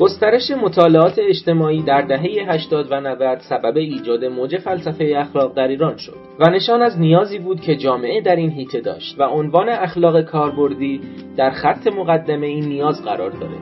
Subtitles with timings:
[0.00, 5.96] گسترش مطالعات اجتماعی در دهه 80 و 90 سبب ایجاد موج فلسفه اخلاق در ایران
[5.96, 10.20] شد و نشان از نیازی بود که جامعه در این حیطه داشت و عنوان اخلاق
[10.22, 11.00] کاربردی
[11.36, 13.56] در خط مقدمه این نیاز قرار داره.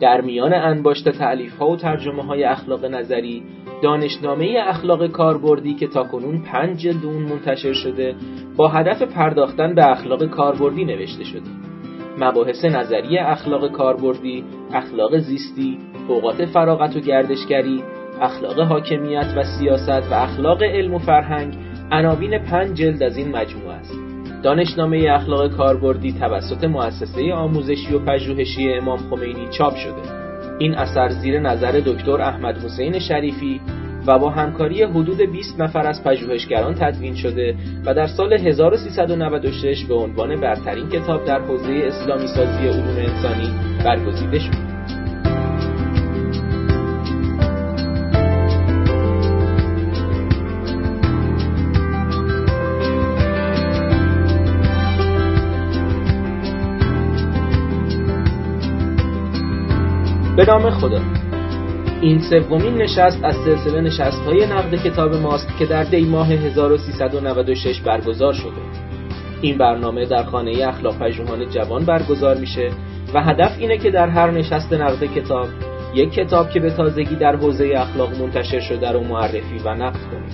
[0.00, 3.42] در میان انباشت تعلیف ها و ترجمه های اخلاق نظری
[3.82, 8.14] دانشنامه اخلاق کاربردی که تاکنون پنج جلد اون منتشر شده
[8.56, 11.50] با هدف پرداختن به اخلاق کاربردی نوشته شده.
[12.18, 14.44] مباحث نظری اخلاق کاربردی،
[14.74, 17.82] اخلاق زیستی، اوقات فراغت و گردشگری،
[18.20, 21.56] اخلاق حاکمیت و سیاست و اخلاق علم و فرهنگ
[21.92, 23.94] عناوین پنج جلد از این مجموعه است.
[24.42, 30.22] دانشنامه اخلاق کاربردی توسط مؤسسه آموزشی و پژوهشی امام خمینی چاپ شده.
[30.58, 33.60] این اثر زیر نظر دکتر احمد حسین شریفی
[34.06, 37.54] و با همکاری حدود 20 نفر از پژوهشگران تدوین شده
[37.86, 43.48] و در سال 1396 به عنوان برترین کتاب در حوزه اسلامی سازی علوم انسانی
[43.84, 44.72] برگزیده شد.
[60.36, 61.00] به نام خدا
[62.02, 67.80] این سومین نشست از سلسله نشست های نقد کتاب ماست که در دی ماه 1396
[67.80, 68.62] برگزار شده.
[69.40, 72.70] این برنامه در خانه اخلاق پژوهان جوان برگزار میشه
[73.14, 75.48] و هدف اینه که در هر نشست نقد کتاب
[75.94, 80.30] یک کتاب که به تازگی در حوزه اخلاق منتشر شده رو معرفی و نقد کنیم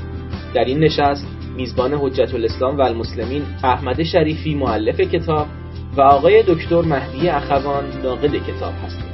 [0.55, 5.47] در این نشست میزبان حجت الاسلام و المسلمین احمد شریفی معلف کتاب
[5.97, 9.08] و آقای دکتر مهدی اخوان ناقد کتاب هستند.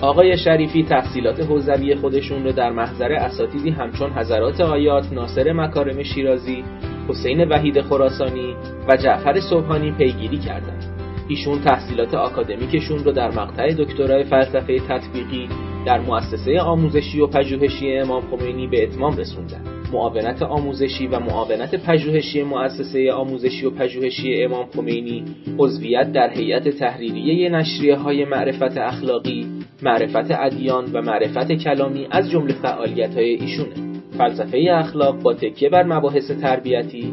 [0.00, 6.64] آقای شریفی تحصیلات حوزوی خودشون رو در محضر اساتیدی همچون حضرات آیات ناصر مکارم شیرازی
[7.08, 8.56] حسین وحید خراسانی
[8.88, 10.84] و جعفر صبحانی پیگیری کردند.
[11.28, 15.48] ایشون تحصیلات آکادمیکشون رو در مقطع دکترای فلسفه تطبیقی
[15.86, 19.75] در مؤسسه آموزشی و پژوهشی امام خمینی به اتمام رسوندن.
[19.92, 25.24] معاونت آموزشی و معاونت پژوهشی مؤسسه آموزشی و پژوهشی امام خمینی
[25.58, 29.46] عضویت در هیئت تحریریه نشریه های معرفت اخلاقی
[29.82, 33.86] معرفت ادیان و معرفت کلامی از جمله فعالیت های ایشونه.
[34.18, 37.12] فلسفه اخلاق با تکیه بر مباحث تربیتی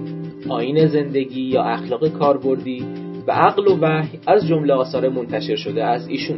[0.49, 2.85] آین زندگی یا اخلاق کاربردی
[3.27, 6.37] و عقل و وحی از جمله آثار منتشر شده از ایشون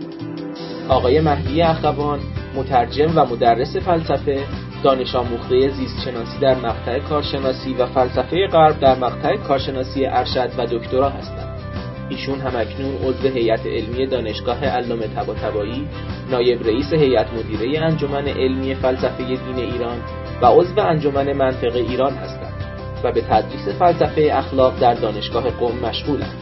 [0.89, 2.19] آقای مهدی اخوان
[2.55, 4.43] مترجم و مدرس فلسفه
[4.85, 10.65] دانش آموخته زیست شناسی در مقطع کارشناسی و فلسفه غرب در مقطع کارشناسی ارشد و
[10.65, 11.59] دکترا هستند.
[12.09, 15.87] ایشون هم اکنون عضو هیئت علمی دانشگاه علامه طباطبایی
[16.31, 19.97] نایب رئیس هیئت مدیره انجمن علمی فلسفه دین ایران
[20.41, 22.53] و عضو انجمن منطقه ایران هستند
[23.03, 26.35] و به تدریس فلسفه اخلاق در دانشگاه قم مشغولند.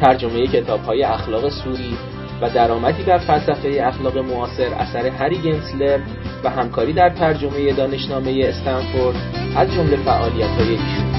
[0.00, 1.96] ترجمه کتاب های اخلاق سوری
[2.42, 6.00] و درآمدی بر فلسفه اخلاق معاصر اثر هری گنسلر
[6.44, 9.16] و همکاری در ترجمه دانشنامه استنفورد
[9.56, 11.16] از جمله فعالیت های ایشون.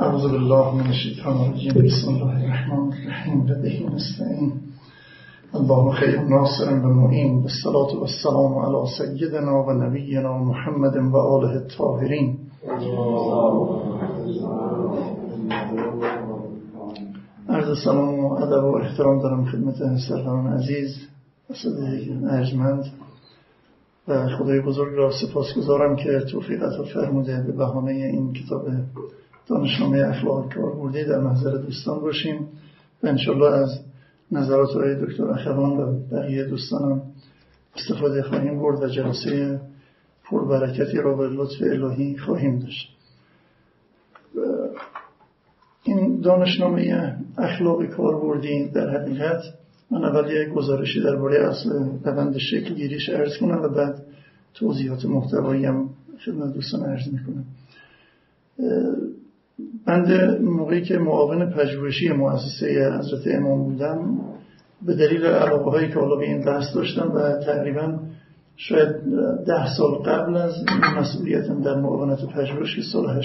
[0.00, 4.52] أعوذ بالله من الشيطان الرجيم بسم الله الرحمن الرحيم لديه نستعين
[5.54, 12.38] اللهم خير ناصر ومعين بالصلاة والسلام على سيدنا ونبينا محمد وآله الطاهرين
[17.48, 19.74] عرض سلام و ادب و احترام دارم خدمت
[20.08, 20.96] سروران عزیز
[21.50, 21.78] اسد
[22.30, 22.84] ارجمند
[24.08, 28.66] و خدای بزرگ را سپاس گذارم که توفیق عطا فرموده به بهانه این کتاب
[29.48, 32.48] دانشنامه اخلاق کاربردی در نظر دوستان باشیم.
[33.02, 33.78] و انشالله از
[34.32, 37.02] نظرات های دکتر اخوان و بقیه دوستانم
[37.76, 39.60] استفاده خواهیم برد و جلسه
[40.24, 42.96] پربرکتی را به لطف الهی خواهیم داشت.
[45.82, 49.42] این دانشنامه اخلاق کاربردی در حقیقت
[49.90, 51.70] من اول یک گزارشی درباره اصل
[52.04, 54.02] روند شکل گیریش ارز کنم و بعد
[54.54, 55.90] توضیحات محتوایی هم
[56.24, 57.44] خدمت دوستان عرض می‌کنم.
[59.86, 64.20] بنده موقعی که معاون پژوهشی مؤسسه حضرت امام بودم
[64.86, 67.98] به دلیل علاقه هایی که حالا به این بحث داشتم و تقریبا
[68.56, 68.88] شاید
[69.46, 70.52] ده سال قبل از
[70.98, 73.20] مسئولیتم در معاونت پژوهش که سال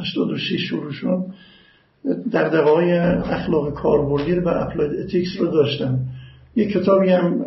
[0.00, 1.24] 86 شروع شد
[2.32, 5.98] در دقای اخلاق کاربردی و applied ethics رو داشتم.
[6.56, 7.44] یک کتابی هم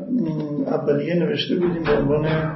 [0.66, 2.56] اولیه نوشته بودیم به عنوان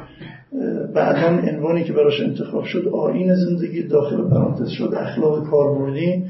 [0.94, 6.24] بعدا عنوانی که براش انتخاب شد آین زندگی داخل پرانتز شد اخلاق کاربردی.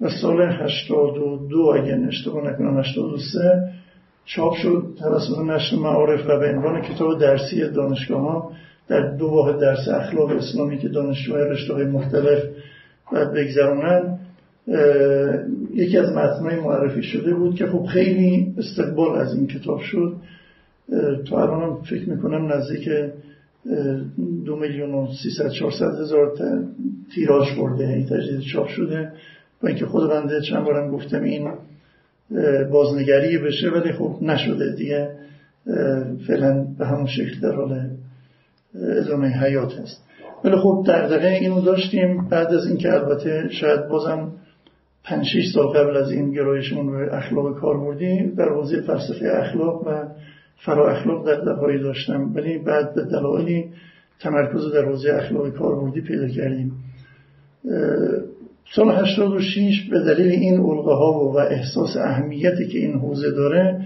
[0.00, 3.72] و سال 82 اگر اشتباه نکنم 83
[4.24, 8.52] چاپ شد توسط نشر معارف و به عنوان کتاب درسی دانشگاه ها
[8.88, 12.42] در دو واحد درس اخلاق اسلامی که دانشجوهای رشته مختلف
[13.12, 14.18] باید بگذرونن
[15.74, 20.16] یکی از متنهای معرفی شده بود که خب خیلی استقبال از این کتاب شد.
[21.28, 22.88] تا الان فکر می‌کنم نزدیک
[24.44, 26.32] دو میلیون و سیصد چهارصد هزار
[27.14, 29.12] تیراژ برده این تجدید چاپ شده.
[29.62, 31.50] با اینکه خود بنده چند بارم گفتم این
[32.72, 35.10] بازنگری بشه ولی خب نشده دیگه.
[36.26, 37.90] فعلا به همون شکل در حال
[38.74, 40.04] ادامه حیات هست.
[40.44, 42.28] ولی خب دقیقه اینو داشتیم.
[42.28, 44.32] بعد از اینکه البته شاید بازم
[45.04, 50.04] پنج سال قبل از این گرایشمون به اخلاق کار بردیم در حوزه فلسفه اخلاق و
[50.56, 52.34] فرا اخلاق در داشتم.
[52.34, 53.64] ولی بعد به دلایلی
[54.20, 56.72] تمرکز در حوزه اخلاق کاربردی پیدا کردیم.
[58.74, 63.80] سال 86 به دلیل این علقه ها و احساس اهمیتی که این حوزه داره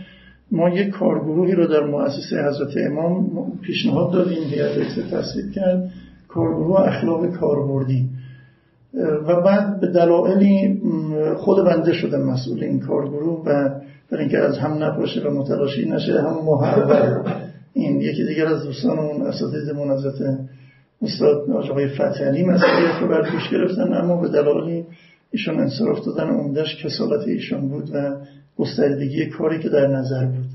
[0.52, 4.78] ما یک کارگروهی رو در مؤسسه حضرت امام پیشنهاد دادیم هیئت
[5.10, 5.90] تصویب کرد
[6.28, 8.08] کارگروه اخلاق کاربردی.
[9.26, 10.80] و بعد به دلایلی
[11.36, 13.70] خود بنده شدم مسئول این کارگروه و
[14.10, 17.22] برای اینکه از هم نپاشه و متلاشی نشه هم محول
[17.72, 20.38] این یکی دیگر از دوستانمون اساتیدمون حضرت
[21.02, 24.86] استاد آقای فتحعلی مسئولیت رو بر پیش گرفتن اما به دلایلی
[25.30, 26.30] ایشان انصراف دادن.
[26.30, 28.16] عمدهش کسالت ایشان بود و
[28.58, 30.46] گستردگی کاری که در نظر بود.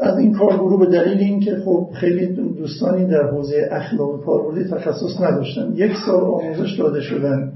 [0.00, 5.72] از این کارگروه به دلیل اینکه خب خیلی دوستانی در حوزه اخلاق کاربردی تخصص نداشتن.
[5.74, 7.52] یک سال آموزش داده شدن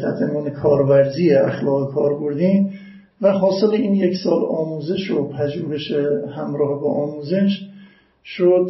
[0.00, 2.70] تحت کارورزی اخلاق کاربردی.
[3.22, 5.92] و حاصل این یک سال آموزش و پژوهش
[6.36, 7.68] همراه با آموزش
[8.24, 8.66] شد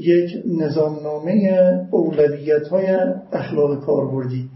[0.00, 1.50] یک نظامنامه
[1.90, 2.86] اولویت های
[3.32, 4.48] اخلاق کاربردی.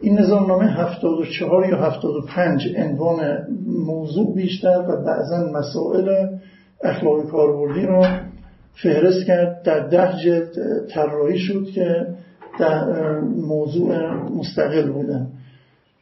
[0.00, 6.26] این نظامنامه 74 یا 75 عنوان موضوع بیشتر و بعضا مسائل
[6.84, 8.06] اخلاق کاربردی را
[8.82, 9.62] فهرست کرد.
[9.62, 10.52] در ده جلد
[10.94, 12.06] طراحی شد که
[12.60, 15.28] در موضوع مستقل بودن.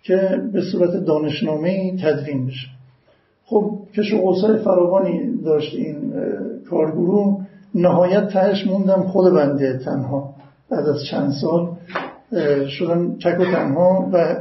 [0.02, 2.67] که به صورت دانشنامه تدوین بشه.
[3.44, 6.12] خب کش و فراوانی داشت این
[6.70, 7.47] کارگروه.
[7.75, 10.35] نهایت تهش موندم خود بنده تنها
[10.70, 11.69] بعد از چند سال
[12.69, 14.37] شدم تک و تنها و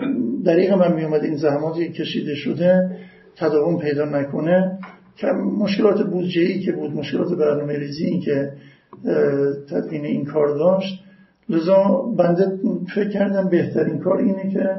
[0.45, 2.91] دریق من میومد این زحماتی کشیده شده
[3.35, 4.79] تداوم پیدا نکنه.
[5.15, 5.27] که
[5.59, 8.51] مشکلات بودجه ای که بود مشکلات برنامه ریزی این که
[9.69, 11.03] تدوین این کار داشت.
[11.49, 12.59] لذا بنده
[12.95, 14.69] فکر کردم بهترین کار اینه که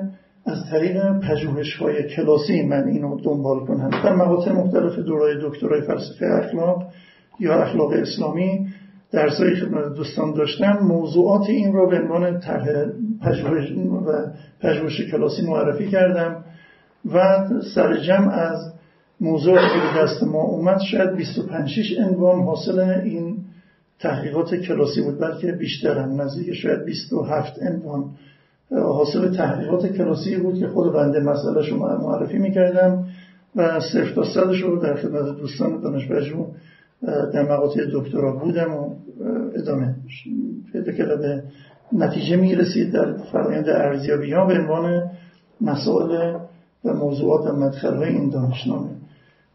[0.47, 6.27] از طریق پژوهش های کلاسی من اینو دنبال کنم در مقاطع مختلف دورای دکترای فلسفه
[6.27, 6.83] اخلاق
[7.41, 8.67] یا اخلاق اسلامی
[9.13, 10.79] درسایی خدمت دوستان داشتم.
[10.83, 12.67] موضوعات این را به عنوان طرح
[13.23, 13.73] پژوهش
[14.07, 14.13] و
[14.61, 16.45] پژوهش کلاسی معرفی کردم
[17.15, 18.73] و سر جمع از
[19.21, 23.39] موضوع که دست ما اومد شاید 25 عنوان حاصل این
[23.99, 28.05] تحقیقات کلاسی بود بلکه بیشترم نزدیک شاید 27 عنوان
[28.73, 33.05] حاصل تحقیقات کلاسی بود که خود بنده مسئله رو معرفی می‌کردم
[33.57, 36.09] و صرف تا صدش رو در خدمت دوستان دانش
[37.35, 38.95] در مقاطع دکترا بودم و
[39.55, 39.95] ادامه
[40.73, 41.43] پیدا که به
[41.93, 45.11] نتیجه می‌رسید در فرایند ارزیابی ها به عنوان
[45.61, 46.37] مسائل
[46.85, 48.91] و موضوعات و مدخل این دانشنامه.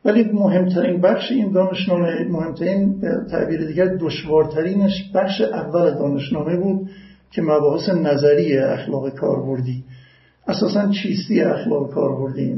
[0.06, 6.90] ولی مهمترین بخش این دانشنامه مهمترین تعبیر دیگر دشوارترینش بخش اول دانشنامه بود.
[7.36, 9.84] که مباحث نظری اخلاق کاربردی
[10.48, 12.54] اساسا چیستی اخلاق کاربردی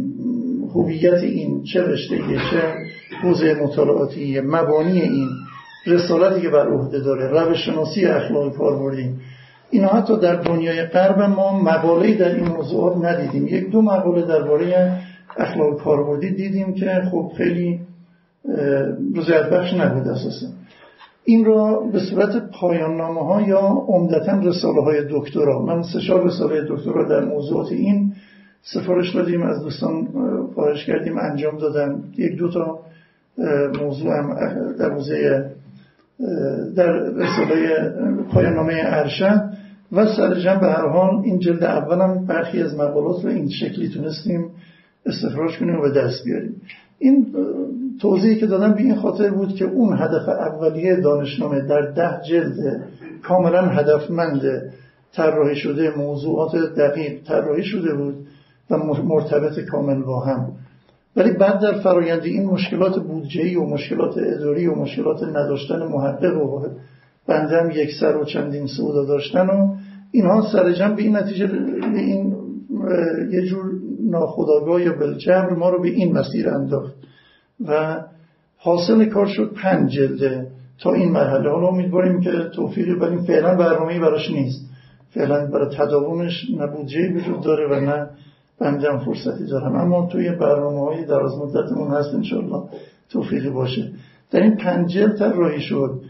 [0.74, 2.62] هویت این چه رشته چه
[3.22, 5.27] حوزه مطالعاتی مبانی این
[5.88, 9.10] رسالتی که بر عهده داره روش شناسی اخلاق کاربردی.
[9.72, 13.48] اینا حتی در دنیای غرب ما مقاله‌ای در این موضوعات ندیدیم.
[13.48, 14.91] یک دو مقاله درباره
[15.38, 17.79] اخلاق کاربردی دیدیم که خب خیلی
[19.15, 20.48] رضایت بخش نبود اساسا.
[21.29, 26.25] این را به صورت پایان نامه ها یا عمدتا رساله های دکترا من سه چهار
[26.25, 28.13] رساله دکترا در موضوعات این
[28.62, 30.07] سفارش دادیم از دوستان
[30.55, 32.79] خواهش کردیم انجام دادن یک دو تا
[33.81, 34.36] موضوع هم
[34.79, 35.51] در حوزه
[36.75, 37.89] در رساله
[38.34, 39.41] پایان نامه ارشد.
[39.91, 44.50] و سر به هر حال این جلد اولم برخی از مقالات رو این شکلی تونستیم
[45.05, 46.62] استفراش کنیم و به دست بیاریم.
[47.00, 47.25] این
[48.01, 52.81] توضیحی که دادم به این خاطر بود که اون هدف اولیه دانشنامه در ده جلد
[53.23, 54.41] کاملا هدفمند
[55.13, 58.15] طراحی شده موضوعات دقیق طراحی شده بود
[58.71, 60.51] و مرتبط کامل با هم.
[61.15, 66.67] ولی بعد در فرایند این مشکلات بودجهی و مشکلات اداری و مشکلات نداشتن محقق و
[67.27, 69.75] بندم یک سر و چندین سودا داشتن و
[70.11, 72.35] اینها سرجم به این نتیجه به این
[73.31, 73.65] یه جور
[74.09, 76.95] ناخداگاه یا بلجبر ما رو به این مسیر انداخت.
[77.65, 78.01] و
[78.57, 80.47] حاصل کار شد پنج جلد
[80.79, 81.49] تا این مرحله.
[81.49, 84.69] حالا امیدواریم که توفیقی ولی فعلا برنامه‌ای براش نیست.
[85.09, 88.07] فعلا برای تداومش نه بودجه وجود داره و نه
[88.59, 89.75] بنده فرصتی دارم.
[89.75, 92.63] اما توی برنامه های دراز مدتمون هست انشالله
[93.09, 93.91] توفیقی باشه.
[94.31, 96.01] در این پنجل طراحی شد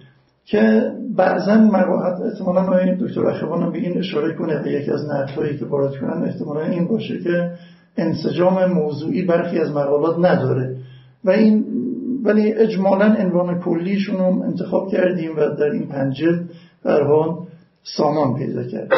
[0.45, 5.65] که بعضا مراحت احتمالا آقای دکتر اخوانم به این اشاره کنه یکی از نقدهایی که
[5.65, 7.51] وارد کنن احتمالا این باشه که
[7.97, 10.75] انسجام موضوعی برخی از مقالات نداره.
[11.23, 11.65] و این
[12.23, 16.39] ولی اجمالا عنوان کلیشون رو انتخاب کردیم و در این پنجل
[16.83, 17.35] در حال
[17.83, 18.89] سامان پیدا کرد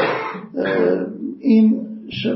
[1.40, 1.86] این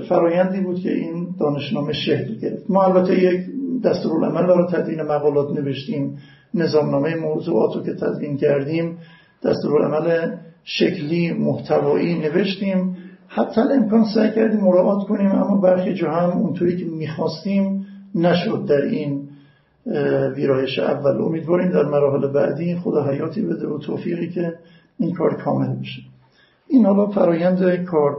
[0.09, 2.69] فرایندی بود که این دانشنامه شکل گرفت.
[2.69, 3.41] ما البته یک
[3.83, 6.17] دستورالعمل برای تدوین مقالات نوشتیم
[6.53, 8.97] نظامنامه موضوعات رو که تدوین کردیم
[9.43, 12.97] دستورالعمل شکلی محتوایی نوشتیم.
[13.27, 17.85] حتی امکان سعی کردیم مراعات کنیم اما برخی جا هم اونطوری که می‌خواستیم
[18.15, 19.22] نشد در این
[20.35, 21.21] ویرایش اول.
[21.21, 24.53] امیدواریم در مراحل بعدی خدا حیاتی بده و توفیقی که
[24.99, 26.01] این کار کامل بشه.
[26.67, 28.17] این حالا فرایند کار.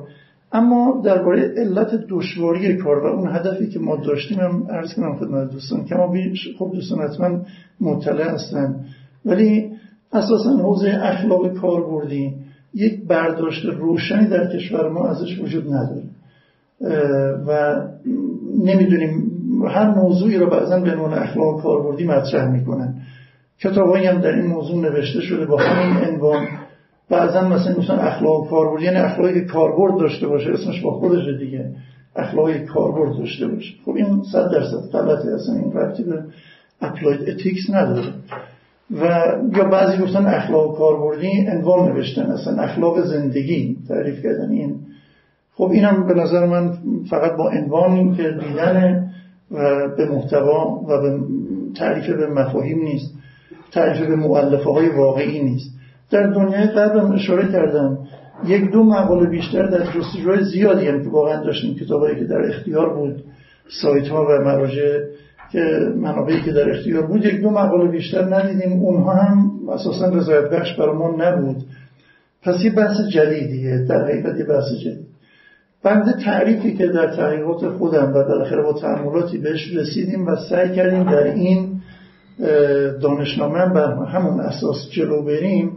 [0.52, 5.50] اما درباره علت دشواری کار و اون هدفی که ما داشتیم هم عرض کنم خدمت
[5.50, 6.14] دوستان که ما
[6.59, 7.40] خب دوستان حتما
[7.80, 8.85] مطلع هستن.
[9.25, 9.71] ولی
[10.12, 12.35] اساسا حوزه اخلاق کاربردی
[12.75, 16.02] یک برداشت روشنی در کشور ما ازش وجود نداره.
[17.47, 17.80] و
[18.64, 19.33] نمی‌دونیم
[19.68, 22.94] هر موضوعی رو بعضا به عنوان اخلاق کاربردی مطرح می‌کنن.
[23.60, 26.46] کتابایی هم در این موضوع نوشته شده با همین عنوان.
[27.10, 31.70] بعضا مثلا مثلا اخلاق کاربردی یعنی اخلاقی کاربرد داشته باشه اسمش با خودش دیگه.
[32.16, 33.74] اخلاقی کاربرد داشته باشه.
[33.84, 35.34] خب این صد درصد غلطه.
[35.34, 36.22] اصلا این ربطی به
[36.80, 38.12] applied ethics نداره.
[38.90, 39.04] و
[39.56, 42.22] یا بعضی گفتن اخلاق کاربردی عنوان نوشتن.
[42.22, 44.76] اصلا اخلاق زندگی تعریف کردن این.
[45.54, 46.72] خب اینم به نظر من
[47.10, 49.06] فقط با عنوان که دیدن
[49.54, 51.18] و به محتوا و به
[51.76, 53.14] تعریف به مفاهیم نیست.
[53.73, 55.70] تعریف به معلفه های واقعی نیست.
[56.11, 57.99] در دنیای قبلم اشاره کردم.
[58.46, 62.94] یک دو مقاله بیشتر در جستجوهای زیادی هم که واقعا داشتیم کتابایی که در اختیار
[62.94, 63.25] بود
[63.82, 64.99] سایت ها و مراجع
[65.52, 65.61] که
[65.96, 68.73] منابعی که در اختیار بود یک دو مقاله بیشتر ندیدیم.
[68.73, 71.56] اونها هم اساسا رضایت بخش برای ما نبود.
[72.42, 73.78] پس یه بحث جدیدیه.
[73.88, 75.13] در حقیقت یه بحث جدید.
[75.84, 81.04] بنده تعریفی که در تحقیقات خودم و بالاخره با تعملاتی بهش رسیدیم و سعی کردیم
[81.04, 81.80] در این
[83.02, 85.72] دانشنامه بر همون اساس جلو بریم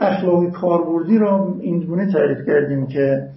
[0.00, 3.28] اخلاقی کاربردی را اینگونه تعریف کردیم که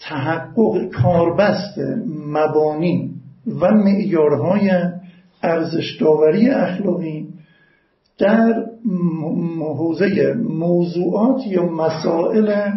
[0.00, 1.78] تحقق کاربست
[2.26, 3.10] مبانی
[3.60, 4.70] و معیارهای
[5.42, 7.28] ارزش داوری اخلاقی
[8.18, 8.64] در
[9.58, 12.70] حوزه موضوعات یا مسائل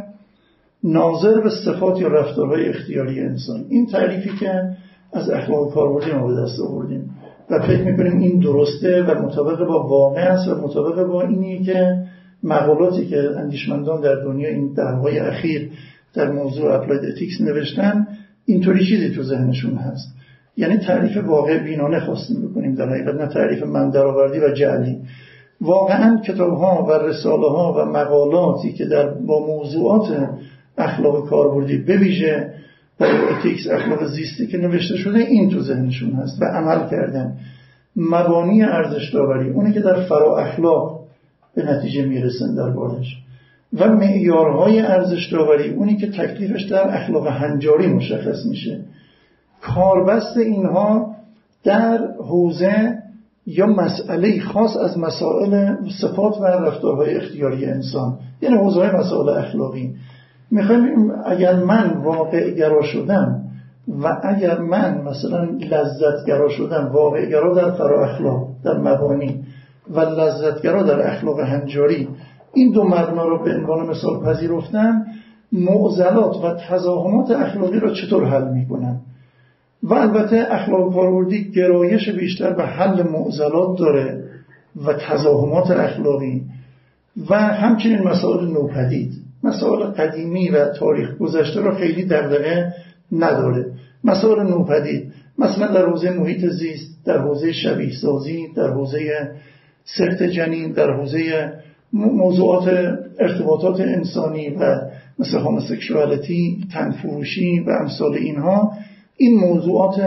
[0.84, 3.66] ناظر به صفات یا رفتارهای اختیاری انسان.
[3.70, 4.64] این تعریفی که
[5.14, 7.12] از اخلاق کاربردی ما به دست آوردیم.
[7.50, 11.96] و فکر می‌کنیم این درسته و مطابق با واقع است و مطابق با اینی که
[12.44, 15.70] مقالاتی که اندیشمندان در دنیا این دهه‌های اخیر
[16.14, 18.08] در موضوع applied ethics نوشتن
[18.46, 20.16] اینطوری چیزی تو ذهنشون هست.
[20.58, 24.98] یعنی تعریف واقع بینانه خواستیم بکنیم در حقیقت نه تعریف من درآوردی و جعلی.
[25.62, 30.30] واقعا کتاب ها و رساله ها و مقالاتی که در با موضوعات
[30.80, 32.54] اخلاق کاربردی بویژه.
[33.02, 37.38] اتیکس اخلاق زیستی که نوشته شده این تو ذهنشون هست و عمل کردن.
[37.96, 41.00] مبانی ارزش داوری اونی که در فرا اخلاق
[41.56, 43.18] به نتیجه می‌رسن در بارش.
[43.74, 48.80] و معیارهای ارزش داوری اونی که تکلیفش در اخلاق هنجاری مشخص میشه.
[49.62, 51.16] کاربست اینها
[51.64, 52.98] در حوزه
[53.46, 59.96] یا مسئله خاص از مسائل صفات و رفتارهای اختیاری انسان یعنی حوزه مسائل اخلاقی.
[60.52, 63.42] می‌خوایم اگر من واقع گرا شدم
[64.04, 69.44] و اگر من مثلا لذتگرا شدم واقع گرا در فرا اخلاق در مبانی
[69.90, 72.08] و لذتگرا در اخلاق هنجاری
[72.54, 75.06] این دو مبنا رو به عنوان مثال پذیرفتن
[75.52, 79.00] معضلات و تزاهمات اخلاقی رو چطور حل می‌کنن؟
[79.84, 84.24] و البته اخلاق کاربردی گرایش بیشتر به حل معضلات داره
[84.86, 86.44] و تزاهمات اخلاقی
[87.30, 89.14] و همچنین مسائل نوپدید.
[89.44, 92.74] مسائل قدیمی و تاریخ گذشته را خیلی دغدغه
[93.12, 93.66] نداره.
[94.04, 99.32] مسائل نوپدید مثلا در حوزه محیط زیست در حوزه شبیه سازی در حوزه
[99.84, 101.54] سخت جنین در حوزه
[101.94, 102.68] موضوعات
[103.20, 104.82] ارتباطات انسانی و
[105.20, 108.72] مثل هوموسکشوالیتی تنفروشی و امثال اینها
[109.18, 110.02] این موضوعات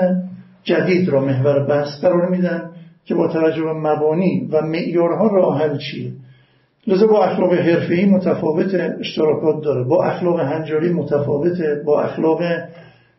[0.65, 2.71] جدید را محور بحث قرار میدن
[3.05, 6.13] که با توجه به مبانی و معیارها راه حل چیه.
[6.87, 9.85] لذا با اخلاق حرفه‌ای متفاوت اشتراکات داره.
[9.85, 12.43] با اخلاق هنجاری متفاوته با اخلاق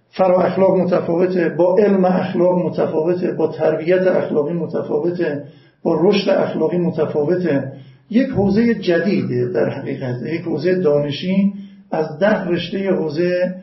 [0.09, 5.43] فرا اخلاق متفاوته با علم اخلاق متفاوته با تربیت اخلاقی متفاوته
[5.83, 7.71] با رشد اخلاقی متفاوته
[8.09, 11.53] یک حوزه جدیده در حقیقت یک حوزه دانشی
[11.91, 13.55] از ده رشته حوزه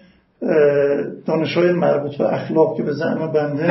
[1.27, 3.67] دانشهای مربوط به اخلاق که به زعم بنده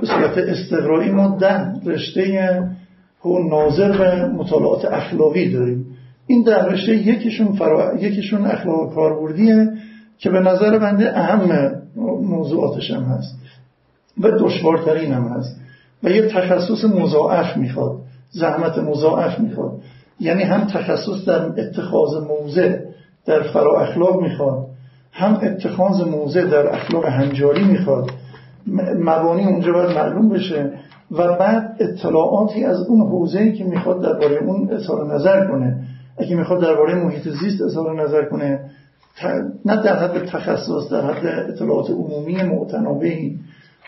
[0.00, 2.58] به صورت استقرایی ما ده رشته
[3.50, 5.86] ناظر به مطالعات اخلاقی داریم.
[6.26, 7.94] این ده رشته یکیشون, فرا...
[8.00, 9.68] یکیشون اخلاق کاربردیه
[10.18, 11.72] که به نظر بنده اهم
[12.22, 13.38] موضوعاتش هم هست
[14.20, 15.60] و دشوارترین هم هست.
[16.02, 17.92] و یه تخصص مضاعف می‌خواد
[18.30, 19.72] زحمت مضاعف می‌خواد.
[20.20, 22.76] یعنی هم تخصص در اتخاذ موضع
[23.26, 24.66] در فرا اخلاق می‌خواد
[25.12, 28.10] هم اتخاذ موضع در اخلاق هنجاری می‌خواد.
[28.98, 30.72] مبانی اونجا باید معلوم بشه.
[31.10, 35.76] و بعد اطلاعاتی از اون حوزه‌ای که می‌خواد درباره اون اظهار نظر کنه.
[36.18, 38.60] اگه می‌خواد درباره محیط زیست اظهار نظر کنه
[39.64, 43.38] نه در حد تخصص در حد اطلاعات عمومی معتنابهی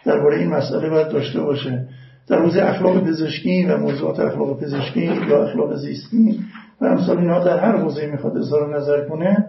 [0.04, 1.84] درباره این مسئله باید داشته باشه.
[2.28, 6.40] در حوزه اخلاق پزشکی و موضوعات اخلاق پزشکی یا اخلاق زیستی
[6.80, 9.46] و امثال اینها در هر حوزه می‌خواد اظهار نظر کنه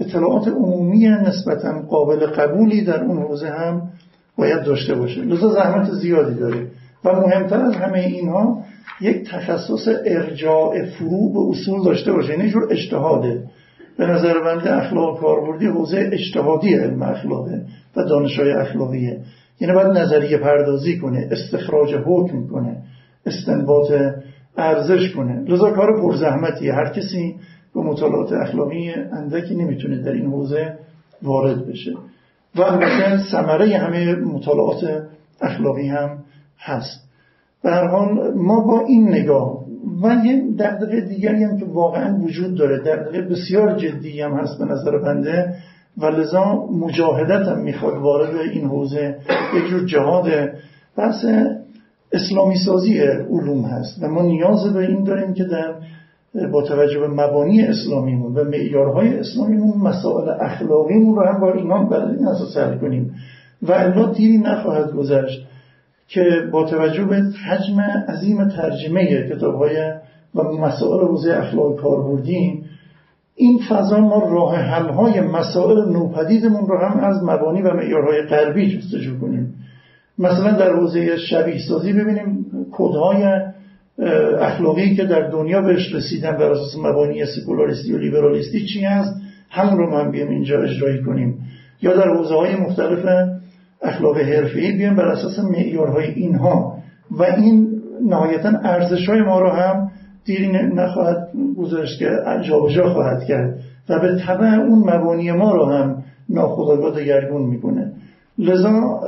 [0.00, 3.82] اطلاعات عمومی نسبتا قابل قبولی در اون حوزه هم
[4.36, 5.20] باید داشته باشه.
[5.20, 6.66] لذا زحمت زیادی داره.
[7.04, 8.64] و مهمتر از همه اینها
[9.00, 12.30] یک تخصص ارجاع فروع به اصول داشته باشه.
[12.30, 13.42] یعنی جور اجتهاده.
[13.98, 17.62] به نظر بنده اخلاق کاربردی حوزه اجتهادی علم اخلاقه
[17.96, 19.20] و دانشهای اخلاقیه.
[19.60, 22.76] یعنی باید نظریه پردازی کنه استخراج حکم کنه
[23.26, 23.92] استنباط
[24.56, 25.44] ارزش کنه.
[25.48, 27.34] لذا کار پرزحمتی هر کسی
[27.74, 30.74] به مطالعات اخلاقی اندکی نمی‌تونه در این حوزه
[31.22, 31.92] وارد بشه.
[32.56, 35.02] و البته ثمره همه مطالعات
[35.40, 36.18] اخلاقی هم
[36.60, 37.10] هست.
[37.62, 39.64] به حال ما با این نگاه
[40.02, 44.64] و یه دقدقه دیگری هم که واقعا وجود داره دقدقه بسیار جدی هم هست به
[44.64, 45.54] نظر بنده
[45.98, 49.16] و لذا مجاهدت هم می‌خواد وارد این حوزه
[49.56, 50.26] یک جور جهاد
[50.96, 51.24] بحث
[52.12, 54.02] اسلامی سازی علوم هست.
[54.02, 55.74] و ما نیاز به این داریم که در
[56.52, 62.06] با توجه به مبانی اسلامیمون و معیارهای اسلامیمون مسائل اخلاقیمون رو هم با ایمان بر
[62.06, 63.14] این اساس حل کنیم.
[63.62, 65.46] و الا دیری نخواهد گذشت.
[66.10, 69.92] که با توجه به حجم عظیم ترجمه کتاب های
[70.34, 72.62] و مسائل حوزه اخلاق کاربردی
[73.34, 78.78] این فضا ما راه حل های مسائل نوپدیدمون رو هم از مبانی و معیارهای غربی
[78.78, 79.54] جستجو کنیم.
[80.18, 83.40] مثلا در حوزه شبیه سازی ببینیم کدهای
[84.40, 89.14] اخلاقی که در دنیا بهش رسیدن بر اساس مبانی سکولاریستی و لیبرالیستی چی هست؟
[89.50, 91.38] همون رو من بیم اینجا اجرایی کنیم.
[91.82, 93.30] یا در حوزه های مختلف
[93.82, 96.78] اخلاق حرفه‌ای بیایم بر اساس معیارهای اینها.
[97.10, 99.90] و این نهایتا ارزش های ما رو هم
[100.24, 102.10] دیری نخواهد گذاشت که
[102.48, 107.92] جابجا خواهد کرد و به طبع اون مبانی ما رو هم ناخودآگاه دگرگون می‌کنه
[108.38, 109.00] لذا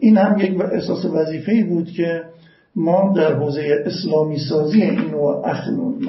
[0.00, 2.22] این هم یک احساس وظیفه بود که
[2.76, 5.48] ما در حوزه اسلامی سازی این نوع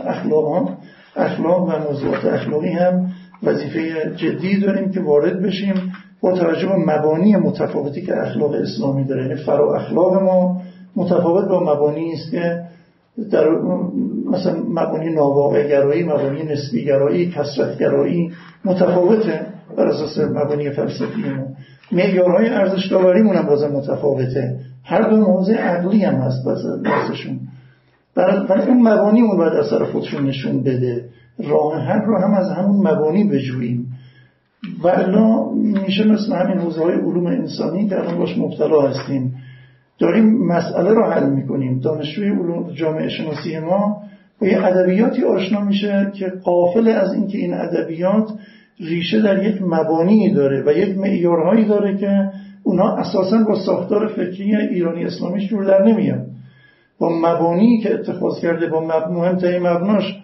[0.06, 0.78] اخلاق,
[1.16, 3.12] اخلاق و موضوعات اخلاقی هم
[3.44, 5.74] وظیفه جدی داریم که وارد بشیم
[6.22, 9.22] با توجه به مبانی متفاوتی که اخلاق اسلامی داره.
[9.22, 10.62] یعنی فرا اخلاق ما
[10.96, 12.62] متفاوت با مبانی است که
[13.32, 13.50] در
[14.32, 18.32] مثلا مبانی ناواقع گرایی مبانی نسبی گرایی کسرت گرایی
[18.66, 19.46] متفاوته
[19.78, 21.48] بر اساس مبانی فلسفی ما.
[21.92, 24.60] معیارهای ارزش داوریمون هم بازم متفاوته.
[24.84, 27.40] هر دو موضع عقلی هم هست بازشون
[28.16, 31.06] برای اون مبانی اون باید اثر خودشون نشون بده.
[31.50, 33.89] راه حل رو هم از همون مبانی بجوییم.
[34.84, 39.36] و الا میشه مثل همین حوزه های علوم انسانی که الان باش مبتلا هستیم.
[40.00, 41.80] داریم مسئله رو حل می‌کنیم.
[41.80, 44.04] دانشجوی علوم جامعه شناسی ما
[44.42, 48.30] با یه ادبیاتی آشنا میشه که قافل از اینکه این ادبیات
[48.80, 52.32] ریشه در یک مبانی داره و یک معیارهایی داره که
[52.64, 56.26] اونها اساسا با ساختار فکری ایرانی اسلامیش جور در نمیاد
[57.00, 60.20] با مبانی که اتخاذ کرده با مهمترین مبناش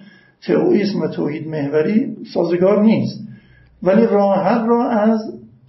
[0.47, 3.27] تئویسم و توحید محوری سازگار نیست.
[3.83, 5.19] ولی راه حل را از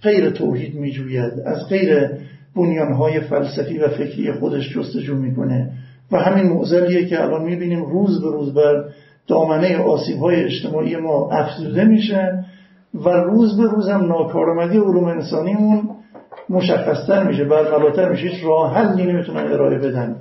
[0.01, 2.09] غیر توحید میجوید از غیر
[2.55, 5.71] بنیانهای فلسفی و فکری خودش جستجو می‌کنه.
[6.11, 8.83] و همین معضلیه که الان می‌بینیم روز به روز بر
[9.27, 12.45] دامنه آسیب های اجتماعی ما افزوده میشه
[12.93, 15.89] و روز به روز هم ناکارآمدی علوم انسانیمون
[16.49, 20.15] مشخصتر میشه برملاتر میشه هیچ راه حلی نمی‌تونن ارائه بدن.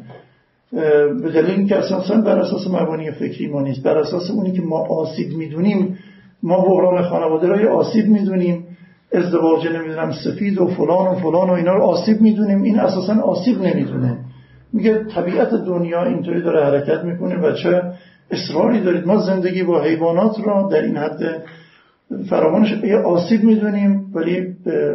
[1.22, 4.78] به دلیل اینکه اساسا بر اساس مبانی فکری ما نیست بر اساس اونی که ما
[4.78, 5.98] آسیب می‌دونیم
[6.46, 8.64] ما بحران خانواده را آسیب می‌دونیم
[9.12, 12.62] ازدواج نمی‌دونم سفید و فلان و فلان و اینا رو آسیب می‌دونیم.
[12.62, 14.18] این اساسا آسیب نمی‌دونه.
[14.72, 17.82] میگه طبیعت دنیا اینطوری داره حرکت می‌کنه و چه
[18.30, 19.06] اصراری دارید.
[19.06, 21.42] ما زندگی با حیوانات را در این حد
[22.30, 24.46] فراوانش یه آسیب می‌دونیم ولی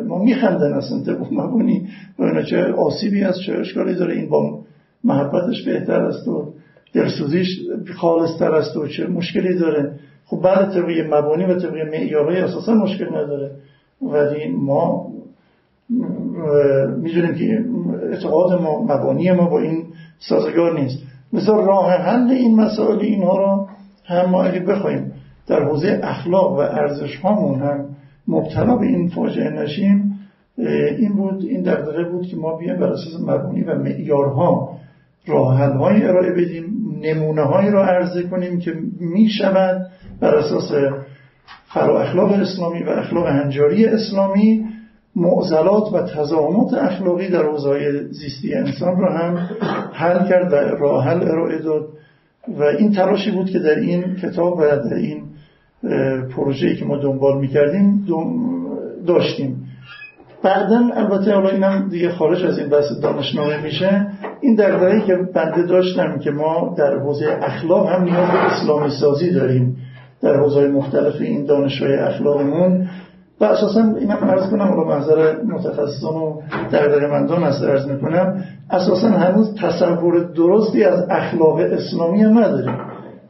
[0.07, 1.03] ما میخندن اصلا.
[1.05, 1.87] طبق مبانی
[2.19, 4.13] و اینا چه آسیبی از چه اشکالی داره.
[4.13, 4.59] این با
[5.03, 6.53] محبتش بهتر است و
[6.93, 7.47] دلسوزیش
[7.95, 9.99] خالص تر است و چه مشکلی داره.
[10.31, 13.51] خب بعد طبقه مبانی و طبقه معیارهای اساسا مشکل نداره.
[14.01, 15.07] ولی ما
[16.97, 17.65] می‌دونیم که
[18.11, 19.83] اعتقاد ما مبانی ما با این
[20.19, 20.97] سازگار نیست.
[21.33, 23.67] مثلا راه حل این مسائل اینها را
[24.05, 25.11] هم ما اگه بخوایم
[25.47, 27.85] در حوزه اخلاق و ارزش هامون هم
[28.27, 30.19] مبتلا به این فاجعه نشیم
[30.97, 34.77] این بود این دغدغه بود که ما بیایم بر اساس مبانی و معیارها
[35.27, 36.80] راه های ارائه بدیم.
[37.01, 39.87] نمونه هایی را عرضه کنیم که می شود
[40.19, 40.71] بر اساس
[41.73, 44.65] فرا اخلاق اسلامی و اخلاق هنجاری اسلامی
[45.15, 49.49] معضلات و تضامت اخلاقی در حوزه زیستی انسان را هم
[49.93, 51.87] حل کرد و راه حل ارائه داد.
[52.47, 55.23] و این تلاشی بود که در این کتاب و در این
[56.35, 58.07] پروژه‌ای که ما دنبال می‌کردیم
[59.07, 59.67] داشتیم.
[60.43, 64.07] بعدا البته حالا اینم دیگه خارج از این بحث دانشنامه میشه.
[64.41, 69.31] این دغدغه‌ای که بنده داشتم که ما در حوزه اخلاق هم نیاز به اسلامی سازی
[69.31, 69.77] داریم
[70.21, 72.87] در حوزه مختلف این دانش‌های اخلاقمون
[73.41, 79.55] و اساسا اینم عرض کنم حالا محضر متخصصان و دغدغه‌مندان است عرض می‌کنم اساسا هنوز
[79.55, 82.75] تصور درستی از اخلاق اسلامی هم نداریم.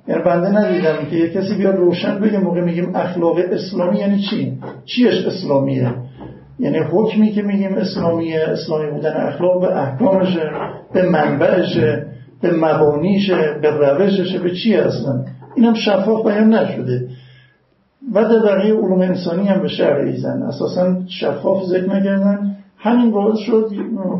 [0.07, 4.57] یعنی بنده ندیدم که یه کسی بیاد روشن بگه موقع میگیم اخلاق اسلامی یعنی چی؟
[4.85, 5.93] چیش اسلامیه؟
[6.61, 10.51] یعنی حکمی که میگیم اسلامیه اسلامی بودن اخلاق به احکامشه
[10.93, 12.05] به منبعشه
[12.41, 17.07] به مبانیشه به روششه به چی اصلا اینم شفاف بیان نشده.
[18.13, 20.43] و در بقیه علوم انسانی هم به شهر ایزن.
[20.43, 22.55] اساسا شفاف ذکر نکردن.
[22.77, 23.71] همین باعث شد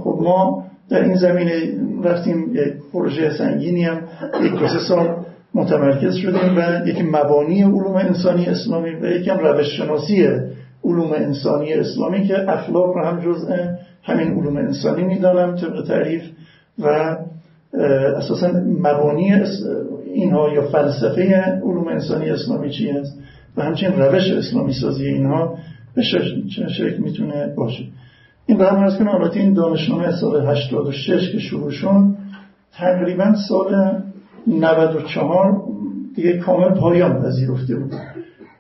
[0.03, 1.51] خب ما در این زمینه
[2.03, 4.01] رفتیم یک پروژه سنگینی هم
[4.43, 5.15] یک دو سال
[5.53, 10.27] متمرکز شدیم و یکی مبانی علوم انسانی اسلامی و یکم روش شناسی
[10.83, 13.55] علوم انسانی اسلامی که اخلاق رو هم جزء
[14.03, 16.23] همین علوم انسانی می‌دانم طبق تعریف
[16.79, 17.17] و
[18.17, 18.47] اساسا
[18.79, 19.35] مبانی
[20.13, 23.19] اینها یا فلسفه علوم انسانی اسلامی چی است
[23.57, 25.57] و همچنین روش اسلامی سازی اینها
[25.95, 27.83] به شکل می‌تونه باشه؟
[28.45, 32.03] این به هم کنم البته این دانشنامه سال 86 که شروع شد
[32.73, 34.01] تقریبا سال
[34.47, 35.61] 94
[36.15, 37.93] دیگه کامل پایان پذیرفته بود.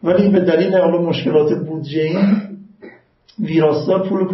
[0.03, 2.41] ولی به دلیل حالا مشکلات این
[3.39, 4.27] ویراستار پول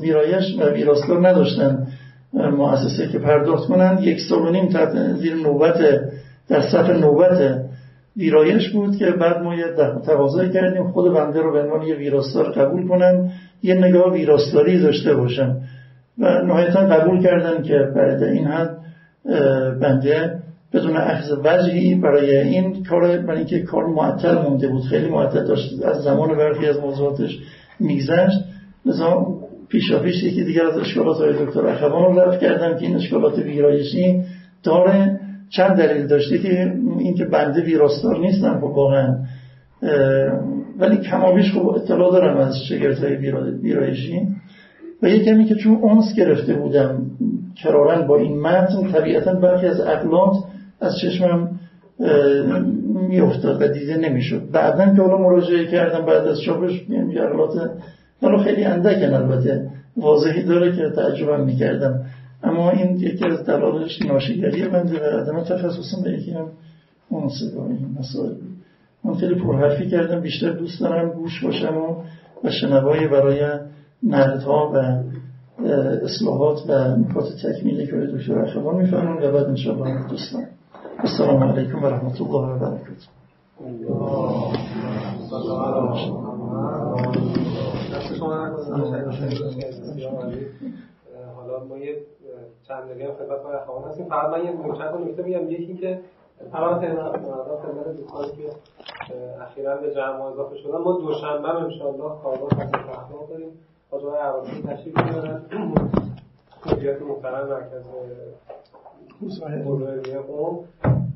[0.00, 1.86] ویرایش و ویراستار نداشتن
[2.32, 4.68] مؤسسه که پرداخت کنن یک سال و نیم
[5.16, 5.78] زیر نوبت
[6.48, 7.60] در صف نوبت
[8.16, 9.64] ویرایش بود که بعد ما یه
[10.06, 10.90] تقاضا کردیم.
[10.90, 13.30] خود بنده رو به عنوان یه ویراستار قبول کنن
[13.62, 15.56] یه نگاه ویراستاری داشته باشن.
[16.18, 18.76] و نهایتا قبول کردن که بعد این حد
[19.80, 20.38] بنده
[20.72, 24.82] بدون اخذ وجهی برای این کار برای اینکه کار معطل مونده بود.
[24.82, 25.82] خیلی معطل داشت.
[25.82, 27.38] از زمان برخی از موضوعاتش
[27.80, 28.38] میگذشت.
[28.86, 29.26] لذا
[29.68, 33.38] پیشا پیش یکی دیگر از اشکالات های دکتر اخوان رو رفت کردم که این اشکالات
[33.38, 34.22] ویرایشی
[34.62, 35.20] داره.
[35.50, 39.16] چند دلیل داشته که اینکه بنده ویراستار نیستم خب واقعا.
[40.78, 43.16] ولی کمابیش خوب اطلاع دارم از شگرت های
[43.62, 44.28] ویرایشی.
[45.02, 47.10] و یه کمی که چون اونس گرفته بودم
[47.62, 50.34] کرارن با این متن طبیعتا برخی از اقلات
[50.80, 51.60] از چشمم
[53.08, 54.50] میافتاد و دیده نمی‌شد.
[54.52, 57.70] بعدا که حالا مراجعه کردم بعد از چاپش یعنی اقلات
[58.22, 62.04] حالا خیلی اندکن البته واضحی داره که تعجبم می‌کردم.
[62.42, 66.46] اما این یکی از دلالش ناشیگری بنده و عدم تخصصم به یکی هم
[67.08, 68.32] اون این مسائل
[69.04, 72.02] من خیلی پرحرفی کردم بیشتر دوست دارم گوش باشم و
[72.44, 73.40] و شنوایی برای
[74.02, 75.02] نردها و
[76.04, 80.44] اصلاحات و نکات تکمیلی که دکتر اخوان میفرمون و بعد انشاءالله دوستان.
[80.98, 83.08] السلام علیکم و رحمت الله و برکاته
[91.36, 91.96] حالا ما یه
[92.68, 96.00] چند دقیقه خدمت آقای اخوان هستیم فقط من یه نکته نکته میگم یکی که
[96.52, 98.50] اولا خدمت دوستانی که
[99.42, 103.48] اخیرا به جمع اضافه شدن ما دوشنبه ان شاء الله کارگاه تصفیه اخلاق داریم.
[103.90, 105.42] با جای عراقی تشریف می‌برن.
[106.66, 107.84] مدیریت محترم مرکز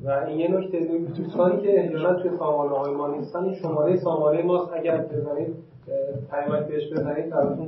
[0.03, 0.79] و این یه نکته
[1.17, 4.73] دوستانی که احیانا توی سامانه های ما نیستن این شماره سامانه ماست.
[4.73, 5.55] اگر بزنید
[6.31, 7.67] پیامک بهش بزنید براتون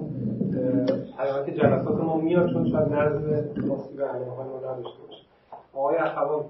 [1.18, 3.16] پیامک جلسات ما میاد چون شاید نرز
[3.68, 5.24] ماسی به علمه های ما نداشته باشه.
[5.74, 6.44] آقای اخوان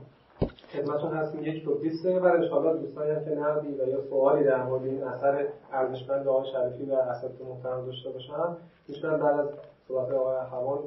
[0.73, 1.43] خدمتون هستیم.
[1.43, 4.83] یک تو 20 دقیقه برای انشاءالله دوستانی هم که نقدی و یا سوالی در مورد
[4.83, 9.47] این اثر ارزشمند آقای شریفی و اساتید محترم داشته باشن می‌تونن بعد از
[9.87, 10.79] صحبت آقای اخوان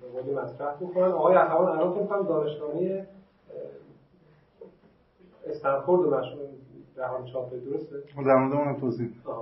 [0.00, 1.12] به قولی مطرح می‌کنن.
[1.12, 3.02] آقای اخوان الان فکر کنم دانشگاهی
[5.46, 6.46] استنفورد مشهور
[6.96, 9.32] جهان چاپه درسته؟ در مورد اون توضیح خب،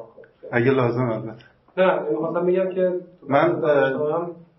[0.52, 1.44] اگه لازم البته.
[1.76, 3.60] نه می‌خواستم بگم که من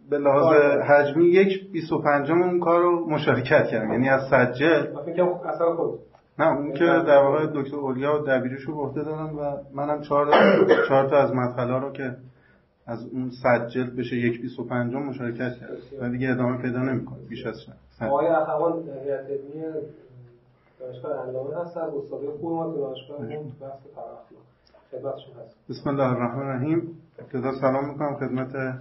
[0.09, 0.83] به لحاظ آره.
[0.83, 3.91] حجمی یک 25 اون کار رو مشارکت کردم.
[3.91, 4.97] یعنی از سجل.
[5.45, 5.99] اثر خود.
[6.39, 10.27] نه اون که در واقع دکتر اولیا و دبیرش رو عهده دارن و منم چهار
[10.88, 12.15] چهار تا از مدخلا رو که
[12.89, 17.56] از اون سجل بشه یک 25 مشارکت کردم و دیگه ادامه پیدا نمی‌کنه بیش از
[17.99, 18.10] چند.
[18.10, 19.63] آقای اخوان هیئت علمی
[20.80, 23.80] دانشگاه علامه هستن استادی خوب ما تو دانشگاه تو بحث
[24.91, 26.97] خدمتشون هست بسم الله الرحمن الرحیم.
[27.19, 28.80] ابتدا سلام می‌کنم خدمت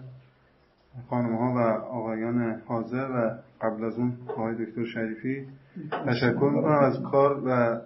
[1.11, 5.47] خانم ها و آقایان حاضر و قبل از اون آقای دکتر شریفی.
[6.07, 7.81] تشکر می‌کنم از کار و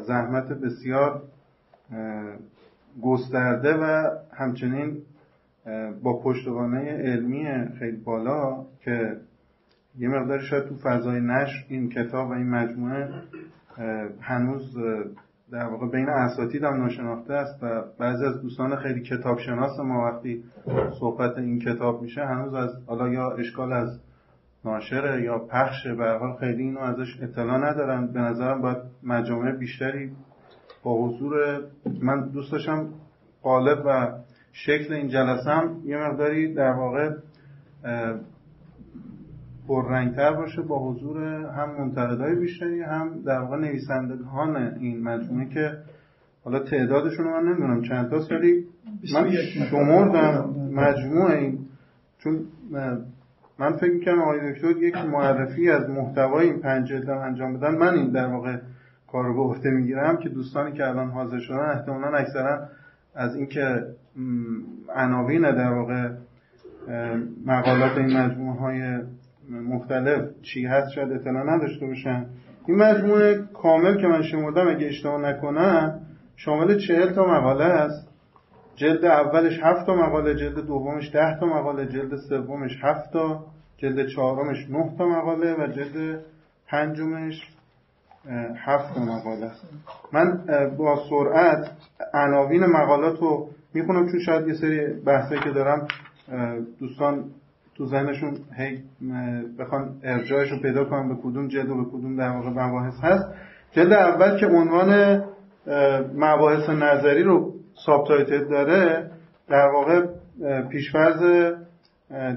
[0.00, 1.22] زحمت بسیار
[3.02, 5.02] گسترده و همچنین
[6.02, 7.46] با پشتوانه علمی
[7.78, 9.16] خیلی بالا که
[9.98, 13.08] یه مقداری شاید تو فضای نشر این کتاب و این مجموعه
[14.20, 14.76] هنوز
[15.50, 20.44] در واقع بین اساتید هم ناشناخته است و بعضی از دوستان خیلی کتابشناس ما وقتی
[21.00, 24.00] صحبت این کتاب میشه هنوز از حالا یا اشکال از
[24.64, 28.06] ناشره یا پخش به حال خیلی اینو ازش اطلاع ندارن.
[28.06, 30.12] به نظرم باید مجامع بیشتری
[30.82, 31.60] با حضور
[32.02, 32.88] من دوست داشتم
[33.42, 34.12] قالب و
[34.64, 37.10] شکل این جلسه هم یه مقداری در واقع
[39.68, 45.72] پررنگتر باشه با حضور هم منتقدای بیشتری هم در واقع نویسندگان این مجموعه که
[46.44, 48.64] حالا تعدادشون رو من نمی‌دونم چند تاست ولی
[49.14, 49.30] من
[49.70, 51.58] شمردم مجموعه این.
[52.18, 52.40] چون
[53.58, 57.74] من فکر می‌کنم آقای دکتر یک معرفی از محتوای این پنج جلد انجام بدن.
[57.74, 58.56] من این در واقع
[59.12, 62.68] کار رو به عهده می‌گیرم که دوستانی که الان حاضر شدن احتمالا اکثرا
[63.14, 63.82] از اینکه
[64.94, 66.08] عناوین در واقع
[67.46, 68.98] مقالات این مجموعه های
[69.50, 72.26] مختلف چی هست شاید اطلاع نداشته باشن.
[72.66, 76.00] این مجموعه کامل که من شمردم اگه اشتباه نکنم
[76.36, 78.08] شامل چهل تا مقاله است.
[78.76, 83.44] جلد اولش هفت تا مقاله جلد دومش ده تا مقاله جلد سومش هفت تا
[83.76, 86.20] جلد چهارمش نه تا مقاله و جلد
[86.68, 87.48] پنجمش
[88.56, 89.50] هفت مقاله.
[90.12, 90.44] من
[90.78, 91.70] با سرعت
[92.14, 93.48] عناوین مقالات رو
[93.80, 95.88] می‌خونم چون شاید یه سری بحثایی که دارم
[96.80, 97.24] دوستان
[97.74, 98.78] تو ذهنشون هی
[99.58, 103.24] بخوان ارجاعش پیدا کنن به کدوم جلد و به کدوم در واقع مباحث هست.
[103.72, 105.22] جلد اول که عنوان
[106.16, 107.54] مباحث نظری رو
[107.86, 109.10] سابتایتل داره
[109.48, 110.06] در واقع
[110.68, 111.22] پیشفرز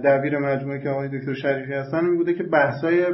[0.03, 3.05] دبیر مجموعه که آقای دکتر شریفی هستن این بوده که بحثای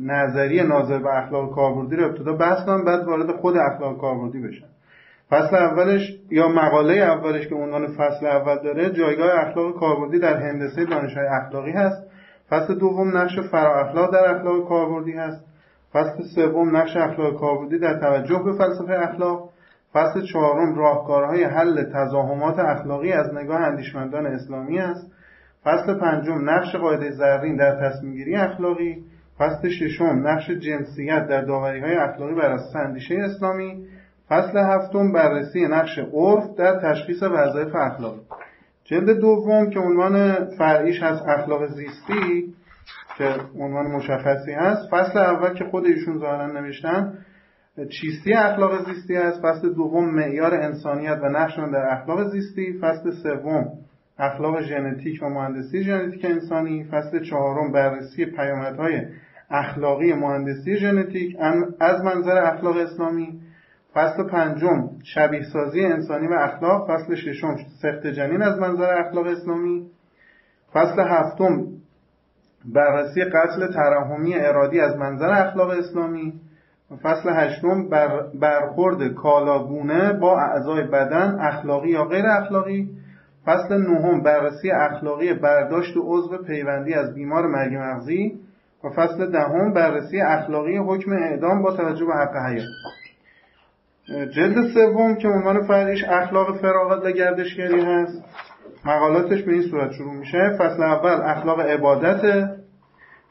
[0.00, 4.66] نظری ناظر به اخلاق کاربردی رو ابتدا بحث کنن بعد وارد خود اخلاق کاربردی بشن.
[5.32, 10.84] فصل اولش یا مقاله اولش که عنوان فصل اول داره جایگاه اخلاق کاربردی در هندسه
[10.84, 12.02] دانشهای اخلاقی هست.
[12.50, 15.44] فصل دوم نقش فرا اخلاق در اخلاق کاربردی هست.
[15.92, 19.50] فصل سوم نقش اخلاق کاربردی در توجه به فلسفه اخلاق.
[19.92, 25.12] فصل چهارم راهکارهای حل تزاهمات اخلاقی از نگاه اندیشمندان اسلامی است.
[25.64, 29.04] فصل پنجم نقش قاعده زرین در تصمیمگیری اخلاقی.
[29.38, 33.86] فصل ششم نقش جنسیت در داوری های اخلاقی بر اساس اندیشه اسلامی.
[34.32, 38.20] فصل هفتم بررسی نقش عرف در تشخیص وظایف اخلاقی
[38.84, 42.54] جلد دوم که عنوان فرعیش هست اخلاق زیستی
[43.18, 44.90] که عنوان مشخصی هست.
[44.90, 47.18] فصل اول که خود ایشون ظاهرا نوشتن
[47.90, 52.78] چیستی اخلاق زیستی است فصل دوم معیار انسانیت و نقشان در اخلاق زیستی.
[52.82, 53.64] فصل سوم
[54.18, 56.84] اخلاق ژنتیک و مهندسی ژنتیک انسانی.
[56.84, 59.06] فصل چهارم بررسی پیامدهای
[59.50, 61.36] اخلاقی مهندسی ژنتیک.
[61.80, 63.41] از منظر اخلاق اسلامی
[63.94, 66.90] فصل پنجم شبیه سازی انسانی و اخلاق.
[66.90, 69.86] فصل ششم سخت جنین از منظر اخلاق اسلامی.
[70.72, 71.66] فصل هفتم
[72.74, 76.32] بررسی قتل ترحمی ارادی از منظر اخلاق اسلامی.
[77.02, 82.90] فصل هشتم بر برخورد کالاگونه با اعضای بدن اخلاقی یا غیر اخلاقی.
[83.46, 88.40] فصل نهم بررسی اخلاقی برداشت و عضو پیوندی از بیمار مرگ مغزی.
[88.84, 93.01] و فصل دهم بررسی اخلاقی حکم اعدام با توجه به حق حیات.
[94.08, 98.24] جلد سوم که عنوان فرعیش اخلاق فراغت و گردشگری هست.
[98.84, 100.56] مقالاتش به این صورت شروع میشه.
[100.58, 102.48] فصل اول اخلاق عبادت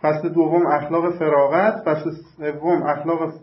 [0.01, 3.33] فصل دوم اخلاق فراغت فصل سوم اخلاق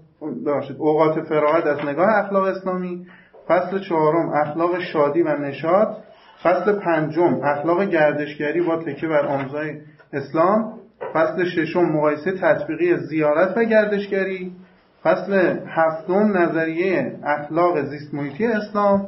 [0.45, 3.07] باشید اوقات فراغت از نگاه اخلاق اسلامی
[3.49, 5.89] فصل چهارم اخلاق شادی و نشاط
[6.43, 9.81] فصل پنجم اخلاق گردشگری با تکیه بر آموزهای
[10.13, 10.73] اسلام
[11.15, 14.53] فصل ششم مقایسه تطبیقی زیارت و گردشگری
[15.09, 19.07] فصل هفتم نظریه اخلاق زیست محیطی اسلام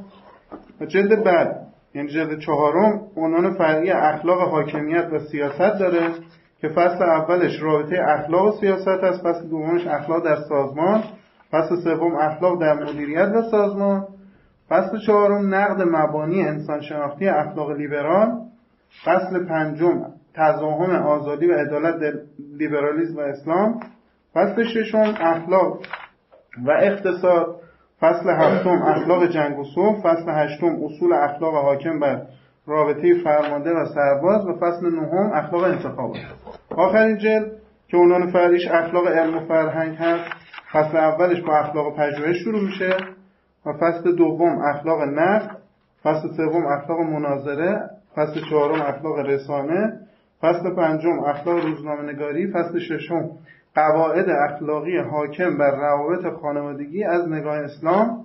[0.81, 6.09] و جلد بعد یعنی جلد چهارم عنوان فرعی اخلاق حاکمیت و سیاست داره
[6.61, 11.03] که فصل اولش رابطه اخلاق و سیاست است فصل دومش اخلاق در سازمان
[11.51, 14.07] فصل سوم اخلاق در مدیریت و سازمان
[14.69, 18.39] فصل چهارم نقد مبانی انسان شناختی اخلاق لیبرال
[19.05, 22.15] فصل پنجم تضاهم آزادی و عدالت
[22.59, 23.81] لیبرالیسم و اسلام
[24.35, 25.79] فصل ششم اخلاق
[26.67, 27.61] و اقتصاد
[28.01, 32.23] فصل هفتم اخلاق جنگ و صلح فصل هشتم اصول اخلاق حاکم بر
[32.67, 36.17] رابطه فرمانده و سرباز و فصل نهم اخلاق انتخابات.
[36.71, 37.53] آخرین جلد
[37.89, 40.31] که عنوان فرعیش اخلاق علم و فرهنگ هست
[40.73, 42.97] فصل اولش با اخلاق پژوهش شروع میشه
[43.67, 45.57] و فصل دوم اخلاق نقد
[46.03, 50.01] فصل سوم اخلاق مناظره فصل چهارم اخلاق رسانه
[50.41, 53.31] فصل پنجم اخلاق روزنامه نگاری فصل ششم
[53.75, 58.25] قواعد اخلاقی حاکم بر روابط خانوادگی از نگاه اسلام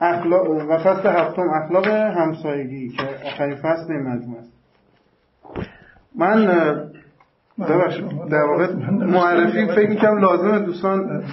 [0.00, 4.52] اخلاق و فصل هفتم اخلاق همسایگی که آخرین فصل این مجموعه است.
[6.16, 6.46] من
[8.30, 11.24] در واقع معرفی فکر می‌کنم لازم دوستان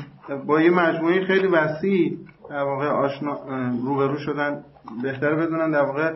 [0.46, 2.17] با یه مجموعه خیلی وسیع
[2.50, 3.39] در واقع آشنا
[3.86, 4.63] روبرو شدن
[5.04, 6.13] بهتر بدونن در واقع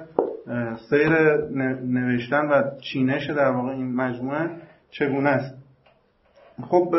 [0.90, 1.10] سیر
[1.84, 4.50] نوشتن و چینش در واقع این مجموعه
[4.92, 5.67] چگونه است.
[6.62, 6.96] خب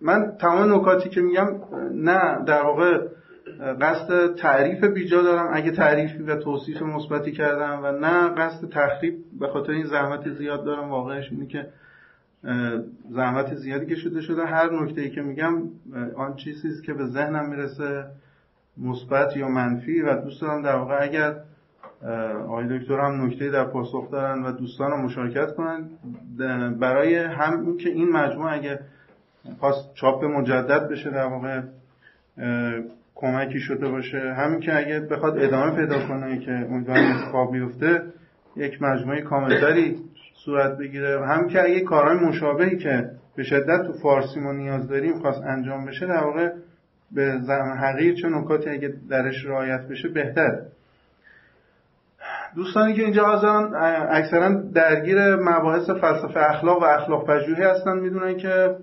[0.00, 1.48] من تمام نکاتی که میگم
[1.92, 2.98] نه در واقع
[3.80, 5.50] قصد تعریف بیجا دارم.
[5.52, 10.64] اگه تعریفی و توصیف مثبتی کردم و نه قصد تخریب به خاطر این زحمت زیاد
[10.64, 10.90] دارم.
[10.90, 11.66] واقعش اینه که
[13.10, 15.62] زحمت زیادی که شده شده هر نکته ای که میگم
[16.16, 18.04] آن چیزی است که به ذهنم می‌رسه
[18.78, 21.36] مثبت یا منفی و دوست دارم در واقع اگر
[22.48, 25.88] آقای دکتر هم نکته در پاسخ دارن و دوستان رو مشارکت کنن.
[26.80, 28.78] برای هم این که این مجموعه اگه
[29.60, 31.60] خواست چاپ مجدد بشه در واقع
[33.14, 34.34] کمکی شده باشه.
[34.38, 38.02] همین که اگه بخواد ادامه پیدا کنه که امیدوارم اتفاق بیفته
[38.56, 39.96] یک مجموعه کاملتری
[40.44, 41.18] صورت بگیره.
[41.18, 45.42] و هم که اگه کارهای مشابهی که به شدت تو فارسی ما نیاز داریم خواست
[45.42, 46.52] انجام بشه در واقع
[47.12, 50.60] به زعم حقیر چه نکاتی اگه درش رعایت بشه بهتر
[52.56, 53.74] دوستانی که اینجا حاضرن
[54.10, 58.76] اکثرا درگیر مباحث فلسفه اخلاق و اخلاق پژوهی هستن می‌دونن که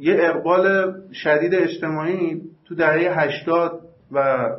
[0.00, 3.80] یه اقبال شدید اجتماعی تو دهه 80
[4.12, 4.50] و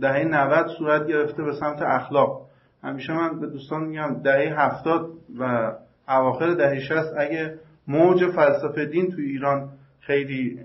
[0.00, 2.42] دهه 90 صورت گرفته به سمت اخلاق.
[2.82, 5.72] همیشه من به دوستان میگم دهه 70 و
[6.08, 7.54] اواخر دهه 60 اگه
[7.88, 9.68] موج فلسفه دین تو ایران
[10.00, 10.60] خیلی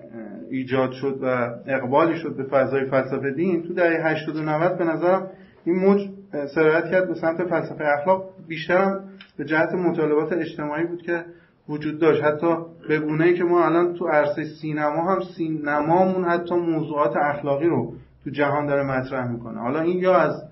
[0.49, 4.83] ایجاد شد و اقبالی شد به فضای فلسفه دین تو دهه 80 و 90 به
[4.83, 5.27] نظرم
[5.65, 6.09] این موج
[6.55, 8.23] سرایت کرد به سمت فلسفه اخلاق.
[8.47, 8.99] بیشتر
[9.37, 11.25] به جهت مطالبات اجتماعی بود که
[11.69, 12.23] وجود داشت.
[12.23, 12.55] حتی
[12.87, 18.29] به گونه که ما الان تو عرصه سینما هم سینمامون حتی موضوعات اخلاقی رو تو
[18.29, 19.59] جهان داره مطرح می‌کنه.
[19.59, 20.43] حالا این یا از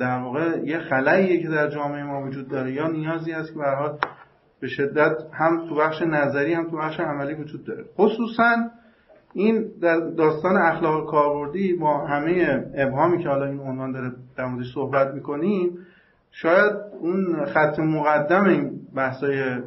[0.00, 3.90] در واقع یه خلاییه که در جامعه ما وجود داره یا نیازی هست که به
[4.60, 7.84] به شدت هم تو بخش نظری هم تو بخش عملی وجود داره.
[7.98, 8.56] خصوصا
[9.34, 9.70] این
[10.16, 15.78] داستان اخلاق کاربردی با همه ابهامی که حالا این عنوان داره در موردش صحبت می‌کنیم
[16.30, 19.60] شاید اون خط مقدم این بحثای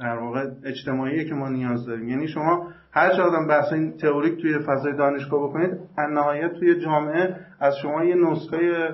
[0.00, 2.08] در واقع اجتماعی که ما نیاز داریم.
[2.08, 7.36] یعنی شما هر چه آدم بحث این تئوریک توی فضای دانشگاه بکنید نهایت توی جامعه
[7.60, 8.88] از شما یه نسخه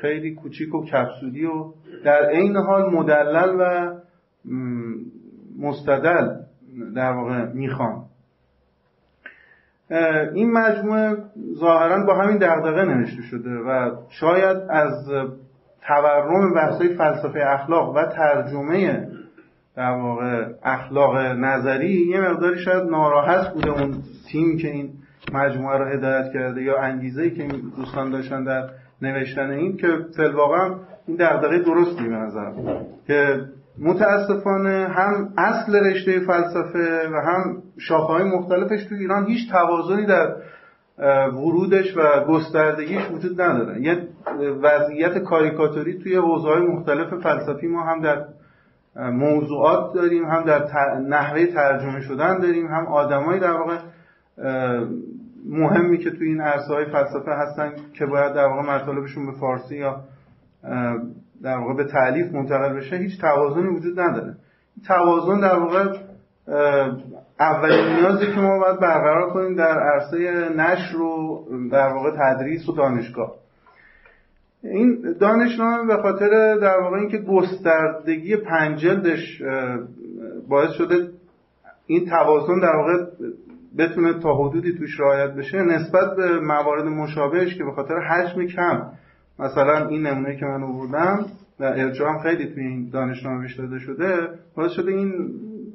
[0.00, 1.72] خیلی کوچیک و کپسولی و
[2.04, 3.94] در عین حال مدلل و
[5.58, 6.28] مستدل
[6.94, 8.04] در واقع می‌خوام
[10.34, 11.16] این مجموعه
[11.58, 15.08] ظاهرا با همین دغدغه نوشته شده و شاید از
[15.86, 19.08] تورم بحثای فلسفه اخلاق و ترجمه
[19.76, 23.94] در واقع اخلاق نظری یه مقداری شاید ناراحت بوده اون
[24.32, 24.90] تیم که این
[25.32, 28.68] مجموعه رو هدایت کرده یا انگیزه که این دوستان داشتن در
[29.02, 30.74] نوشتن این که فلواقع
[31.06, 32.52] این دغدغه درستی به نظر
[33.06, 33.40] که
[33.80, 40.34] متاسفانه هم اصل رشته فلسفه و هم شاخه‌های مختلفش تو ایران هیچ توازنی در
[41.28, 43.82] ورودش و گستردگیش وجود نداره.
[43.82, 44.08] یه
[44.62, 48.24] وضعیت کاریکاتوری توی حوزه‌های مختلف فلسفی ما هم در
[49.10, 50.64] موضوعات داریم هم در
[51.08, 53.78] نحوه ترجمه شدن داریم هم آدمایی در واقع
[55.48, 59.76] مهمی که توی این عرصه های فلسفه هستن که باید در واقع مطالبشون به فارسی
[59.76, 60.00] یا
[61.42, 64.34] در واقع به تعلیف منتقل بشه هیچ توازنی وجود نداره.
[64.86, 65.96] توازن در واقع
[67.40, 72.72] اولین نیازی که ما باید برقرار کنیم در عرصه نشر و در واقع تدریس و
[72.72, 73.34] دانشگاه.
[74.62, 79.42] این دانشنامه به خاطر در واقع اینکه گستردگی پنجلدش
[80.48, 81.08] باعث شده
[81.86, 83.04] این توازن در واقع
[83.78, 88.90] بتونه تا حدودی توش رعایت بشه نسبت به موارد مشابهش که به خاطر حجم کم
[89.38, 91.26] مثلا این نمونه که من آوردم
[91.60, 95.30] و ارجاع خیلی توی این دانشنامه داده شده باعث شده این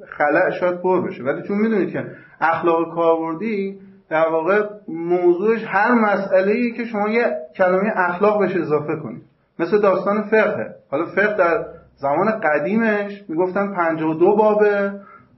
[0.08, 1.22] خلع شاید پر بشه.
[1.22, 2.06] ولی چون می‌دونید که
[2.40, 3.78] اخلاق کاربردی
[4.10, 9.22] در واقع موضوعش هر مسئله ای که شما یه کلمه اخلاق بهش اضافه کنید.
[9.58, 10.74] مثل داستان فقه.
[10.90, 11.64] حالا فقه در
[11.96, 14.92] زمان قدیمش می‌گفتن 52 بابه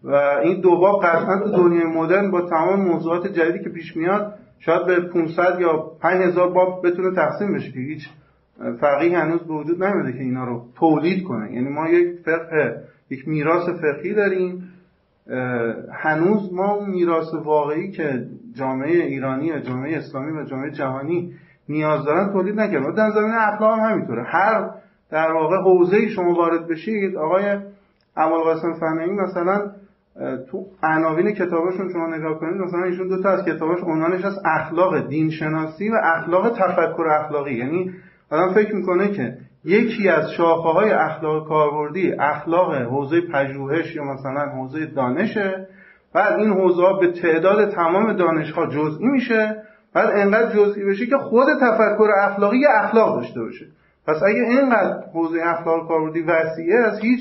[0.05, 4.35] و این دو باب قطعا تو دنیای مدرن با تمام موضوعات جدیدی که پیش میاد
[4.59, 8.09] شاید به 500 یا 5000 باب بتونه تقسیم بشه که هیچ
[8.81, 11.53] فقیه هنوز به وجود نمیده که اینا رو تولید کنه.
[11.53, 14.73] یعنی ما یک فقه یک میراث فقهی داریم.
[15.93, 21.33] هنوز ما اون میراث واقعی که جامعه ایرانی و جامعه اسلامی و جامعه جهانی
[21.69, 24.25] نیاز دارن تولید نکردن در زمین اخلاق هم همینطوره.
[24.25, 24.71] هر
[25.11, 27.59] در واقع حوزه شما وارد بشید آقای
[28.17, 29.71] اول قاسم فنایی مثلا
[30.51, 35.09] تو عناوین کتابشون شما نگاه کنید مثلا ایشون دو تا از کتاباش عنوانش از اخلاق
[35.09, 37.55] دین شناسی و اخلاق تفکر اخلاقی.
[37.55, 37.93] یعنی
[38.31, 44.41] آدم فکر می‌کنه که یکی از شاخه های اخلاق کاربردی اخلاق حوزه پژوهش یا مثلا
[44.41, 45.67] حوزه دانشه
[46.15, 49.63] بعد این حوزه ها به تعداد تمام دانش ها جزئی میشه
[49.95, 53.67] بعد انقدر جزئی بشه که خود تفکر اخلاقی اخلاق داشته باشه.
[54.07, 57.21] پس اگه اینقدر حوزه اخلاق کاربردی وسیعه از هیچ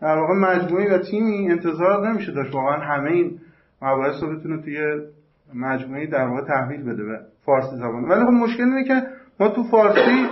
[0.00, 2.54] در واقع مجموعی و تیمی انتظار نمیشه داشت.
[2.54, 3.38] واقعا همه این
[3.82, 4.78] مباحث رو بتونه توی
[5.54, 8.04] مجموعی در واقع تحویل بده به فارسی زبان.
[8.04, 9.02] ولی خب مشکل اینه که
[9.40, 10.26] ما تو فارسی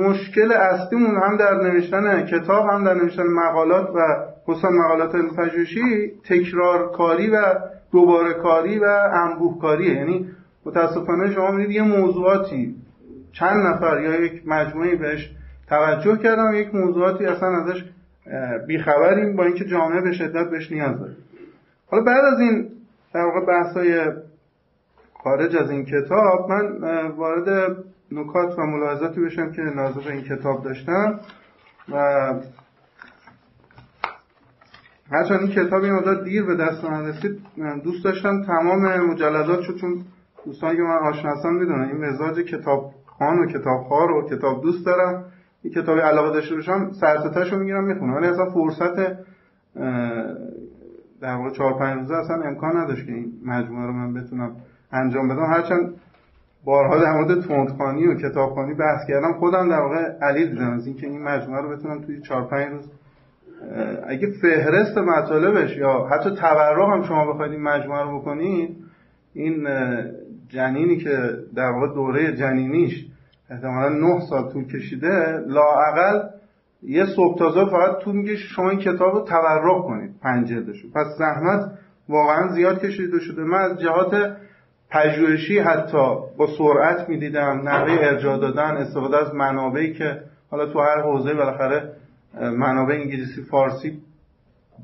[0.00, 4.00] مشکل اصلیمون هم در نوشتن کتاب هم در نوشتن مقالات و
[4.46, 7.54] خصوصا مقالات پژوهشی تکرار کاری و
[7.92, 10.30] دوباره کاری و انبوه کاریه یعنی
[10.66, 12.74] متاسفانه شما می‌دید یه موضوعاتی
[13.32, 15.30] چند نفر یا یک مجموعه بهش
[15.68, 17.84] توجه کردن و یک موضوعاتی اصلا ازش
[18.66, 21.16] بیخبریم با اینکه جامعه به شدت بهش نیاز داره.
[21.86, 22.68] حالا بعد از این
[23.14, 24.12] در واقع بحثای
[25.14, 27.76] خارج از این کتاب من وارد
[28.12, 31.20] نکات و ملاحظاتی بشم که به این کتاب داشتم
[31.92, 31.96] و
[35.12, 37.40] هرچند این کتاب این مدت دیر به دست من رسید
[37.84, 40.04] دوست داشتم تمام مجلدات شد چون
[40.44, 44.86] دوستانی که من آشنا هستم می‌دونن این مزاج کتاب خان و کتاب و کتاب دوست
[44.86, 45.24] دارم.
[45.66, 48.14] این کتابی علاقه داشته باشم سرستش رو می‌گیرم می‌خونم.
[48.14, 48.96] ولی اصلا فرصت
[51.20, 54.56] در واقع چهار پنج روزه اصلا امکان نداشت که این مجموعه رو من بتونم
[54.92, 55.44] انجام بدم.
[55.44, 55.94] هرچند
[56.64, 61.06] بارها در مورد تندخانی و کتابخانی بحث کردم خودم در واقع علی دیدم از اینکه
[61.06, 62.90] این مجموعه رو بتونم توی چهار پنج روز
[64.08, 68.76] اگه فهرست مطالبش یا حتی تبرع هم شما بخواید این مجموعه رو بکنید
[69.34, 69.68] این
[70.48, 71.18] جنینی که
[71.56, 73.06] در واقع دوره جنینیش
[73.50, 76.28] احتمالا نه سال طول کشیده لاعقل
[76.82, 81.06] یه صبح تازه فقط طول میگه شما این کتاب رو تبرع کنید پنج جلدشو پس
[81.18, 81.70] زحمت
[82.08, 83.42] واقعا زیاد کشیده شده.
[83.42, 84.36] من از جهات
[84.90, 90.20] پژوهشی حتی با سرعت می‌دیدم نحوه ارجاع دادن استفاده از منابعی که
[90.50, 91.92] حالا تو هر حوزه بالاخره
[92.40, 93.98] منابع انگلیسی فارسی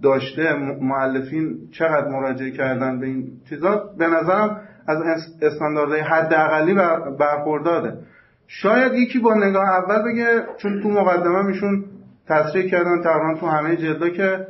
[0.03, 4.99] داشته معلفین چقدر مراجعه کردن به این چیزا به نظرم از
[5.43, 6.75] استانداردهای حداقلی
[7.19, 7.99] برخورداره
[8.47, 11.85] شاید یکی با نگاه اول بگه چون تو مقدمه میشون
[12.29, 14.47] تصریح کردن تقریبا تو همه جلدا که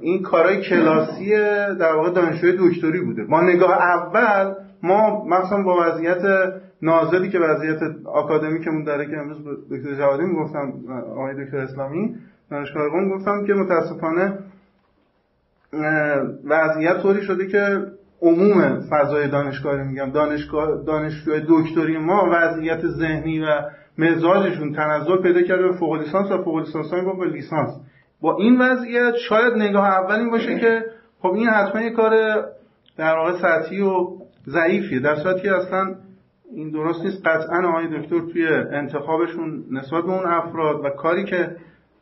[0.00, 1.30] این کارهای کلاسی
[1.80, 3.24] در واقع دانشجوی دکتری بوده.
[3.24, 6.22] با نگاه اول ما مثلا با وضعیت
[6.82, 9.38] نازلی که وضعیت آکادمیکمون داره که امروز
[9.70, 10.72] دکتر جوادی می‌گفتم
[11.10, 12.16] آقای دکتر اسلامی
[12.50, 14.38] دانشگاه قم گفتم که متاسفانه
[16.44, 17.78] وضعیت طوری شده که
[18.24, 23.46] عموم فضای دانشگاهی میگم دانشگاه دانشجوی دکتری ما وضعیت ذهنی و
[23.98, 27.70] مزاجشون تنزل پیدا کرده به فوق لیسانس و فوق لیسانس به لیسانس.
[28.20, 30.84] با این وضعیت شاید نگاه اول باشه که
[31.20, 32.12] خب این حتما یه کار
[32.96, 34.06] در واقع سطحی و
[34.46, 35.00] ضعیفیه.
[35.00, 35.94] در صورتی که اصلا
[36.52, 37.26] این درست نیست.
[37.26, 41.56] قطعا آقای دکتر توی انتخابشون نسبت به اون افراد و کاری که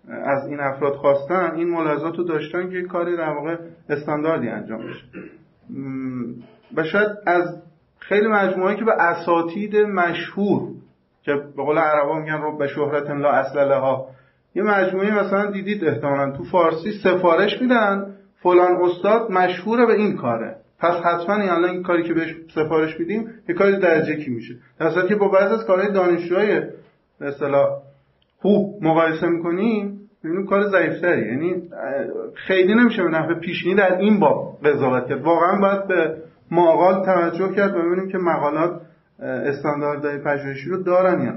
[0.09, 3.57] از این افراد خواستن این ملاحظات رو داشتن که کاری در واقع
[3.89, 5.05] استانداردی انجام بشه.
[6.77, 7.63] و شاید از
[7.99, 10.69] خیلی مجموعه که به اساتید مشهور
[11.23, 14.09] که به قول عربا میگن رو به شهرت لا اصل ها
[14.55, 16.31] یه مجموعه مثلا دیدید احتمالا.
[16.31, 20.57] تو فارسی سفارش میدن فلان استاد مشهوره به این کاره.
[20.79, 24.55] پس حتما این الان کاری که بهش سفارش میدیم یه کاری درجه کی میشه.
[24.79, 26.61] در که با بعض از کارهای دانشجوهای
[27.19, 27.69] به اصطلاح
[28.41, 31.63] خوب مقایسه می‌کنیم ببینیم کار ضعیفتری یعنی
[32.35, 35.23] خیلی نمیشه به نحو پیشینی در این باب قضاوت کرد.
[35.23, 36.17] واقعا باید به
[36.51, 38.81] مقال توجه کرد و ببینیم که مقالات
[39.21, 41.35] استانداردهای پژوهشی رو دارن یا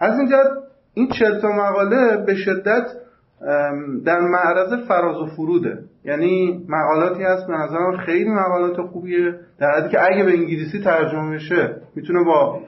[0.00, 0.46] از این جهت
[0.94, 2.86] این چهل تا مقاله به شدت
[4.04, 5.78] در معرض فراز و فروده.
[6.04, 9.34] یعنی مقالاتی هست به نظرم خیلی مقالات خوبیه.
[9.58, 12.60] در حدی که اگه به انگلیسی ترجمه بشه می‌تونه با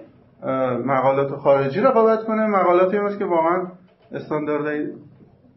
[0.85, 2.47] مقالات خارجی رقابت کنه.
[2.47, 3.63] مقالاتی هست که واقعا
[4.13, 4.87] استانداردهای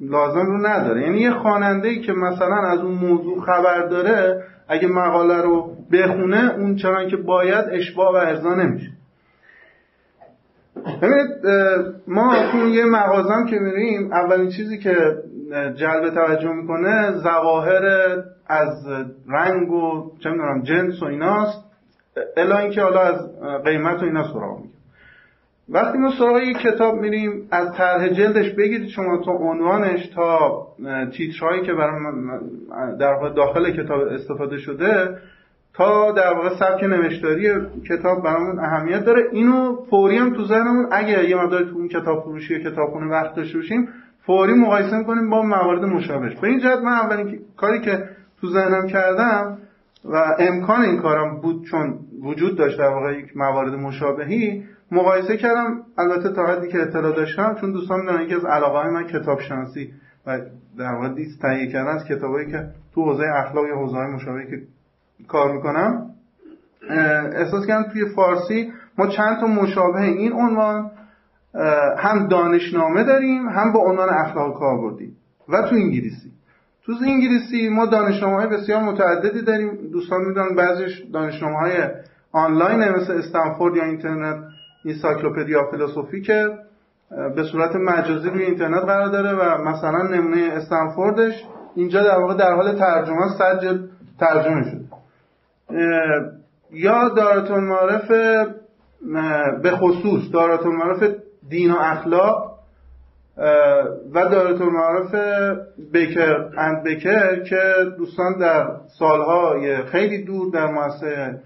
[0.01, 1.01] لازم رو نداره.
[1.01, 6.75] یعنی یه خواننده که مثلا از اون موضوع خبر داره اگه مقاله رو بخونه اون
[6.75, 8.91] چنان که باید اشباع و ارضا نمیشه.
[11.01, 11.29] ببینید
[12.07, 14.95] ما تو یه مغازم که میریم اولین چیزی که
[15.75, 17.85] جلب توجه می‌کنه ظواهر
[18.47, 18.87] از
[19.29, 21.63] رنگ و چه می‌دونم جنس و ایناست.
[22.37, 24.78] الا اینکه حالا از قیمت و اینا سراغ میگه
[25.71, 30.67] وقتی ما سراغ یک کتاب میریم از طرح جلدش بگیرید شما تا عنوانش تا
[31.13, 32.01] تیترهایی که برای
[32.99, 35.17] در داخل کتاب استفاده شده
[35.73, 37.49] تا در واقع سبک نوشتاری
[37.89, 39.23] کتاب برامون اهمیت داره.
[39.31, 43.35] اینو فوری هم تو ذهنمون اگه یه مقدار تو اون کتاب فروشی یا کتابخونه وقت
[43.35, 43.87] داشته باشیم
[44.25, 46.35] فوری مقایسه می‌کنیم با موارد مشابهش.
[46.35, 48.03] به این جهت من اولین کاری که
[48.41, 49.57] تو ذهنم کردم
[50.05, 55.81] و امکان این کارم بود چون وجود داشت در واقع یک موارد مشابهی مقایسه کردم
[55.97, 59.93] البته تا حدی که اطلاع داشتم چون دوستان می‌دونن یکی از علاقه من کتاب شناسی
[60.27, 60.39] و
[60.77, 64.61] در واقع دیست تهیه کردن از کتابایی که تو حوزه اخلاق یا حوزه مشابهی که
[65.27, 66.09] کار می‌کنم
[67.33, 70.91] احساس کردم توی فارسی ما چند تا مشابه این عنوان
[71.97, 75.13] هم دانشنامه داریم هم با عنوان اخلاق کاربردی
[75.49, 76.31] و تو انگلیسی.
[76.85, 79.89] تو انگلیسی ما دانشنامه های بسیار متعددی داریم.
[79.91, 81.73] دوستان می‌دونن بعضیش دانشنامه های
[82.31, 84.43] آنلاین مثل استنفورد یا اینترنت.
[84.83, 86.47] encyclopedia philosophy که
[87.35, 91.33] به صورت مجازی روی اینترنت قرار داره و مثلا نمونه استنفوردش
[91.75, 93.77] اینجا در واقع در حال ترجمه سجل
[94.19, 94.85] ترجمه شده.
[96.71, 98.11] یا دارت المعارف
[99.61, 101.15] به خصوص دارت المعارف
[101.49, 102.59] دین و اخلاق
[104.13, 105.15] و دارت المعارف
[105.91, 107.61] بیکر اند بیکر که
[107.97, 108.67] دوستان در
[108.99, 111.39] سالهای خیلی دور در مؤسسه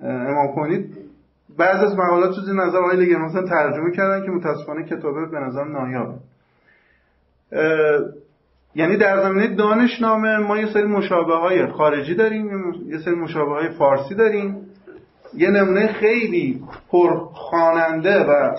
[0.00, 1.01] امام کنید
[1.58, 6.14] بعض از مقالات چیزی نظر آقای مثلا ترجمه کردن که متاسفانه کتابه به نظر نایابه
[8.74, 13.68] یعنی در زمینه دانشنامه ما یه سری مشابه های خارجی داریم یه سری مشابه های
[13.68, 14.56] فارسی داریم.
[15.34, 18.56] یه نمونه خیلی پرخواننده و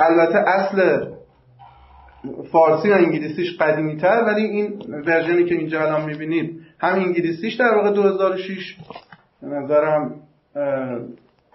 [0.00, 1.06] البته اصل
[2.52, 7.74] فارسی و انگلیسیش قدیمی تر ولی این ورژنی که اینجا الان می‌بینید هم انگلیسیش در
[7.74, 8.76] واقع 2006
[9.42, 10.14] به نظرم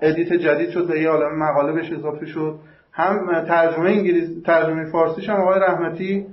[0.01, 2.59] ادیت جدید شد به یه عالم مقاله بهش اضافه شد.
[2.91, 6.25] هم ترجمه انگلیسی ترجمه فارسیش هم آقای رحمتی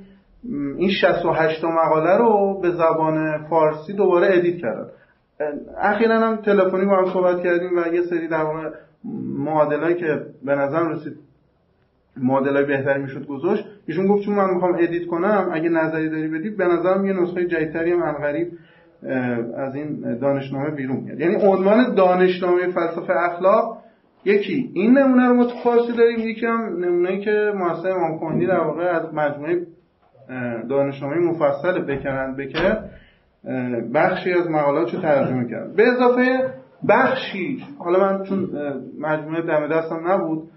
[0.76, 4.86] این 68 مقاله رو به زبان فارسی دوباره edit کردن.
[5.78, 8.70] اخیرا هم تلفنی با هم صحبت کردیم و یه سری در واقع
[9.38, 11.12] معادلایی که به نظر رسید
[12.16, 13.64] معادلای بهتری می‌شد گذاشت.
[13.86, 17.46] ایشون گفت چون من می‌خوام edit کنم اگه نظری داری بده به نظرم یه نسخه
[17.46, 18.48] جدیدتری هم غریب.
[19.56, 21.20] از این دانشنامه بیرون میاد.
[21.20, 23.78] یعنی عنوان دانشنامه فلسفه اخلاق
[24.24, 24.70] یکی.
[24.74, 28.84] این نمونه رو ما تو فارسی داریم یکی هم نمونه‌ای که مؤسسه امام در واقع
[28.84, 29.66] از مجموعه
[30.70, 32.78] دانشنامه مفصل بکرند بکر
[33.94, 35.76] بخشی از مقالات رو ترجمه کرد.
[35.76, 36.52] به اضافه
[36.88, 38.48] بخشی حالا من چون
[39.00, 40.48] مجموعه دم دستم نبود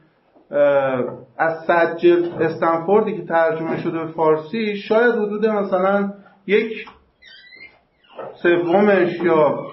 [1.37, 1.97] از صد
[2.41, 6.13] استنفوردی که ترجمه شده به فارسی شاید حدود مثلا
[6.47, 6.85] یک
[8.33, 9.65] سومش یا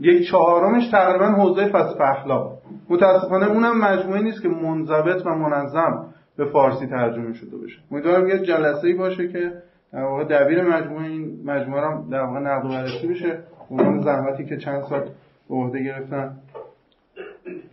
[0.00, 2.52] یک چهارمش تقریبا حوزه فلسفه اخلاق.
[2.88, 6.06] متاسفانه اونم مجموعه نیست که منضبط و منظم
[6.36, 9.52] به فارسی ترجمه شده بشه امیدوارم یه جلسه ای باشه که
[9.92, 13.38] در واقع دبیر مجموعه این مجموعه هم در واقع نقد و بررسی بشه.
[13.68, 15.00] اون زحمتی که چند سال
[15.48, 16.36] به عهده گرفتن.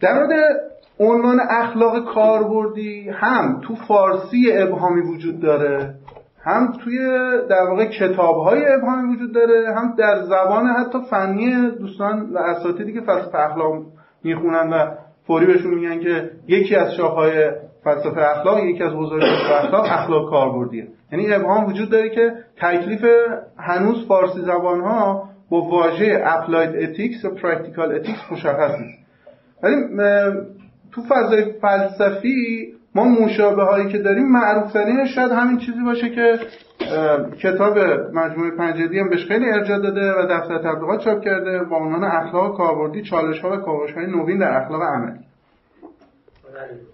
[0.02, 0.62] در مورد
[1.00, 5.96] عنوان اخلاق کاربردی هم تو فارسی ابهامی وجود داره.
[6.44, 6.98] هم توی
[7.50, 12.94] در واقع کتاب های ابهامی وجود داره هم در زبان حتی فنی دوستان و اساتیدی
[12.94, 13.84] که فلسفه اخلاق
[14.24, 14.92] می‌خونن و
[15.28, 17.52] فوری بهشون میگن که یکی از شاخه‌های
[17.84, 20.88] فلسفه اخلاق یکی از فلسفه اخلاق اخلاق کاربردیه.
[21.12, 23.06] یعنی ابهام وجود داره که تکلیف
[23.58, 29.00] هنوز فارسی زبان ها با واژه applied ethics و practical ethics مشخص نیست.
[29.64, 29.76] ولی
[30.92, 34.78] تو فضای فلسفی ما مشابه هایی که داریم معروف
[35.16, 36.40] شاید همین چیزی باشه که
[37.44, 37.80] کتاب
[38.14, 42.58] مجموعه پنجدی هم بهش خیلی ارجاع داده و دفتر تبلیغات چاپ کرده با عنوان اخلاق
[42.58, 45.20] کاربردی چالش ها و کاوش های نوین در اخلاق عملی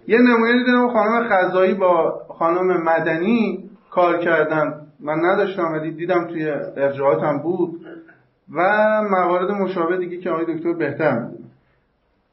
[0.08, 4.74] یه نمونه دیدم خانم خزایی با خانم مدنی کار کردن.
[5.00, 7.82] من نداشتم ولی دیدم توی ارجاعاتم بود.
[8.54, 8.62] و
[9.12, 11.28] موارد مشابه دیگه که آقای دکتر بهتر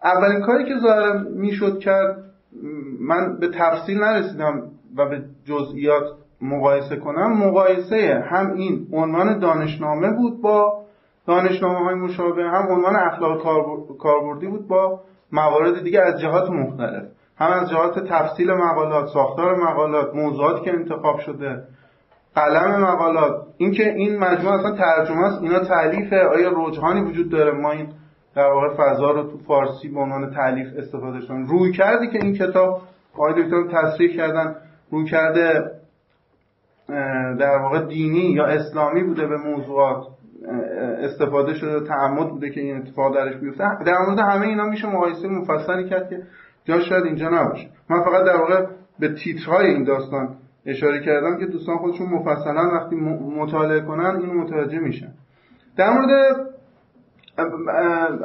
[0.05, 2.25] اولین کاری که ظاهرا می‌شد کرد
[3.09, 4.63] من به تفصیل نرسیدم
[4.97, 6.05] و به جزئیات
[6.41, 7.47] مقایسه کنم.
[7.47, 10.85] مقایسه هم این عنوان دانشنامه بود با
[11.27, 13.43] دانشنامه های مشابه هم عنوان اخلاق
[13.99, 15.01] کاربردی بود با
[15.33, 17.05] موارد دیگه از جهات مختلف.
[17.39, 21.63] هم از جهات تفصیل مقالات ساختار مقالات موضوعاتی که انتخاب شده
[22.35, 23.47] قلم مقالات.
[23.57, 27.89] اینکه این مجموعه اصلا ترجمه است اینا تعلیف آیا رجحانی وجود داره؟ ما این
[28.37, 32.35] در واقع فضا رو تو فارسی به عنوان تعلیف استفاده شدن روی کردی که این
[32.35, 32.81] کتاب
[33.15, 34.57] آقای دکتر تصریح کردن.
[34.91, 35.71] روی کرده
[37.39, 40.07] در واقع دینی یا اسلامی بوده به موضوعات.
[40.99, 43.65] استفاده شده تعمد بوده که این اتفاق درش بیفته.
[43.87, 46.23] در مورد همه اینا میشه مقایسه مفصلی کرد که
[46.65, 47.69] جا شاید اینجا نباشه.
[47.91, 48.67] من فقط در واقع
[48.99, 50.37] به تیترهای این داستان
[50.67, 52.97] اشاره کردم که دوستان خودشون مفصلا وقتی
[53.37, 55.13] مطالعه کنن این متوجه میشن.
[55.77, 56.54] در مورد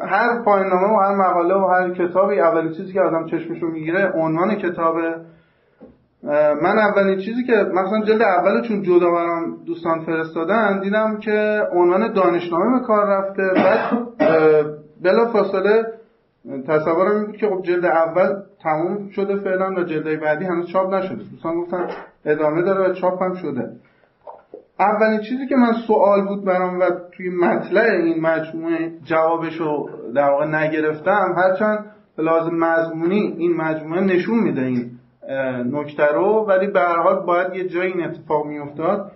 [0.02, 4.56] هر پایان‌نامه و هر مقاله و هر کتابی اولین چیزی که آدم چشمشو می‌گیره عنوان
[4.56, 5.16] کتابه.
[6.62, 12.14] من اولین چیزی که مثلا جلد اول چون جدا برام دوستان فرستادن دیدم که عنوان
[12.14, 13.44] دانشنامه به کار رفته.
[13.56, 13.92] بعد
[15.04, 15.84] بلا فاصله
[16.68, 20.94] تصورم این بود که خب جلد اول تموم شده فعلا و جلدهای بعدی هنوز چاپ
[20.94, 21.24] نشده.
[21.32, 21.88] دوستان گفتن
[22.26, 23.70] ادامه داره و چاپ هم شده.
[24.80, 30.46] اولین چیزی که من سوال بود برام و توی مطلع این مجموعه جوابشو در واقع
[30.46, 31.86] نگرفتم هرچند
[32.18, 34.92] لازم مضمونی این مجموعه نشون میده این
[35.72, 39.12] نکته رو ولی به هر حال باید یه جایی این اتفاق میافتاد.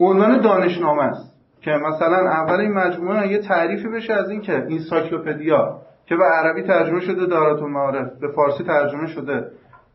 [0.00, 5.80] عنوان دانشنامه است که مثلا اول این مجموعه یه تعریفی بشه از این که اینسایکلوپدیا
[6.06, 9.46] که به عربی ترجمه شده دارات المعارف به فارسی ترجمه شده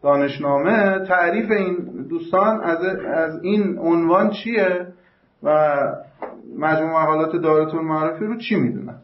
[0.03, 1.77] دانشنامه تعریف این
[2.09, 4.87] دوستان از, از این عنوان چیه
[5.43, 5.77] و
[6.57, 8.95] مجموعه مقالات دارات المعارفی رو چی می‌دونن؟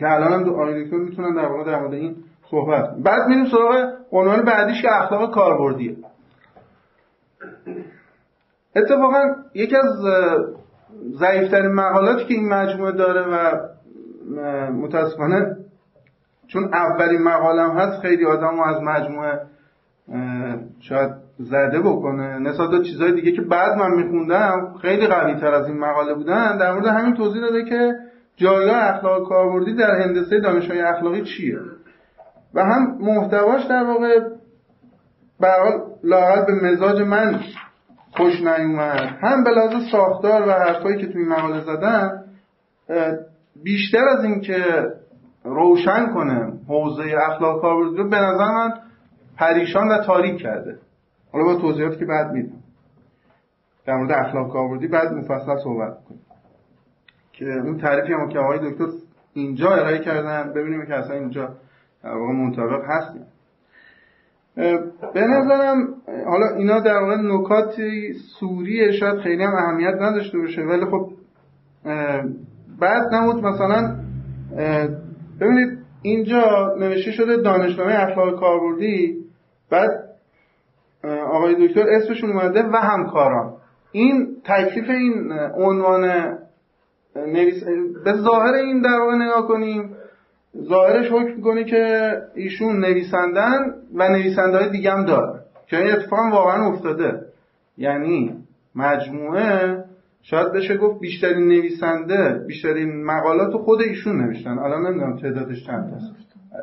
[0.00, 2.16] که الان هم دو می‌تونن در واقع در مورد این
[2.50, 5.96] صحبت بعد میریم سراغ عنوان بعدیش که اخلاق کاربردیه.
[8.76, 9.22] اتفاقا
[9.54, 9.90] یکی از
[11.18, 13.60] ضعیفترین مقالاتی که این مجموعه داره و
[14.72, 15.56] متاسفانه
[16.46, 19.40] چون اولین مقالم هست خیلی آدم از مجموعه
[20.80, 22.38] شاید زده بکنه.
[22.38, 26.58] نسبت به چیزهای دیگه که بعد من میخوندم خیلی قوی تر از این مقاله بودن.
[26.58, 27.92] در مورد همین توضیح داده که
[28.36, 31.58] جایگاه اخلاق کاربردی در هندسه دانشهای اخلاقی چیه؟
[32.54, 34.20] و هم محتواش در واقع
[35.40, 37.40] برحال لاقل به مزاج من
[38.16, 39.18] خوش نیومد.
[39.22, 42.24] هم به لحاظ ساختار و حرفایی که توی مقاله زدن
[43.62, 44.64] بیشتر از اینکه
[45.44, 48.72] روشن کنه حوزه اخلاق کاربردی رو به نظر من
[49.36, 50.78] پریشان و تاریک کرده.
[51.32, 52.62] حالا با توضیحاتی که بعد میدم.
[53.86, 56.20] در مورد اخلاق کاربردی بعد مفصل صحبت کنیم
[57.32, 58.86] که اون تعریفی هم که آقای دکتر
[59.34, 61.48] اینجا ارائه کردن ببینیم که اصلا اینجا
[62.04, 63.26] واقع منطبق هستیم.
[65.14, 65.94] به نظرم
[66.26, 71.10] حالا اینا در واقع نکاتی سوریه شاید خیلی هم اهمیت نداشته باشه ولی خب
[72.80, 73.96] بعد نمود مثلا
[75.40, 79.23] ببینید اینجا نوشته شده دانشنامه اخلاق کاربردی
[79.70, 79.90] بعد
[81.32, 83.52] آقای دکتر اسمشون اومده و همکاران.
[83.92, 86.04] این تکلیف این عنوان
[87.16, 87.64] نویس...
[88.04, 89.96] به ظاهر این در واقع نگاه کنیم
[90.62, 96.32] ظاهرش حکم می‌کنه که ایشون نویسندن و نویسنده های دیگه هم داره که این اتفاق
[96.32, 97.20] واقعا افتاده.
[97.78, 98.36] یعنی
[98.74, 99.84] مجموعه
[100.22, 104.58] شاید بشه گفت بیشترین نویسنده بیشترین مقالات خود ایشون نوشتن.
[104.58, 106.14] الان نمی‌دونم تعدادش چند هست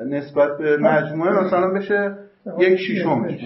[0.10, 2.18] نسبت به مجموعه مثلا بشه
[2.60, 3.40] یک شیشمش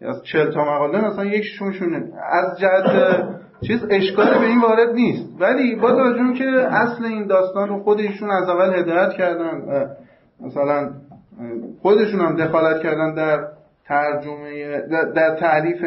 [0.00, 1.94] از چهل تا مقاله مثلا یک شیشمشون
[2.32, 3.24] از جهت
[3.66, 5.28] چیز اشکال به این وارد نیست.
[5.40, 9.62] ولی با توجه که اصل این داستان رو خود ایشون از اول هدایت کردن
[10.40, 10.90] مثلا
[11.82, 13.38] خودشون هم دخالت کردن در
[13.84, 15.84] ترجمه در تعریف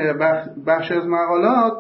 [0.67, 1.73] بخش از مقالات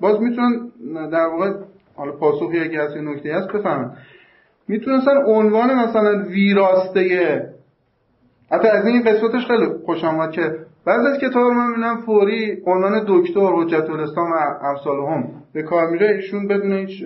[0.00, 0.70] باز می‌تونن
[1.10, 1.52] در واقع
[1.96, 3.90] حالا پاسخی اگه هست نکته هست بفهمن.
[4.68, 7.55] می‌تونستن عنوان مثلا ویراسته
[8.52, 13.04] حتی از این قسمتش خیلی خوشم آمد که بعضی از کتاب من می‌بینم فوری عنوان
[13.08, 17.04] دکتر حجت الاسلام و امثال هم به کار میره ایشون بدون هیچ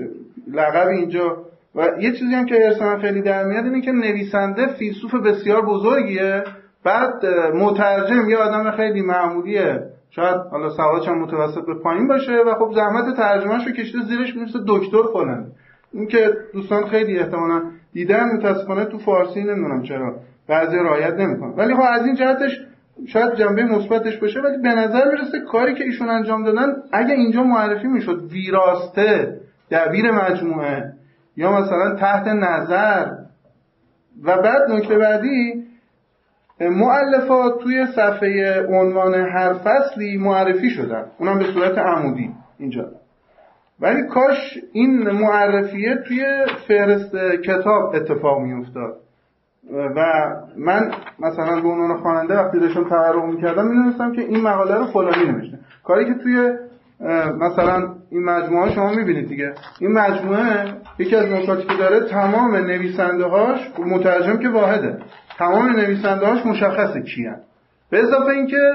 [0.52, 1.36] لقب اینجا.
[1.74, 6.44] و یه چیزی هم که ارسان خیلی در میاد اینه که نویسنده فیلسوف بسیار بزرگیه.
[6.84, 9.82] بعد مترجم یه آدم خیلی معمولیه.
[10.10, 14.36] شاید حالا سوادش هم متوسط به پایین باشه و خب زحمت ترجمهش رو کشته زیرش
[14.36, 15.46] می‌رسه دکتر فلان
[15.92, 17.62] این که دوستان خیلی احتمالا
[17.92, 20.16] دیدن متاسفانه تو فارسی نمی‌دونم چرا.
[20.50, 21.50] بعضی رعایت نمی‌کنن.
[21.50, 22.60] ولی خب از این جهتش
[23.06, 27.42] شاید جنبه مثبتش باشه ولی به نظر می‌رسه کاری که ایشون انجام دادن اگه اینجا
[27.42, 29.40] معرفی می‌شد ویراسته
[29.70, 30.92] دبیر مجموعه
[31.36, 33.06] یا مثلا تحت نظر
[34.24, 35.64] و بعد نکته بعدی
[36.60, 41.04] معلفات توی صفحه عنوان هر فصلی معرفی شدن.
[41.18, 42.90] اونم به صورت عمودی اینجا.
[43.80, 46.24] ولی کاش این معرفیه توی
[46.68, 48.96] فهرست کتاب اتفاق میافتاد.
[49.96, 50.02] و
[50.56, 55.32] من مثلا به عنوان خواننده وقتی داشتم تقرر می‌کردم می‌دونستم که این مقاله رو فلانی
[55.32, 55.58] نوشته.
[55.84, 56.52] کاری که توی
[57.40, 59.54] مثلا این مجموعه شما می‌بینید دیگه.
[59.80, 60.64] این مجموعه
[60.98, 64.98] یکی از نکاتی که داره تمام نویسنده هاش مترجم که واحده.
[65.38, 67.36] تمام نویسنده هاش مشخصه کیان
[67.90, 68.72] به اضافه اینکه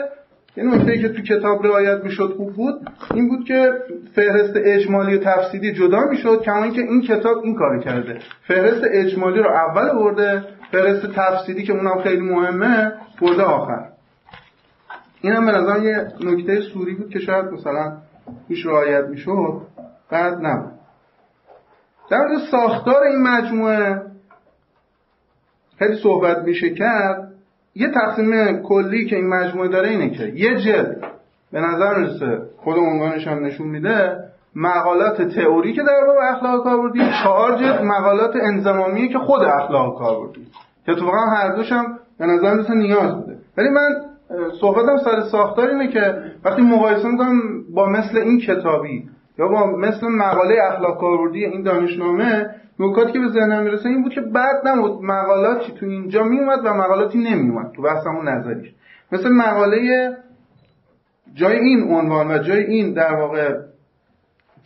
[0.58, 3.72] این نکته که تو کتاب رعایت می‌شد خوب بود این بود که
[4.16, 8.20] فهرست اجمالی و تفصیلی جدا می‌شد کما اینکه این کتاب این کار کرده.
[8.48, 13.89] فهرست اجمالی رو اول برده فهرست تفصیلی که اونم خیلی مهمه برده آخر.
[15.22, 17.97] این هم به نظر یه نکته سوری بود که شاید مثلا
[18.47, 19.61] توش رعایت می‌شد
[20.09, 20.72] بعد نبود
[22.09, 24.01] در ساختار این مجموعه
[25.80, 27.32] خیلی صحبت میشه کرد.
[27.76, 31.11] یه تقسیم کلی که این مجموعه داره اینه که یه جلد
[31.51, 34.25] به نظر می‌رسه خود عنوانش هم نشون میده.
[34.56, 40.47] مقالات تئوری که در باب اخلاق کاربردی چهار جلد مقالات انضمامی که خود اخلاق کاربردی
[40.86, 43.38] که واقعا هر دوش هم به نظر نیاز بوده.
[43.58, 43.89] ولی من
[44.62, 47.39] صحبتم سر ساختار اینه که وقتی مقایسه می‌کنم
[47.74, 52.49] با مثل این کتابی یا با مثل مقاله اخلاق کاربردی این دانشنامه
[52.80, 56.74] نکاتی که به ذهنم می‌رسه این بود که بعد نمود مقالاتی تو اینجا میومد و
[56.74, 58.74] مقالاتی نمیومد تو بحثمون نظریش.
[59.12, 60.10] مثل مقاله
[61.34, 63.53] جای این عنوان و جای این در واقع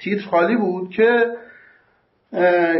[0.03, 1.25] تیتر خالی بود که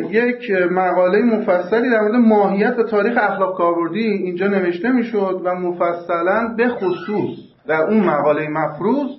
[0.10, 6.54] یک مقاله مفصلی در مورد ماهیت و تاریخ اخلاق کاربردی اینجا نوشته می‌شد و مفصلا
[6.58, 9.10] به خصوص در اون مقاله مفروض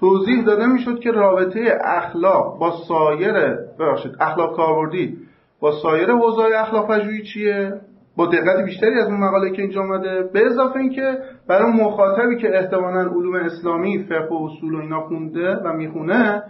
[0.00, 3.32] توضیح داده می‌شد که رابطه اخلاق با سایر
[3.80, 5.16] ببخشید اخلاق کاربردی
[5.60, 7.72] با سایر حوزه اخلاق پژوهی چیه؟
[8.16, 10.22] با دقت بیشتری از اون مقاله که اینجا اومده.
[10.32, 15.54] به اضافه اینکه برای مخاطبی که احتمالاً علوم اسلامی فقه و اصول و اینا خونده
[15.54, 16.42] و می‌خونه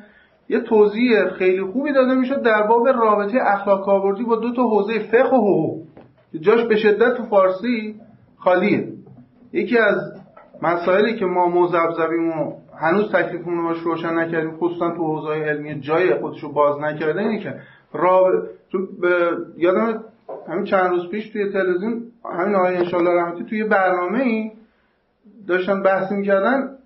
[0.49, 4.99] یه توضیح خیلی خوبی داده می‌شد در باب رابطه اخلاق کاربردی با دو تا حوزه
[4.99, 5.83] فقه و حقوق.
[6.41, 8.01] جاش به شدت تو فارسی
[8.37, 8.89] خالیه.
[9.53, 9.97] یکی از
[10.63, 16.15] مسائلی که ما مزبزبیم و هنوز تکلیفمون رو روشن نکردیم خصوصا تو حوزه علمی جای
[16.15, 17.55] خودشو باز نکرده اینه که
[17.93, 18.33] راب...
[18.71, 18.79] تو
[19.57, 20.05] یادم
[20.49, 22.03] همین چند روز پیش توی تلویزیون
[22.39, 24.51] همین آقای انشالله رحمتی توی برنامه ای
[25.49, 26.79] داشتن بحث می‌کردن.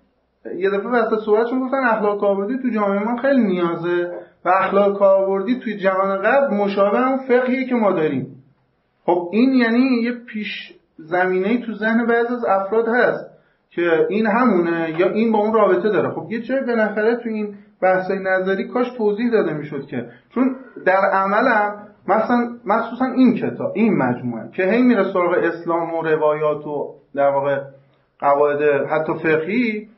[0.56, 4.10] یه دفعه وسط صحبتشون گفتن اخلاق کاربردی تو جامعه ما خیلی نیازه
[4.44, 8.26] و اخلاق کاربردی توی جهان قبل مشابه هم فقهیه که ما داریم.
[9.04, 13.30] خب این یعنی یه پیش زمینه تو ذهن بعض از افراد هست
[13.70, 16.10] که این همونه یا این با اون رابطه داره.
[16.10, 20.08] خب یه جای بالاخره تو این بحثای نظری کاش توضیح داده می‌شد که.
[20.34, 26.02] چون در عملم مثلا مخصوصا این کتاب این مجموعه که هی میره سراغ اسلام و
[26.02, 27.60] روایات و در واقع
[28.20, 29.88] قواعد حتی فقهی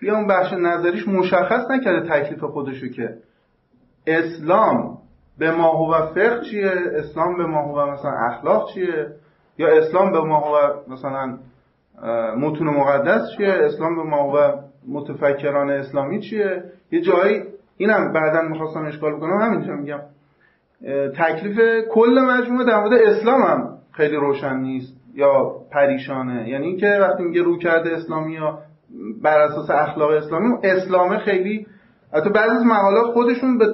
[0.00, 3.14] بیا اون بخش نظریش مشخص نکرده تکلیف خودشو که
[4.06, 4.98] اسلام
[5.38, 9.06] به ما هو فقه چیه؟ اسلام به ما هو مثلا اخلاق چیه؟
[9.58, 10.56] یا اسلام به ما هو
[10.88, 11.38] مثلا
[12.36, 14.52] متون مقدس چیه؟ اسلام به ما هو
[14.88, 17.42] متفکران اسلامی چیه؟ یه جایی
[17.76, 20.00] اینم بعدا می‌خواستم اشکال بکنم همینجا میگم.
[21.18, 26.48] تکلیف کل مجموعه در مورد اسلام هم خیلی روشن نیست یا پریشانه.
[26.48, 28.58] یعنی اینکه وقتی میگه رو کرده اسلامی یا
[29.22, 31.66] بر اساس اخلاق اسلامی اسلام خیلی
[32.12, 33.66] حتی بعضی از مقالات خودشون به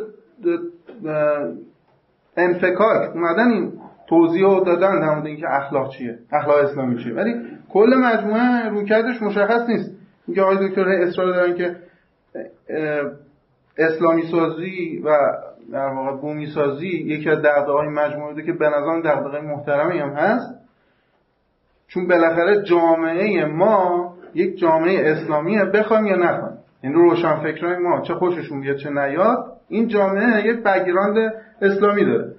[2.37, 3.73] انفکاک اومدن این
[4.09, 7.15] توضیح رو دادن در مورد اینکه اخلاق چیه اخلاق اسلامی چیه.
[7.15, 7.35] ولی
[7.69, 9.91] کل مجموعه رویکردش مشخص نیست.
[10.27, 11.77] اینکه آقای دکتر اصرار دارن که
[13.79, 15.11] اسلامی سازی و
[15.73, 17.39] در واقع بومی سازی یکی از
[17.69, 20.55] های مجموعه بوده که به نظر دغدغه محترمی هم هست.
[21.89, 26.59] چون بالاخره جامعه ما یک جامعه اسلامیه بخوایم یا نخوایم.
[26.83, 31.33] این روشن فکرای ما چه خوششون بیاد چه نیاد این جامعه یک بگیراند
[31.63, 32.33] اسلامی داره.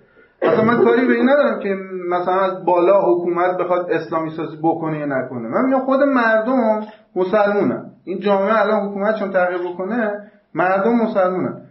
[0.44, 1.76] مثلا من کاری به این ندارم که
[2.10, 5.48] مثلا از بالا حکومت بخواد اسلامی سازی بکنه یا نکنه.
[5.48, 6.86] من میگم خود مردم
[7.16, 7.86] مسلمونن.
[8.04, 10.12] این جامعه الان حکومت چون تغییر بکنه
[10.54, 11.62] مردم مسلمونن.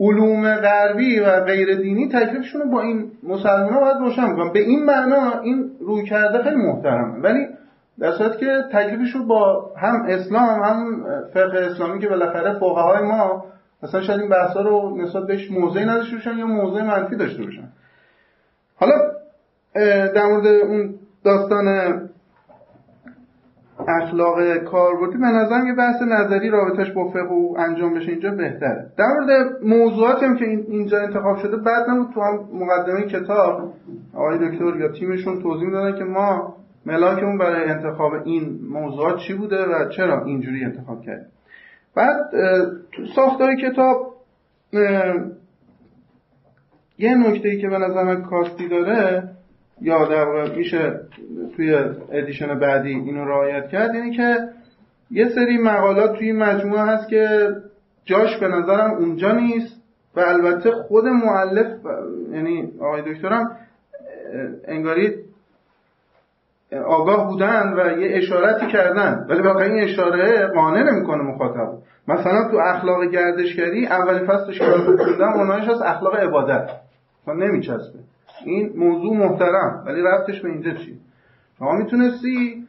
[0.00, 4.84] علوم غربی و غیر دینی تکلیفشون رو با این مسلمان باید روشن کنن به این
[4.84, 7.22] معنا این روی کرده خیلی محترمه.
[7.22, 7.46] ولی
[8.00, 13.44] در صورت که تکلیفش رو با هم اسلام هم فقه اسلامی که بالاخره فقهای ما
[13.82, 17.68] مثلا شاید این بحثا رو نسبت بهش موضعی نداشته باشن یا موضع منفی داشته باشن.
[18.76, 18.94] حالا
[20.14, 20.94] در مورد اون
[21.24, 21.68] داستان
[23.88, 28.86] اخلاق کاربردی به نظرم یه بحث نظری رابطش با فقه و انجام بشه اینجا بهتره.
[28.98, 33.72] در مورد موضوعاتی هم که اینجا انتخاب شده بعد تو هم مقدمه کتاب
[34.14, 36.57] آقای دکتر یا تیمشون توضیح می‌دادن که ما
[36.88, 41.26] ملاکمون برای انتخاب این موضوعات چی بوده و چرا اینجوری انتخاب کرد؟
[41.94, 42.16] بعد
[42.92, 44.14] تو ساختار کتاب
[46.98, 49.28] یه نکته ای که به نظر کاستی داره
[49.80, 51.00] یا در میشه
[51.56, 51.74] توی
[52.12, 54.36] ادیشن بعدی اینو رعایت کرد اینی که
[55.10, 57.48] یه سری مقالات توی مجموعه هست که
[58.04, 59.82] جاش به نظرم اونجا نیست
[60.16, 61.66] و البته خود معلف
[62.32, 63.56] یعنی آقای دکترم
[64.68, 65.14] انگاری
[66.76, 69.26] آگاه بودن و یه اشارتی کردن.
[69.28, 71.72] ولی واقعا این اشاره قانع نمی‌کنه مخاطب.
[72.08, 76.70] مثلا تو اخلاق گردشگری اولین فصلش که خوندم عنوانش از اخلاق عبادت.
[77.26, 77.98] تا نمیچسبه.
[78.44, 79.84] این موضوع محترم.
[79.86, 80.98] ولی رفتش به اینجا چی؟
[81.58, 82.66] شما می‌تونستی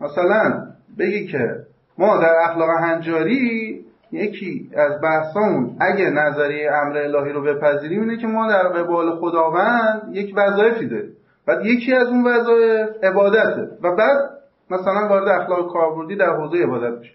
[0.00, 0.66] مثلا
[0.98, 1.56] بگی که
[1.98, 3.80] ما در اخلاق هنجاری
[4.12, 10.02] یکی از بحثامون اگه نظریه امر الهی رو بپذیریم اینه که ما در قبال خداوند
[10.12, 11.12] یک وظایفی داریم.
[11.50, 13.68] بعد یکی از اون وظایف عبادته.
[13.82, 14.30] و بعد
[14.70, 17.12] مثلا وارد اخلاق کاربردی در حوزه عبادت میشه.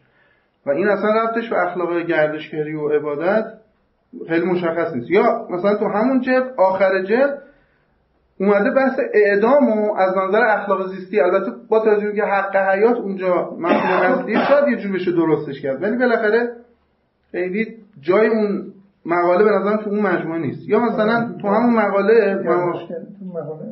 [0.66, 3.46] و این اصلا ربطش به اخلاق گردشگری و عبادت
[4.28, 5.12] خیلی مشخص نیست.
[5.12, 7.42] یا مثلا تو همون جلد آخر جلد
[8.40, 11.20] اومده بحث اعدام و از نظر اخلاق زیستی.
[11.20, 15.84] البته با توجه که حق حیات اونجا مفهوم اصلی شاید یه جور بشه درستش کرد.
[15.84, 16.50] ولی بالاخره
[17.32, 18.72] خیلی جای اون
[19.06, 20.70] مقاله به نظرم تو اون مجموعه نیست.
[20.70, 23.68] یا مثلا تو همون مقاله تو مقاله.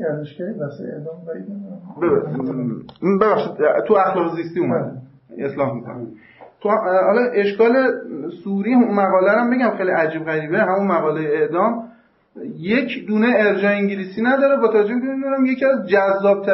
[0.00, 1.16] گردشگری بحث اعدام
[3.20, 3.54] ببخشید
[3.86, 4.92] تو اخلاق زیستی اومده
[5.38, 6.06] اصلاح می‌کنم.
[6.60, 6.68] تو
[7.06, 7.72] حالا اشکال
[8.44, 10.58] سوری اون مقاله رو بگم خیلی عجیب غریبه.
[10.58, 11.84] همون مقاله اعدام
[12.58, 14.60] یک دونه ارجاع انگلیسی نداره.
[14.60, 16.46] با توجه که یکی از جذاب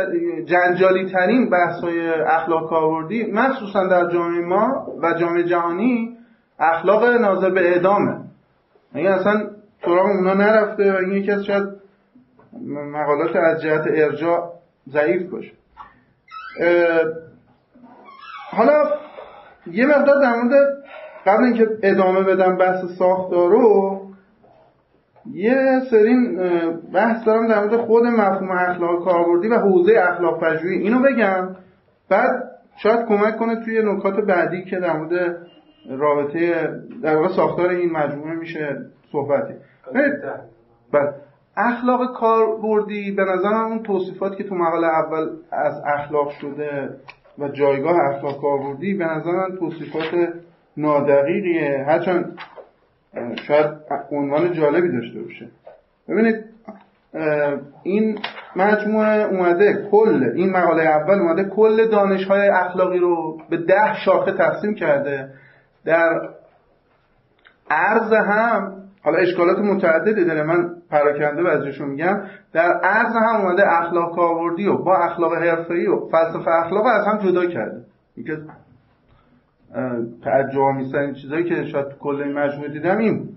[0.45, 6.17] جنجالی ترین بحث های اخلاق کاربردی مخصوصا در جامعه ما و جامعه جهانی
[6.59, 8.17] اخلاق ناظر به اعدامه.
[8.95, 9.51] این اصلا
[9.85, 11.80] سراغ اونا نرفته و این یکی از شاید
[12.93, 14.53] مقالات از جهت ارجاع
[14.89, 15.53] ضعیف باشه.
[18.51, 18.85] حالا
[19.67, 20.81] یه مقدار در مورد
[21.27, 24.01] قبل اینکه ادامه بدم بحث ساختارو
[25.33, 26.37] یه سرین
[26.93, 30.79] بحث دارم در مورد خود مفهوم اخلاق کاربردی و حوزه اخلاق پژوهی.
[30.79, 31.57] اینو بگم
[32.09, 32.31] بعد
[32.77, 35.37] شاید کمک کنه توی نکات بعدی که در مورد
[35.91, 36.71] رابطه
[37.03, 38.79] در واقع ساختار این مجموعه میشه
[39.13, 39.55] صحبتی
[40.93, 41.15] بعد
[41.61, 46.91] اخلاق کاربردی به نظر اون توصیفات که تو مقاله اول از اخلاق شده
[47.39, 50.29] و جایگاه اخلاق کاربردی به نظر من توصیفات
[50.77, 51.85] نادقیقیه.
[51.89, 52.39] هرچند
[53.47, 53.67] شاید
[54.13, 55.49] عنوان جالبی داشته باشه.
[56.09, 56.45] ببینید
[57.83, 58.19] این
[58.57, 64.33] مجموعه اومده کل این مقاله اول اومده کل دانش های اخلاقی رو به ده شاخه
[64.33, 65.29] تقسیم کرده.
[65.85, 66.29] در
[67.71, 70.43] عرض هم حالا اشکالات متعددی داره.
[70.43, 72.21] من پراکنده بعضیشو میگم.
[72.53, 77.19] در عرض هم اومده اخلاق کاربردی و با اخلاق حرفه‌ای و فلسفه اخلاق از هم
[77.19, 77.81] جدا کرده.
[78.17, 78.39] اینکه
[80.25, 83.29] تعجب میسن چیزایی که شاید تو کل این مجموعه دیدم این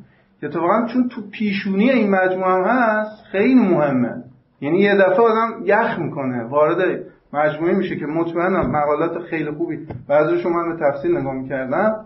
[0.41, 4.24] که واقعا چون تو پیشونی این مجموعه هم هست خیلی مهمه.
[4.61, 6.43] یعنی یه دفعه آدم یخ می‌کنه.
[6.43, 6.99] وارد
[7.34, 9.88] مجموعه میشه که مطمئنم مقالات خیلی خوبی.
[10.09, 12.05] بعضی شما من به تفصیل نگاه می‌کردم.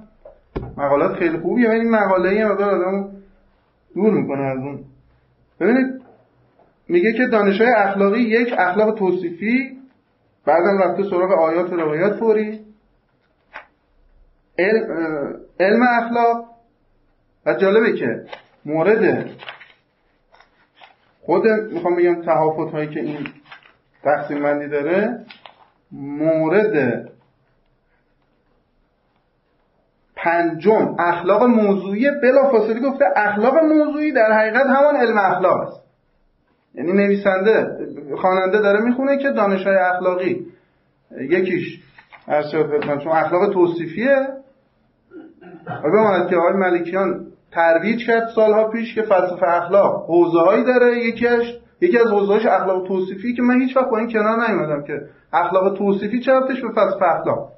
[0.78, 1.70] مقالات خیلی خوبیه.
[1.70, 3.17] ولی مقاله ای مقدار آدم
[3.98, 4.80] دور می‌کنه از اون.
[5.60, 6.02] ببینید
[6.88, 9.78] میگه که دانش های اخلاقی یک اخلاق توصیفی
[10.46, 12.60] بعدم رفته سراغ آیات و روایات فوری.
[15.60, 16.46] علم اخلاق.
[17.46, 18.26] و جالبه که
[18.66, 19.30] مورد
[21.22, 23.28] خود می‌خوام بگم تحافت هایی که این
[24.04, 25.26] تقسیم بندی داره
[25.92, 27.10] مورد
[30.28, 35.84] پنجم اخلاق موضوعی بلا فاصله گفته اخلاق موضوعی در حقیقت همان علم اخلاق است.
[36.76, 37.78] یعنی نویسنده
[38.22, 40.46] خواننده داره می‌خونه که دانش های اخلاقی
[41.20, 41.80] یکیش
[42.28, 42.52] از
[43.04, 44.28] چون اخلاق توصیفیه.
[45.84, 50.98] و بماند که آقای ملکیان ترویج کرد سالها پیش که فلسفه اخلاق حوزه هایی داره.
[50.98, 55.02] یکیش یکی از حوزه‌هاش اخلاق توصیفی که من هیچ وقت با این کنار نیومدم که
[55.34, 57.57] اخلاق توصیفی چه به فلسفه اخلاق؟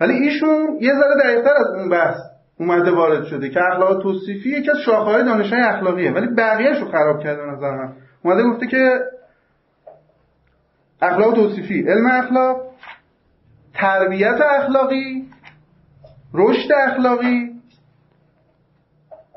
[0.00, 2.16] ولی ایشون یه ذره دقیقتر از اون بحث
[2.58, 6.12] اومده وارد شده که اخلاق توصیفی یکی از شاخه‌های دانش‌های اخلاقیه.
[6.12, 7.92] ولی بقیه‌اش رو خراب کرده نظر من.
[8.22, 9.00] اومده گفته که
[11.02, 12.60] اخلاق توصیفی علم اخلاق
[13.74, 15.28] تربیت اخلاقی
[16.34, 17.50] رشد اخلاقی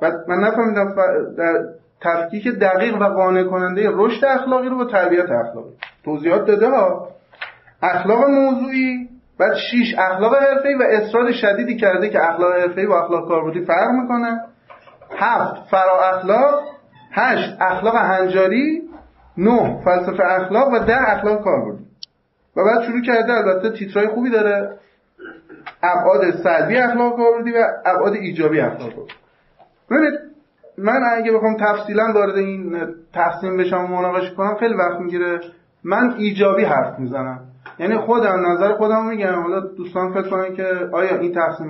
[0.02, 0.96] و من نفهمیدم
[1.38, 1.66] در
[2.02, 5.72] تفکیک دقیق و قانع کننده رشد اخلاقی رو با تربیت اخلاقی.
[6.06, 7.10] توضیحات داده ها.
[7.82, 13.28] اخلاق موضوعی بعد شیش اخلاق حرفه‌ای و اصرار شدیدی کرده که اخلاق حرفه‌ای و اخلاق
[13.28, 14.42] کاربردی فرق می‌کنه.
[15.18, 16.64] هفت فرا اخلاق.
[17.12, 18.82] هشت اخلاق هنجاری.
[19.38, 21.84] نه فلسفه اخلاق و ده اخلاق کاربردی.
[22.56, 24.78] و بعد شروع کرده البته تیترای خوبی داره.
[25.84, 29.14] ابعاد سلبی اخلاق کاربردی و ابعاد ایجابی اخلاق کاربردی.
[29.92, 30.20] ببینید
[30.78, 35.40] من اگه بخوام تفصیلا وارد این تقسیم بشم و مناقشه کنم خیلی وقت می‌گیره.
[35.84, 37.40] من ایجابی حرف می‌زنم.
[37.80, 41.70] یعنی خودم نظر خودم میگم حالا دوستان فکر کنن که آیا این تقسیم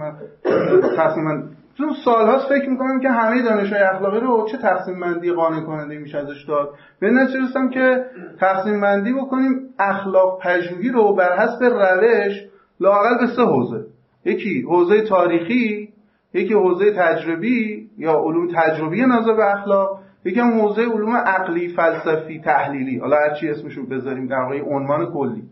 [0.97, 5.97] تقسیم چون سالهاست فکر می‌کنم که همه دانشهای اخلاقی رو چه تقسیم بندی قانع کننده
[5.97, 6.69] میشه ازش داد.
[6.99, 8.05] به نتیجه که
[8.39, 12.33] تقسیم بندی بکنیم اخلاق پژوهی رو بر حسب روش
[12.79, 13.85] لاقل به سه حوزه.
[14.25, 15.89] یکی حوزه تاریخی
[16.33, 22.39] یکی حوزه تجربی یا علوم تجربی نظر به اخلاق یکی هم حوزه علوم عقلی فلسفی
[22.39, 22.97] تحلیلی.
[22.97, 25.43] حالا هر چی اسمشو بذاریم در واقع عنوان کلی.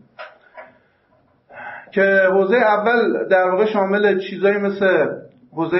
[1.96, 5.06] که حوزه اول در واقع شامل چیزایی مثل
[5.52, 5.78] حوزه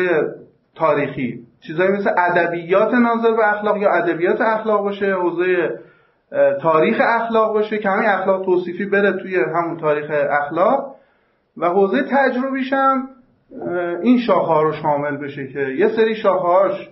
[0.75, 5.81] تاریخی چیزایی مثل ادبیات ناظر به اخلاق یا ادبیات اخلاق باشه حوزه
[6.62, 10.95] تاریخ اخلاق باشه که همین اخلاق توصیفی بره توی همون تاریخ اخلاق.
[11.57, 13.09] و حوزه تجربیش هم
[14.03, 16.91] این شاخه ها رو شامل بشه که یه سری شاخه هاش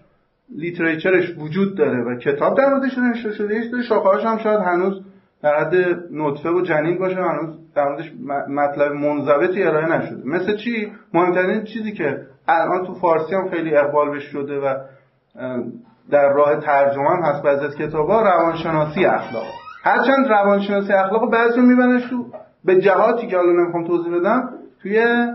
[0.56, 4.60] لیتریچرش وجود داره و کتاب در موردش نوشته شده یه سری شاخه هاش هم شاید
[4.60, 5.03] هنوز
[5.44, 5.74] در حد
[6.10, 8.12] نطفه و جنین باشه هنوز در موردش
[8.48, 10.28] مطلب منضبطی ارائه نشده.
[10.28, 14.74] مثل چی؟ مهمترین چیزی که الان تو فارسی هم خیلی اقبال بش شده و
[16.10, 19.46] در راه ترجمه هم هست بعضی از کتابا روانشناسی اخلاق.
[19.82, 22.26] هرچند روانشناسی اخلاق بعضی میبنش تو
[22.64, 24.50] به جهاتی که حالا نمی‌خوام توضیح بدم
[24.82, 25.26] توی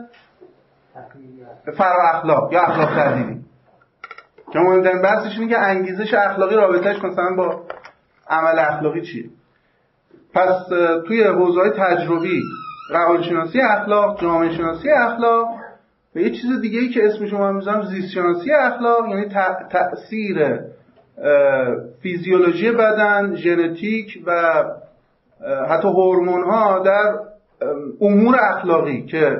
[1.78, 3.40] فرا اخلاق یا اخلاق تحلیلی.
[4.54, 7.62] که مهمترین بحثش اینه که انگیزش اخلاقی رابطهش مثلا با
[8.30, 9.30] عمل اخلاقی چیه.
[10.34, 10.68] پس
[11.08, 12.42] توی حوزه تجربی
[12.90, 15.48] روانشناسی اخلاق جامعه شناسی اخلاق
[16.16, 19.26] و یه چیز دیگه ای که اسم شما می‌ذارم زیست شناسی اخلاق یعنی
[19.72, 20.60] تاثیر
[22.02, 24.64] فیزیولوژی بدن ژنتیک و
[25.70, 27.20] حتی هورمون ها در
[28.02, 29.38] امور اخلاقی که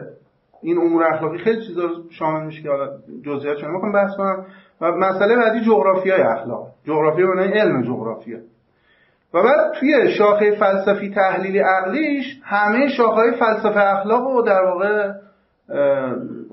[0.62, 2.90] این امور اخلاقی خیلی چیزا رو شامل میشه که حالا
[3.26, 4.46] جزئیاتش رو بحث کنم.
[4.82, 6.68] و مسئله بعدی جغرافیای اخلاق.
[6.88, 8.38] جغرافیا معنی علم جغرافیا
[9.34, 15.12] و بعد توی شاخه فلسفی تحلیلی عقلیش همه شاخه فلسفه اخلاق رو در واقع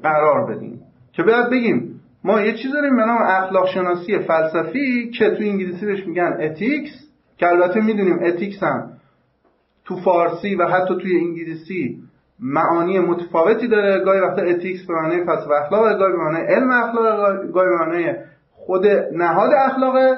[0.02, 0.80] قرار بدیم.
[1.12, 5.86] که باید بگیم ما یه چیز داریم به نام اخلاق شناسی فلسفی که تو انگلیسی
[5.86, 6.92] بهش میگن ethics
[7.38, 8.90] که البته می‌دونیم ethics هم
[9.84, 12.02] تو فارسی و حتی توی انگلیسی
[12.40, 14.04] معانی متفاوتی داره.
[14.04, 18.12] گاهی وقتا ethics به معنی فلسفه اخلاق گاهی به معنی علم اخلاق گاهی به معنی
[18.52, 20.16] خود نهاد اخلاقه.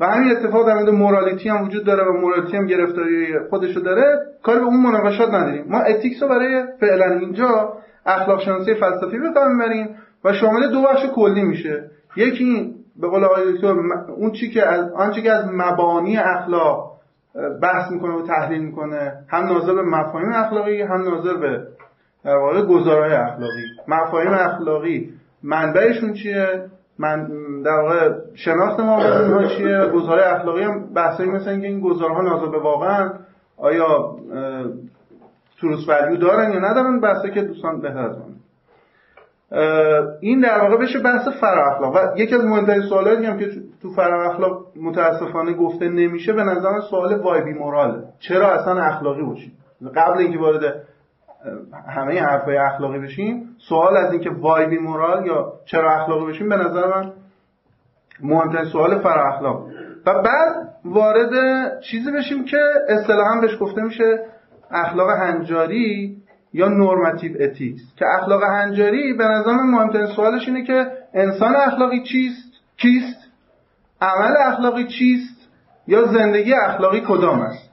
[0.00, 4.18] و همین اتفاق در مورد مورالیتی هم وجود داره و مورالیتی هم گرفتاری خودشو داره
[4.42, 5.64] کاری به اون مناقشات نداریم.
[5.68, 7.72] ما اتیکس رو برای فعلا اینجا
[8.06, 9.88] اخلاق شناسی فلسفی به کار می‌بریم
[10.24, 11.90] و شامل دو بخش کلی میشه.
[12.16, 13.74] یکی به قول آقای دکتر
[14.16, 16.92] اون چی که از آنچه که از مبانی اخلاق
[17.62, 21.62] بحث می‌کنه و تحلیل می‌کنه هم ناظر به مفاهیم اخلاقی هم ناظر به
[22.24, 23.62] در واقع گزارهای اخلاقی.
[23.88, 26.64] مفاهیم اخلاقی منبعشون چیه؟
[26.98, 27.28] من
[27.62, 32.22] در واقع شناخت ما به اونها چیه گزارهای اخلاقی هم بحثایی مثل اینکه این گزارها
[32.22, 33.10] ناظر به واقعا
[33.56, 34.16] آیا
[35.60, 38.34] تروس ولیو دارن یا ندارن بحثی که دوستان بهتر از من.
[40.20, 41.94] این در واقع بشه بحث فرا اخلاق.
[41.94, 43.50] و یکی از مهمترین سوالاتی هم که
[43.82, 49.52] تو فرا اخلاق متاسفانه گفته نمیشه به نظر سوال وایبی موراله چرا اصلا اخلاقی باشیم
[49.96, 50.82] قبل اینکه وارد
[51.88, 53.56] همه حرفای اخلاقی بشیم.
[53.68, 57.12] سوال از اینکه وایبی مورال یا چرا اخلاقی بشیم به نظر من
[58.22, 59.66] مهمترین سوال فرا اخلاق.
[60.06, 61.30] و بعد وارد
[61.80, 62.58] چیزی بشیم که
[62.88, 64.18] اصطلاحا بهش گفته میشه
[64.70, 66.16] اخلاق هنجاری
[66.52, 72.02] یا نورماتیو اتیکس که اخلاق هنجاری به نظر من مهمترین سوالش اینه که انسان اخلاقی
[72.02, 73.18] چیست؟ کیست؟
[74.00, 75.48] عمل اخلاقی چیست؟
[75.86, 77.70] یا زندگی اخلاقی کدام است؟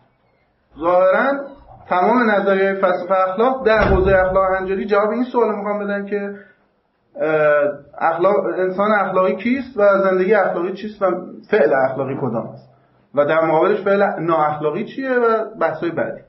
[0.79, 1.54] ظاهرا
[1.89, 6.35] تمام نظریه فلسفه اخلاق در حوزه اخلاق هنجاری جواب این سوال می‌خوام بدن که
[7.97, 11.05] اخلاق انسان اخلاقی کیست و زندگی اخلاقی چیست و
[11.51, 12.69] فعل اخلاقی کدام است
[13.15, 16.21] و در مقابلش فعل نااخلاقی چیه و بحثای بعدی؟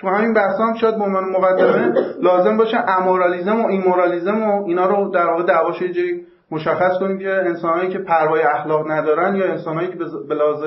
[0.00, 4.86] تو همین بحث هم شاید به عنوان مقدمه لازم باشه amoralism و immoralism و اینا
[4.86, 6.20] رو در واقع دعواش یه
[6.50, 9.98] مشخص کنیم که انسانهایی که پروای اخلاق ندارن یا انسانهایی که
[10.28, 10.64] به لحاظ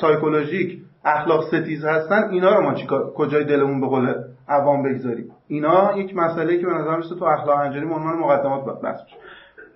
[0.00, 4.14] سایکولوژیک اخلاق ستیز هستن اینا رو ما چیکار کجای دلمون به قول
[4.48, 9.00] عوام بگذاریم؟ اینا یک مسئله که به نظر میاد تو اخلاق انجاری عنوان مقدمات بحث
[9.04, 9.16] میشه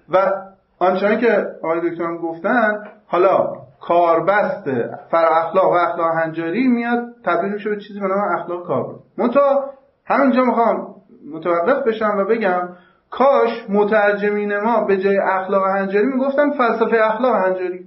[0.08, 0.32] و
[0.78, 4.64] آنچنانی که آقای دکترم گفتن حالا کاربست
[5.10, 8.98] فر اخلاق و اخلاق هنجاری میاد تبدیل میشه به چیزی به نام اخلاق کاربرد.
[9.18, 9.70] منتها
[10.06, 10.94] همینجا می‌خوام
[11.32, 12.68] متوقف بشم و بگم
[13.10, 17.84] کاش مترجمین ما به جای اخلاق هنجاری می‌گفتن فلسفه اخلاق هنجاری.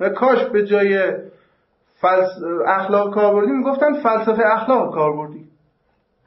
[0.00, 1.12] و کاش به جای
[2.00, 2.28] فلس...
[2.66, 5.44] اخلاق کاربردی می‌گفتن فلسفه اخلاق کاربردی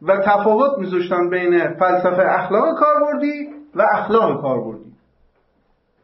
[0.01, 4.93] و تفاوت میذاشتن بین فلسفه اخلاق کاربردی و اخلاق کاربردی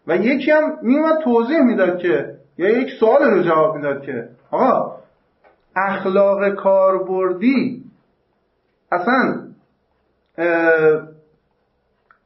[0.08, 4.96] و یکی هم میومد توضیح می‌داد که یا یک سوال رو جواب می‌داد که آقا
[5.76, 7.84] اخلاق کاربردی
[8.92, 9.42] اصلا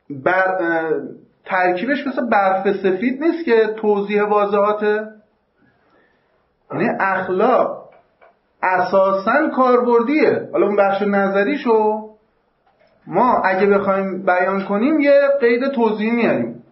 [0.10, 0.58] بر
[1.46, 5.08] ترکیبش مثل برف سفید نیست که توضیح واضحاته؟
[6.72, 7.90] یعنی اخلاق
[8.64, 10.50] اساسا کاربردیه.
[10.54, 12.10] حالا اون بخش نظریشو
[13.08, 16.64] ما اگه بخوایم بیان کنیم یه قید توضیحی میاریم.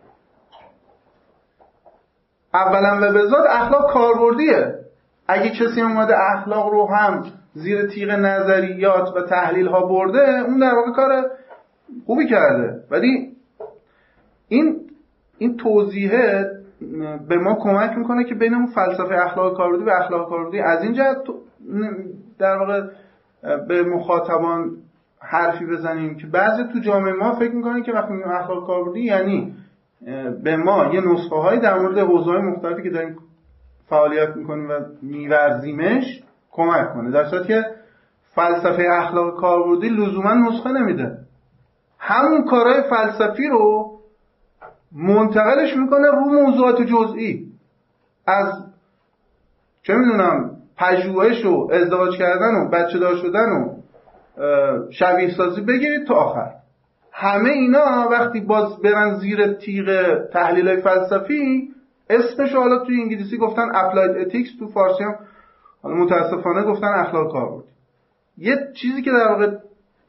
[2.54, 4.76] اولا و بذات اخلاق کاربردیه.
[5.28, 7.24] اگه کسی اومده اخلاق رو هم
[7.54, 11.26] زیر تیغ نظریات و تحلیل ها برده اون در واقع کار
[12.06, 12.84] خوبی کرده.
[12.92, 13.36] ولی
[14.48, 14.90] این
[15.38, 16.57] این توضیحه
[17.30, 20.94] به ما کمک می‌کنه که بین اون فلسفه اخلاق کاربردی و اخلاق کاربردی از این
[20.94, 21.18] جهت
[22.40, 22.82] در واقع
[23.68, 24.72] به مخاطبان
[25.20, 29.56] حرفی بزنیم که بعضی تو جامعه ما فکر می‌کنن که وقتی اخلاق کاربردی یعنی
[30.44, 33.16] به ما یه نسخه های در مورد حوزه مختلفی که داریم
[33.90, 37.12] فعالیت می‌کنیم و میورزیمش کمک کنه.
[37.12, 37.66] در صورتی که
[38.36, 41.18] فلسفه اخلاق کاربردی لزوما نسخه نمیده.
[42.00, 43.87] همون کارهای فلسفی رو
[44.98, 47.48] منتقلش می‌کنه رو موضوعات جزئی.
[48.28, 48.64] از
[49.84, 53.78] چه می‌دونم پژوهش و ازدواج کردن و بچه دار شدن و
[54.92, 56.52] شبیه سازی بگیرید تا آخر.
[57.12, 61.70] همه اینا وقتی باز برن زیر تیغ تحلیل فلسفی
[62.10, 65.16] اسمش حالا توی انگلیسی گفتن applied ethics تو فارسی هم
[65.84, 67.66] حالا متاسفانه گفتن اخلاق کاربردی
[68.38, 69.58] یه چیزی که در واقع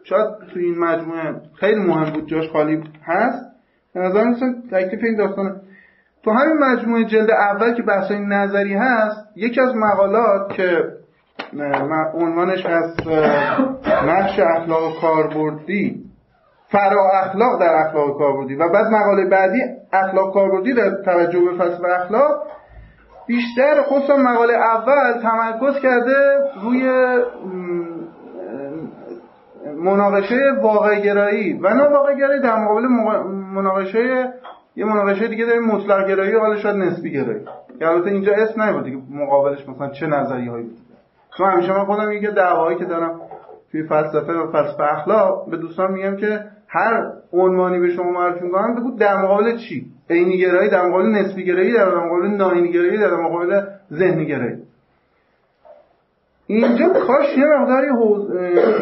[0.05, 3.58] شاید توی این مجموعه خیلی مهم بود جاش خالی هست
[3.95, 4.25] به نظر
[4.71, 5.55] تکلیف این داستانه.
[6.25, 10.85] تو همین مجموعه جلد اول که بحثای نظری هست یکی از مقالات که
[12.15, 13.07] عنوانش هست
[14.07, 16.05] نقش اخلاق کاربردی
[16.71, 19.59] فرا اخلاق در اخلاق کاربردی و بعد مقاله بعدی
[19.93, 22.43] اخلاق کاربردی در توجه به فلسفه اخلاق
[23.27, 26.89] بیشتر خصوصا مقاله اول تمرکز کرده روی
[29.79, 32.87] مناقشه واقع گرایی و نه واقع گرایی در مقابل
[33.55, 34.33] مناقشه
[34.77, 37.45] یه مناقشه دیگه داریم مطلق گرایی حالا شاید نسبی گرایی
[37.79, 40.77] که البته اینجا اسم نمیاد دیگه مقابلش مثلا چه نظریه هایی بود.
[41.39, 43.21] چون همیشه من خودم یه دعوایی که دارم
[43.73, 48.75] توی فلسفه و فلسفه اخلاق به دوستان میگم که هر عنوانی به شما معرفی می‌کنم
[48.75, 53.15] بگو در مقابل چی؟ عینی گرایی در مقابل نسبی گرایی در مقابل ناینی گرایی در
[53.15, 53.61] مقابل
[53.93, 54.57] ذهنی گرایی
[56.51, 57.87] اینجا کاش یه مقداری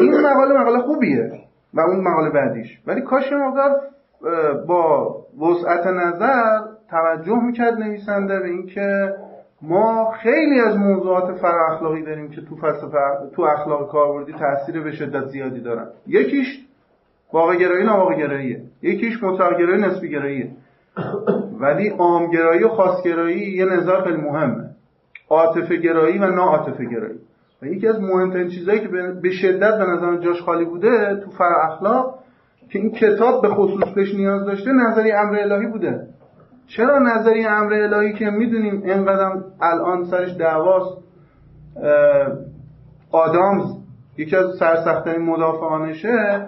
[0.01, 1.31] این مقاله مقاله خوبیه
[1.73, 2.79] و اون مقاله بعدیش.
[2.87, 3.81] ولی کاش یه مقدار
[4.67, 6.59] با وسعت نظر
[6.89, 9.13] توجه می‌کرد نویسنده به اینکه
[9.61, 12.97] ما خیلی از موضوعات فرا اخلاقی داریم که تو فلسفه
[13.35, 15.87] تو اخلاق کاربردی تاثیر به شدت زیادی دارن.
[16.07, 16.65] یکیش
[17.33, 20.51] واقع گرایی نواقع گراییه یکیش مطلق گرایی نسبی گراییه
[21.59, 24.69] ولی عامگرایی و خاصگرایی یه نظر خیلی مهمه.
[25.29, 27.19] عاطفه گرایی و ناعاطفه گرایی
[27.61, 28.87] و یکی از مهمترین چیزهایی که
[29.23, 32.19] به شدت به نظر جاش خالی بوده تو فر اخلاق
[32.69, 36.07] که این کتاب به خصوص بهش نیاز داشته نظری امر الهی بوده.
[36.67, 39.31] چرا نظری امر الهی که می‌دونیم اینقدر
[39.61, 40.97] الان سرش دعواست
[43.11, 43.63] آدامز
[44.17, 46.47] یکی از سرسختترین مدافعانشه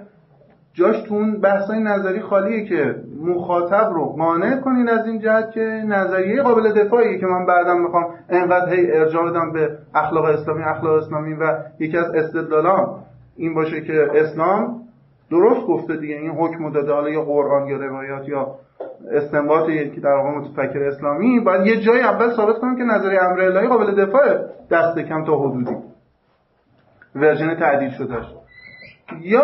[0.74, 5.62] جاش تو اون بحثای نظری خالیه که مخاطب رو مانع کنین از این جهت که
[5.88, 10.94] نظریه قابل دفاعیه که من بعدا می‌خوام انقدر هی ارجاع بدم به اخلاق اسلامی اخلاق
[10.94, 13.04] اسلامی و یکی از استدلالام
[13.38, 14.82] این باشه که اسلام
[15.32, 16.16] درست گفته دیگه.
[16.16, 18.56] این حکم داده حالا یا قرآن یا روایات یا
[19.12, 23.42] استنباط یکی در واقع متفکر اسلامی باید یه جای اول ثابت کنم که نظریه امر
[23.42, 24.38] الهی قابل دفاع
[24.72, 25.78] دست کم تا حدودی.
[27.16, 28.26] ورژن تعدیل شدهش.
[29.22, 29.44] یا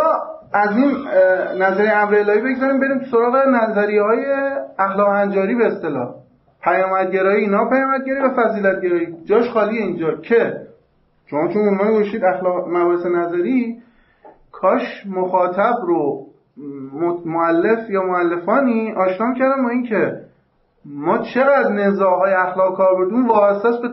[0.53, 0.91] از این
[1.63, 4.25] نظریه امر الهی بگذاریم بریم سراغ نظریه های
[4.79, 6.15] اخلاق هنجاری به اصطلاح.
[6.63, 9.07] پیامدگرایی ناپیامدگرایی و فضیلتگرایی.
[9.25, 10.53] جاش خالی اینجا که
[11.25, 13.77] شما چون عنوان گوشید اخلاق مباحث نظری
[14.51, 16.25] کاش مخاطب رو
[17.25, 20.21] معلف یا معلفانی آشنا کردن با اینکه
[20.85, 23.89] ما چقدر نزاعهای اخلاق کاربردون واسه به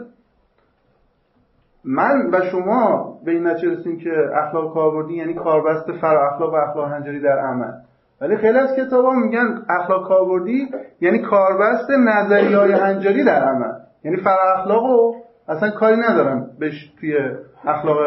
[1.84, 6.56] من و شما به این نتیجه رسیم که اخلاق کاربردی یعنی کاربست فرا اخلاق و
[6.56, 7.72] اخلاق هنجاری در عمل.
[8.20, 10.68] ولی خیلی از کتاب ها میگن اخلاق کاربردی
[11.00, 13.72] یعنی کاربست نظری های هنجاری در عمل.
[14.04, 15.14] یعنی فرا اخلاق رو
[15.48, 17.16] اصلا کاری ندارم بهش توی
[17.64, 17.98] اخلاق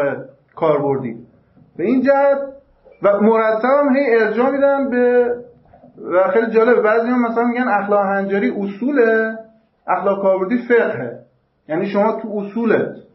[0.56, 1.16] کاربردی.
[1.76, 2.38] به این جهت
[3.02, 5.34] و مرتب هم هی ارجاع میدن به
[6.12, 9.38] و خیلی جالب بعضی هم مثلا میگن اخلاق هنجاری اصوله
[9.86, 11.18] اخلاق کاربردی فقهه.
[11.68, 13.05] یعنی شما تو اصولت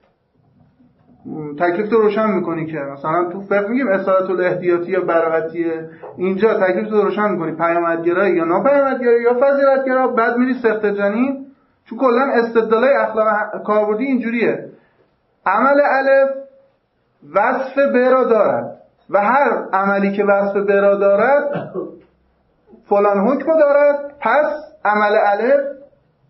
[1.60, 6.92] تکلیف رو روشن می‌کنی که مثلا تو فقه میگیم اصالت الاحتیاطی یا براحتیه اینجا تکلیف
[6.92, 11.46] رو روشن می‌کنی پیامدگرایی یا ناپیامدگرایی یا فضیلتگرا بعد میری سخت جنین
[11.86, 14.70] چون کلا استدلال اخلاق کاربردی اینجوریه.
[15.46, 16.30] عمل الف
[17.36, 18.78] وصف ب را دارد
[19.10, 21.74] و هر عملی که وصف ب را دارد
[22.90, 24.46] فلان حکم دارد پس
[24.86, 25.60] عمل الف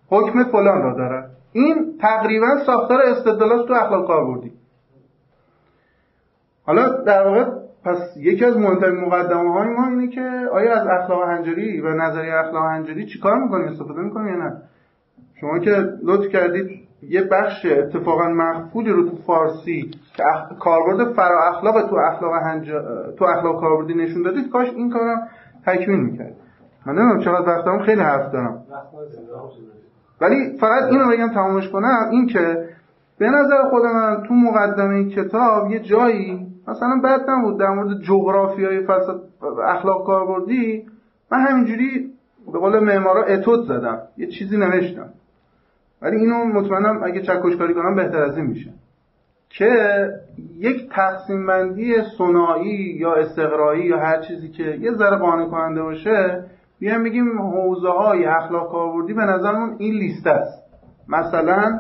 [0.10, 1.30] حکم فلان را دارد.
[1.54, 4.61] این تقریبا ساختار استدلال تو اخلاق کاربردی.
[6.72, 7.46] حالا در واقع
[7.86, 10.22] پس یکی از مهمترین مقدمه های ما اینه که
[10.52, 14.62] آیا از اخلاق هنجاری و نظریه اخلاق هنجاری چیکار می‌کنیم؟ استفاده می‌کنیم یا نه؟
[15.42, 15.72] شما که
[16.04, 16.70] لطف کردید
[17.10, 20.58] یه بخش اتفاقا مخفولی رو تو فارسی که اخ...
[20.60, 22.72] کاربرد فرا اخلاق تو اخلاق هنج...
[23.18, 25.28] تو اخلاق کاربردی نشون دادید کاش این کارم
[25.66, 26.36] تکمیل می‌کرد.
[26.86, 28.64] من نمی‌دونم چقدر وقتم خیلی حرف دارم.
[30.22, 32.70] ولی فقط اینو بگم تمامش کنم این که
[33.18, 38.86] به نظر خود من تو مقدمه کتاب یه جایی مثلا بد نبود در مورد جغرافیای
[38.86, 39.20] فلسفه
[39.68, 40.86] اخلاق کاربردی
[41.32, 42.12] من همینجوری
[42.54, 45.10] به قول معمارا اتود زدم یه چیزی نوشتم.
[46.02, 48.74] ولی اینو مطمئنم اگه چکشکاری کنم بهتر از این میشه.
[49.50, 49.70] که
[50.58, 56.44] یک تقسیم بندی صناعی یا استقرایی یا هر چیزی که یه ذره قانع کننده باشه
[56.80, 60.64] بیایم بگیم حوزه های اخلاق کاربردی به نظرمون این لیست است.
[61.08, 61.80] مثلا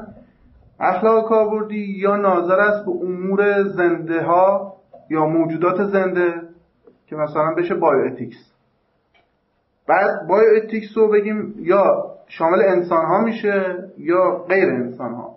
[0.82, 4.74] اخلاق کاربردی یا ناظر است به امور زنده ها
[5.10, 6.34] یا موجودات زنده
[7.08, 8.52] که مثلا بشه bioethics
[9.88, 11.84] بعد bioethics رو بگیم یا
[12.28, 15.36] شامل انسان ها میشه یا غیر انسان ها.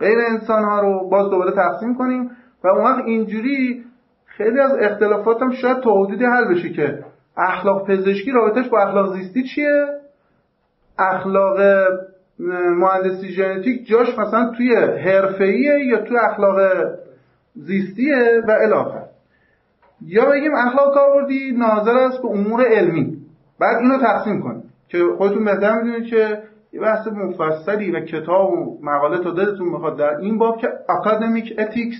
[0.00, 2.30] غیر انسان ها رو باز دوباره تقسیم کنیم
[2.64, 3.84] و اون وقت اینجوری
[4.26, 7.04] خیلی از اختلافات هم شاید تا حدودی حل بشه که
[7.36, 9.86] اخلاق پزشکی رابطش با اخلاق زیستی چیه؟
[10.98, 11.56] اخلاق
[12.76, 16.58] مهندسی ژنتیک جاش مثلا توی حرفه‌ایه یا توی اخلاق
[17.54, 19.04] زیستیه و الی آخر
[20.06, 23.16] یا بگیم اخلاق کاربردی ناظر است به امور علمی.
[23.60, 26.42] بعد اینو تقسیم کنیم که خودتون بهتر می‌دونید که
[26.72, 31.54] یه بحث مفصلی و کتاب و مقاله تا دلتون می‌خواد در این باب که academic
[31.58, 31.96] ethics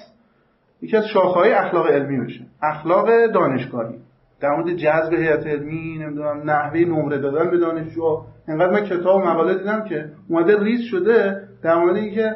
[0.83, 2.41] یکی از شاخه‌های اخلاق علمی بشه.
[2.63, 3.95] اخلاق دانشگاهی.
[4.41, 9.19] در مورد جذب هیئت علمی نمی‌دونم نحوه نمره دادن به دانشجو انقدر من کتاب و
[9.19, 12.33] مقاله دیدم که اومده ریز شده در مورد اینکه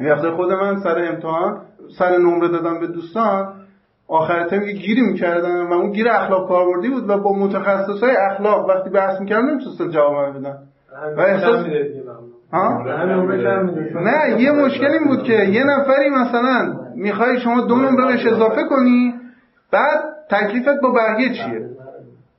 [0.00, 1.60] وقتی خود من سر امتحان
[1.98, 3.54] سر نمره دادم به دوستان
[4.08, 8.68] آخر ترم یه گیری می‌کردن و اون گیر اخلاق کاربردی بود و با متخصصای اخلاق
[8.68, 10.58] وقتی بحث می‌کردم نمی‌تونستن جواب بدن.
[11.16, 11.66] و احساس
[12.52, 12.82] ها؟
[13.94, 18.64] نه یه مشکل این بود که یه نفری مثلا می‌خوای شما دو نمره بهش اضافه
[18.64, 19.14] کنی
[19.72, 21.68] بعد تکلیفت با بقیه چیه؟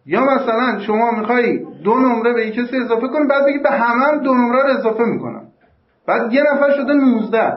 [0.05, 4.17] یا مثلا شما می‌خوای دو نمره به کسی اضافه کنی بعد بگی به همه هم
[4.17, 5.41] دو نمره رو اضافه می‌کنم.
[6.07, 7.53] بعد یه نفر شده 19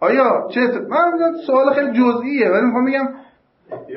[0.00, 3.08] آیا چه من سوال خیلی جزئیه ولی می‌خوام بگم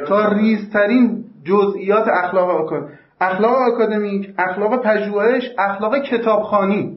[0.07, 6.95] تا ریزترین جزئیات اخلاق آکادمیک اخلاق آکادمیک اخلاق پژوهش اخلاق کتابخانی.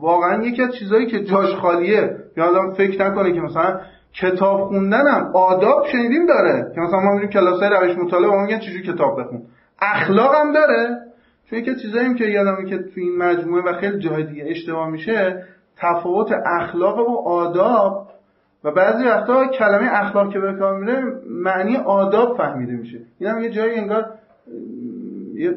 [0.00, 3.80] واقعا یکی از چیزهایی که جاش خالیه یادم فکر نکنه که مثلا
[4.20, 5.30] کتاب خوندنم.
[5.34, 6.72] آداب شنیدیم داره.
[6.74, 9.42] که مثلا ما میریم کلاسای روش مطالعه با میگن چجوری کتاب بخون.
[9.82, 10.98] اخلاق هم داره.
[11.50, 15.44] چون یکی چیزایی که یادمه که تو این مجموعه و خیلی جای دیگه اشتباه میشه
[15.76, 18.08] تفاوت اخلاق و آداب.
[18.64, 22.98] و بعضی وقتا کلمه اخلاق که به کار میره معنی آداب فهمیده میشه.
[23.18, 24.04] این هم یه جایی انگار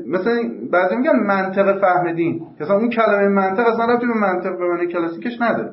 [0.07, 0.33] مثلا
[0.71, 5.41] بعضی میگن منطق فهمیدین مثلا اون کلمه منطق اصلا رفتی به منطق به معنی کلاسیکش
[5.41, 5.71] نداره.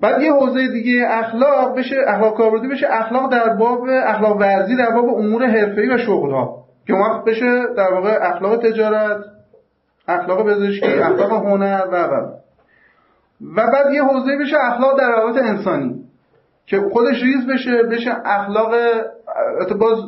[0.00, 4.90] بعد یه حوزه دیگه اخلاق بشه اخلاق کاربردی بشه اخلاق در باب اخلاق ورزی در
[4.90, 6.64] باب امور حرفه‌ای و شغل ها.
[6.86, 9.24] که وقت بشه در واقع اخلاق تجارت
[10.08, 12.30] اخلاق پزشکی اخلاق هنر و و و.
[13.56, 16.06] بعد یه حوزه بشه اخلاق در روابط انسانی.
[16.66, 18.74] که خودش ریز بشه بشه اخلاق
[19.78, 19.98] باز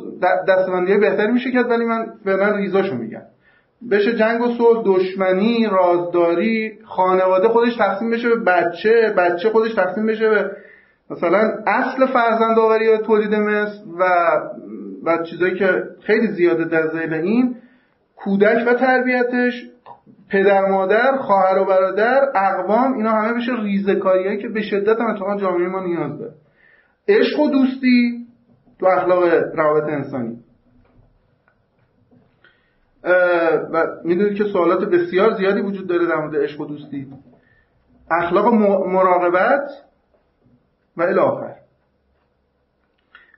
[0.47, 3.21] دستبندی بهتری میشه کرد ولی من فعلا ریزاشو میگم.
[3.91, 10.05] بشه جنگ و صلح دشمنی رازداری خانواده خودش تقسیم بشه به بچه بچه خودش تقسیم
[10.05, 10.51] بشه به
[11.09, 14.05] مثلا اصل فرزند آوری یا تولید مثل و
[15.05, 17.55] و چیزایی که خیلی زیاده در زیل این
[18.15, 19.69] کودک و تربیتش
[20.29, 25.67] پدر مادر خواهر و برادر اقوام اینا همه بشه ریزکاریایی که به شدت هم جامعه
[25.67, 26.33] ما نیاز داره.
[27.07, 28.25] عشق و دوستی
[28.79, 29.23] تو اخلاق
[29.55, 30.37] روابط انسانی.
[33.73, 37.07] و می‌دونید که سوالات بسیار زیادی وجود داره در مورد عشق و دوستی.
[38.11, 38.53] اخلاق
[38.87, 39.69] مراقبت
[40.97, 41.55] و الاخر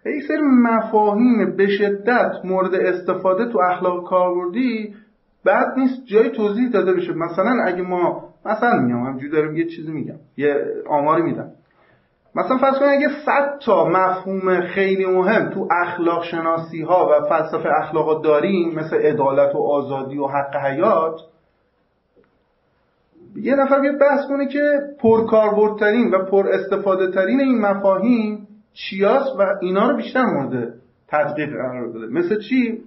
[0.06, 4.96] یک سری مفاهیم به شدت مورد استفاده تو اخلاق کاربردی
[5.46, 7.14] بعد نیست جای توضیح داده بشه.
[7.14, 11.52] مثلا اگه ما مثلا میگم همجوری دارم یه چیزی میگم یه آماری میدم.
[12.36, 17.70] مثلا فرض کنید اگه 100 تا مفهوم خیلی مهم تو اخلاق شناسی ها و فلسفه
[17.70, 21.22] اخلاق داریم مثل عدالت و آزادی و حق حیات
[23.36, 29.46] یه نفر بیاد بحث کنه که پرکاربردترین و پر استفاده ترین این مفاهیم چیاست و
[29.62, 30.74] اینا رو بیشتر مورد
[31.08, 32.84] تدقیق قرار بده مثل چی؟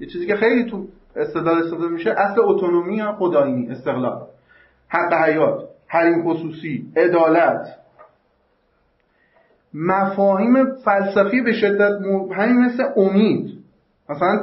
[0.00, 4.26] یه چیزی که خیلی تو استدلال استفاده میشه اصل اتونومی یا خدایینی استقلال.
[4.88, 7.78] حق حیات حریم خصوصی عدالت.
[9.74, 11.92] مفاهیم فلسفی به شدت
[12.36, 13.50] همین مثل امید.
[14.08, 14.40] مثلا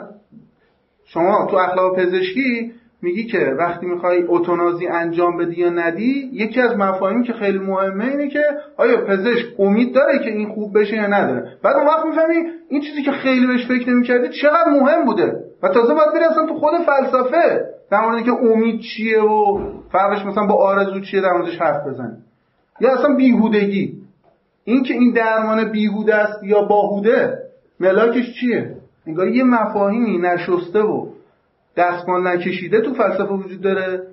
[1.06, 2.72] شما تو اخلاق پزشکی
[3.02, 8.06] میگی که وقتی می‌خوای اتونازی انجام بدی یا ندی یکی از مفاهیمی که خیلی مهمه
[8.06, 8.44] اینه که
[8.78, 12.36] آیا پزشک امید داره که این خوب بشه یا نداره؟ بعد اون وقت می‌فهمی
[12.70, 16.46] این چیزی که خیلی بهش فکر نمی‌کردی چقدر مهم بوده؟ و تازه باید بری اصلا
[16.46, 19.60] تو خود فلسفه در مورد که امید چیه و
[19.92, 22.18] فرقش مثلا با آرزو چیه در موردش حرف بزنی.
[22.80, 24.05] یا اصلا بیهودگی.
[24.66, 27.38] این که این درمان بیهوده است یا باهوده
[27.80, 28.76] ملاکش چیه؟
[29.08, 31.08] انگار یه مفاهیمی نشسته و
[31.78, 34.04] دستمال نکشیده تو فلسفه وجود داره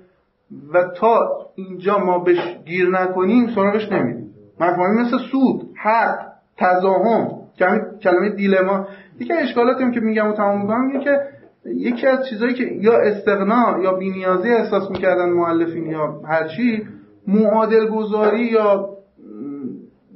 [0.73, 1.17] و تا
[1.55, 6.19] اینجا ما بهش گیر نکنیم سراغش نمیدیم مفاهیم مثل سود حق
[6.57, 7.27] تضاهم
[8.03, 8.87] کلمه دیلما.
[9.19, 11.19] یکی اشکالاتی هم که میگم و تمام می‌کنم میگه که
[11.65, 16.87] یکی از چیزهایی که یا استغنا یا بینیازی احساس می‌کردن معلفین یا هرچی
[17.27, 18.89] معادل گذاری یا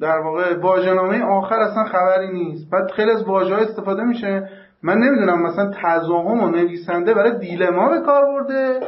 [0.02, 2.69] در واقع واژه‌نامه آخر اصلا خبری نیست.
[2.69, 4.49] بعد خیلی از واژه استفاده میشه.
[4.84, 8.80] من نمی‌دونم مثلا تضاهم و نویسنده برای دیلما به کار برده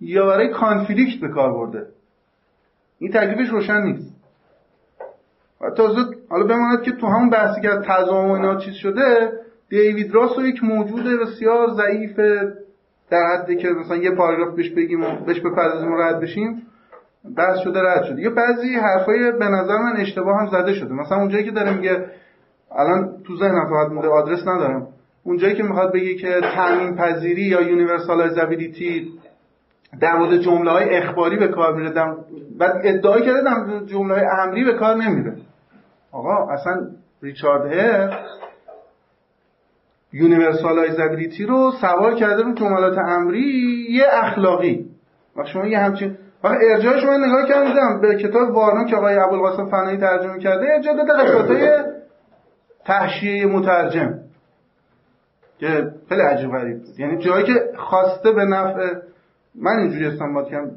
[0.00, 1.86] یا برای کانفلیکت به کار برده.
[2.98, 4.14] این تکلیفش روشن نیست.
[5.60, 6.00] و تازه
[6.30, 9.32] حالا بماند که تو همون بحثی که از تضاهم اینا چیز شده
[9.68, 12.18] دیوید راس و یک موجود بسیار ضعیف
[13.10, 16.62] در حدی که مثلا یه پاراگراف بهش بگیم و بهش بپردازیم و رد بشیم.
[17.36, 18.22] بحث شده رد شده.
[18.22, 20.94] یه بعضی حرفای به نظر من اشتباه هم زده شده.
[20.94, 22.06] مثلا اونجایی که داره میگه
[22.72, 24.86] الان تو ذهنم فقط آدرس ندارم.
[25.24, 29.12] اونجایی که می‌خواد بگه که تعمیم پذیری یا universalizability
[30.00, 31.90] در مورد جمله های اخباری به کار میره
[32.60, 35.36] و ادعای کرده در جمله های امری به کار نمیره.
[36.12, 36.86] آقا اصلا
[37.22, 38.18] ریچارد هر
[40.12, 44.86] universalizability رو سوار کرده رو جملات امری یه اخلاقی.
[45.36, 49.66] و شما یه همچین وقت ارجاعش من نگاه کردم به کتاب وارنا که آقای ابوالقاسم
[49.66, 51.84] فنایی ترجمه کرده ارجاع داده قسمت
[52.84, 54.18] تحشیه مترجم
[55.58, 58.94] که خیلی عجیب غریب یعنی جایی که خواسته به نفع
[59.54, 60.76] من اینجوری استنباط کردم.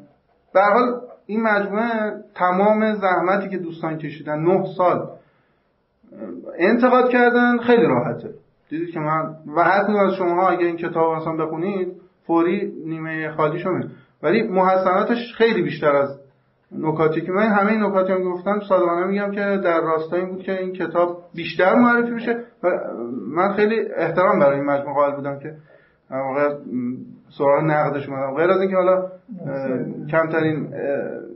[0.53, 5.09] به حال این مجموعه تمام زحمتی که دوستان کشیدن نه سال
[6.59, 8.29] انتقاد کردن خیلی راحته.
[8.69, 11.87] دیدید که من و حتی از شما اگه این کتاب مثلا بخونید
[12.27, 13.89] فوری نیمه خالی شده
[14.23, 16.19] ولی محسناتش خیلی بیشتر از
[16.71, 20.43] نکاتی که من همه این نکاتی هم گفتم صادقانه میگم که در راستای این بود
[20.43, 22.69] که این کتاب بیشتر معرفی بشه و
[23.35, 25.55] من خیلی احترام برای این مجموعه قائل بودم که
[26.11, 26.49] واقعا
[27.29, 28.35] سوال نقدش اومدم.
[28.35, 29.07] غیر از اینکه حالا
[30.11, 30.73] کمترین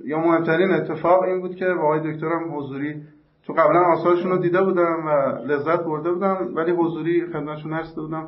[0.06, 3.02] یا مهمترین اتفاق این بود که آقای دکترم حضوری
[3.44, 5.10] تو قبلا آثارشون رو دیده بودم و
[5.46, 8.28] لذت برده بودم ولی حضوری خدمتشون نرسیده بودم.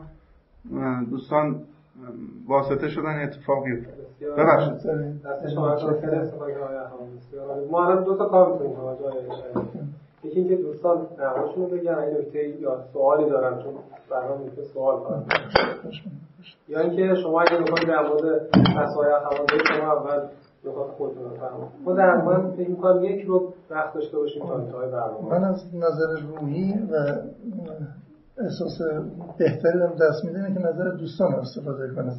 [1.09, 1.61] دوستان
[2.47, 3.71] واسطه شدن اتفاقی
[4.31, 4.91] ببخشید.
[5.25, 5.75] دست شما
[7.71, 8.73] ما الان دو تا کار می‌کنیم.
[10.23, 13.73] یکی اینکه دوستان نقاشون رو بگن اگه نکته یا سوالی دارن چون
[14.11, 15.23] برنامه میگه سوال کنن
[16.67, 20.27] یا اینکه شما اگه می‌خواید در مورد مسائل خواندن شما اول
[20.65, 24.55] نکات خودتون رو فرمایید ما در من فکر می‌کنم یک رو وقت داشته باشیم تا
[24.55, 25.29] انتهای برنامه.
[25.29, 26.95] من از نظر روحی و
[28.37, 28.81] احساس
[29.37, 32.15] بهتری هم دست میده که نظر دوستان استفاده کنم.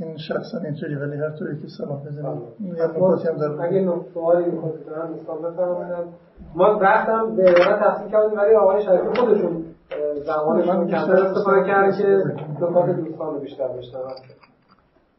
[0.00, 4.50] این شخصا اینطوری ولی هر طوری که سلام بزنیم یه نکاتی هم در اگه سوالی
[4.50, 4.74] می‌خواید
[5.08, 6.06] دوستان بفرمایید
[6.54, 9.64] ما وقتم به ارائه تقسیم کردیم ولی آقای شریفی خودشون
[10.26, 12.22] زمانشون کمتر استفاده کرد که
[12.60, 14.02] نکات دوستان رو بیشتر بشنون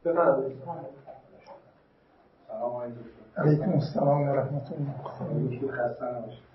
[0.06, 0.58] بفرمایید
[2.48, 2.82] سلام
[3.38, 6.52] علیکم السلام و رحمت الله خسته نباشید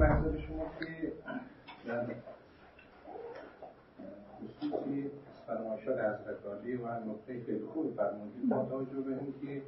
[0.00, 1.12] منظور شما که
[1.88, 2.06] در
[4.44, 5.10] خصوصی
[5.46, 9.62] فرمایشات حضرت و نقطه خیلی خوب فرمودید با توجه به اینکه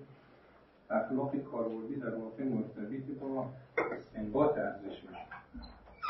[0.90, 3.46] اخلاق کاربردی در واقع مرتبط با
[3.96, 5.26] استنباط ارزش میشه.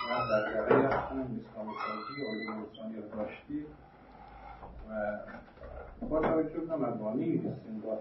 [0.06, 3.66] و در برای اصلا اسلام سازی علوم انسانی رو داشتی
[4.90, 5.18] و
[6.08, 7.98] با توجه به مبانی استنباط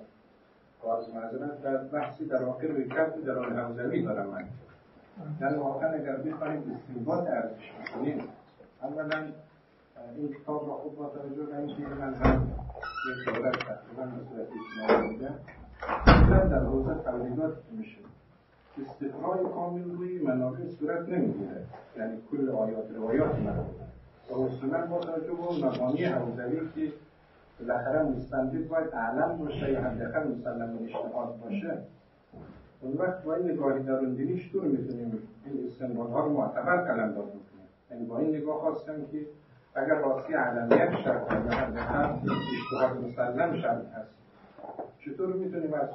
[0.83, 4.45] باز معذرت در بحثی در واقع روی کردی در آن حوزوی دارم من
[5.39, 8.23] در واقع اگر بخواهیم استنباط ارزش کنیم
[8.81, 9.23] اولا
[10.15, 12.47] این کتاب را خوب با توجه به اینکه من هم
[13.11, 15.39] یک دولت تقریبا به صورت اجتماعی میدم
[16.49, 17.97] در حوزه تولیدات میشه.
[18.81, 21.65] استقرای کامل روی منابع صورت نمی‌گیره.
[21.97, 23.85] یعنی کل آیات روایات منابع.
[24.31, 26.93] و اصولا با توجه به مبانی حوزوی که
[27.59, 31.77] بالاخره مستندد باید اعلم باشه یا حداقل مسلم اجتهاد باشه
[32.81, 37.27] اون وقت با این نگاهی دروندینیش دور می‌تونیم این استنباط ها رو معتبر قلم داد
[37.27, 39.25] بکنیم؟ یعنی با این نگاه خواستم که
[39.75, 42.21] اگر راستی علمیت شرط هم
[42.53, 44.15] اشتباه مسلم شرط هست.
[44.99, 45.89] چطور می‌تونیم از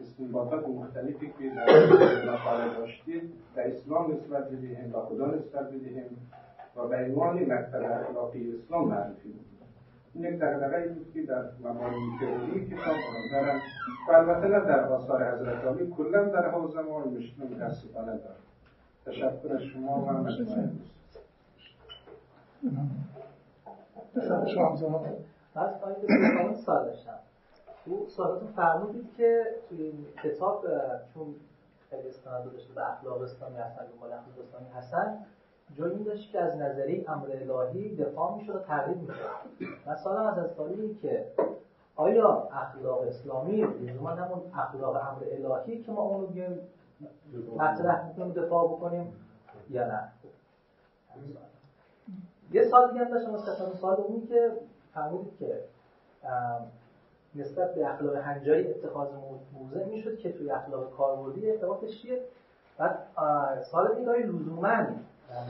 [0.00, 6.30] استنباطات مختلفی که در مقاله داشتید در اسلام نسبت بدهیم و خدا نسبت بدهیم
[6.76, 9.34] و به عنوان مکتب اخلاقی اسلام معرفی
[10.14, 12.96] این یک دقدقه بود که در مبانی تئوری کتاب
[13.32, 13.60] دارن
[14.08, 18.44] و البته نه در آثار حضرت علی کلا در حوزه ما مشکل متاسفانه دارد
[19.06, 20.68] تشکر از شما و مجموعه
[25.56, 27.18] بس پایین سال داشتم.
[27.86, 30.64] او سوالاتون فرمودید که توی این کتاب
[31.14, 31.34] چون
[31.90, 35.18] خیلی استناد داشته به اخلاق اسلامی حسن و اخلاق اسلامی حسن
[35.74, 40.50] جایی داشت که از نظری امر الهی دفاع می‌شد و تغییر می‌شد مثلا از از
[41.02, 41.26] که
[41.96, 46.60] آیا اخلاق اسلامی لزوما همون اخلاق امر الهی که ما اونو بیایم
[47.56, 49.12] مطرح می‌کنیم دفاع بکنیم
[49.70, 50.12] یا نه؟
[52.52, 54.50] یه سال دیگه هم داشتم سال اونی که
[54.94, 55.60] فرمودید که
[57.34, 59.08] نسبت به اخلاق هنجاری اتخاذ
[59.54, 62.20] موضع می‌شد که توی اخلاق کاربردی ارتباطش چیه؟
[62.78, 62.98] بعد
[63.72, 64.86] سال دیگه لزوما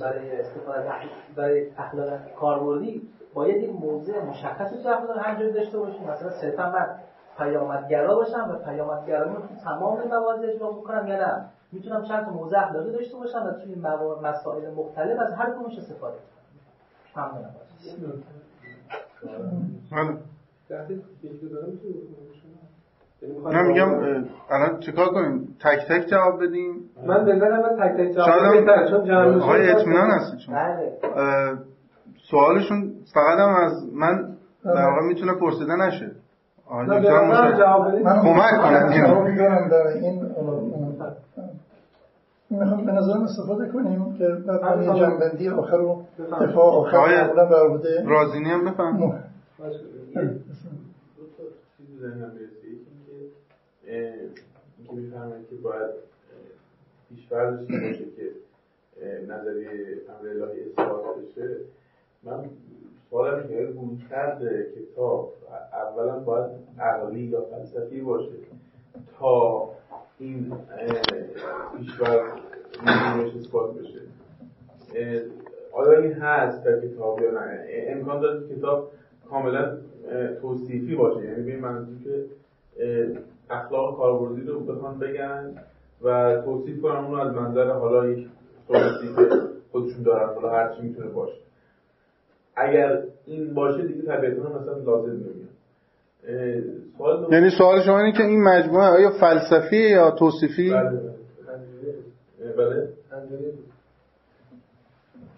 [0.00, 0.90] برای استفاده
[1.36, 6.98] برای اخلاق کاربردی باید یک موضع مشخصی تو اخلاق هنجاری داشته باشیم؟ مثلا صرفا من
[7.38, 12.30] پیامدگرا باشم و پیامدگرایی رو تو تمام مواضع اجرا بکنم یا نه؟ می‌تونم چند تا
[12.30, 13.74] موضع اخلاقی داشته باشم و توی
[14.22, 16.43] مسائل مختلف از هر کدومش استفاده کنم.
[17.16, 17.54] ممنونم
[23.52, 23.90] نه میگم
[24.50, 29.04] الان چیکار کنیم؟ تک تک جواب بدیم؟ من بذارم من تک تک جواب بدم چون
[29.04, 30.92] جمع آقای اطمینان هستی چون بله.
[32.30, 36.10] سوالشون فقط هم از من در واقع می‌تونه پرسیده نشه.
[36.66, 37.52] آقای دکتر
[38.22, 40.22] کمک کنن در این
[42.54, 48.50] می‌خوام به نظرم استفاده کنیم که بعد یه جنبندی آخر رو دفاع آخر در رازینی
[48.50, 48.98] هم بفهم
[54.86, 55.90] که می‌فهمن که باید
[57.08, 58.30] پیشفرض باشه که
[59.28, 59.70] نظریه
[60.08, 61.56] امر الهی اثبات بشه.
[62.22, 62.44] من
[63.10, 65.32] سوالم اینه روی کرده کتاب
[65.72, 68.32] اولا باید عقلی یا فلسفی باشه
[69.18, 69.68] تا
[70.18, 70.52] این
[71.78, 72.20] پیشفرض
[72.86, 74.00] نمیش اثبات بشه.
[75.72, 78.90] آیا این هست در کتاب یا نه؟ امکان داره کتاب
[79.30, 79.76] کاملا
[80.40, 81.24] توصیفی باشه.
[81.24, 82.24] یعنی به من که
[83.50, 85.54] اخلاق کاربردی رو بخوان بگن
[86.02, 88.28] و توصیف کنن اونو از منظر حالا یک
[88.68, 89.40] توصیف که
[89.72, 91.38] خودشون دارن حالا هر چی می‌تونه باشه.
[92.56, 95.43] اگر این باشه دیگه طبیعتا مثلا لازم نمیاد
[96.98, 100.90] سوال یعنی سوال شما اینه که این مجموعه آیا فلسفی یا توصیفی؟ بله
[102.56, 103.54] بله, بله.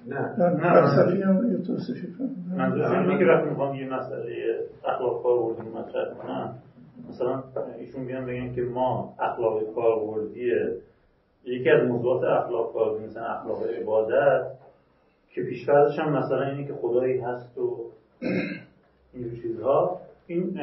[0.06, 2.14] نه فلسفی هم یه توصیفی
[2.56, 6.54] منظورش اینه که وقتی می‌خوام یه مسئله اخلاق کاربردی مطرح کنم
[7.08, 7.42] مثلا
[7.78, 10.50] ایشون بیان بگن که ما اخلاق کاربردی
[11.44, 14.46] یکی از موضوعات اخلاق کاربردی مثلا اخلاق عبادت
[15.34, 17.76] که پیشفرزش هم مثلا اینه که خدایی هست و
[19.14, 20.00] اینجور چیزها.
[20.26, 20.60] این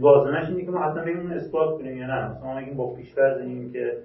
[0.00, 3.72] وازنش اینه که ما حتما بگیم اثبات کنیم یا نه؟ مثلا ما با پیشفرز این
[3.72, 3.96] که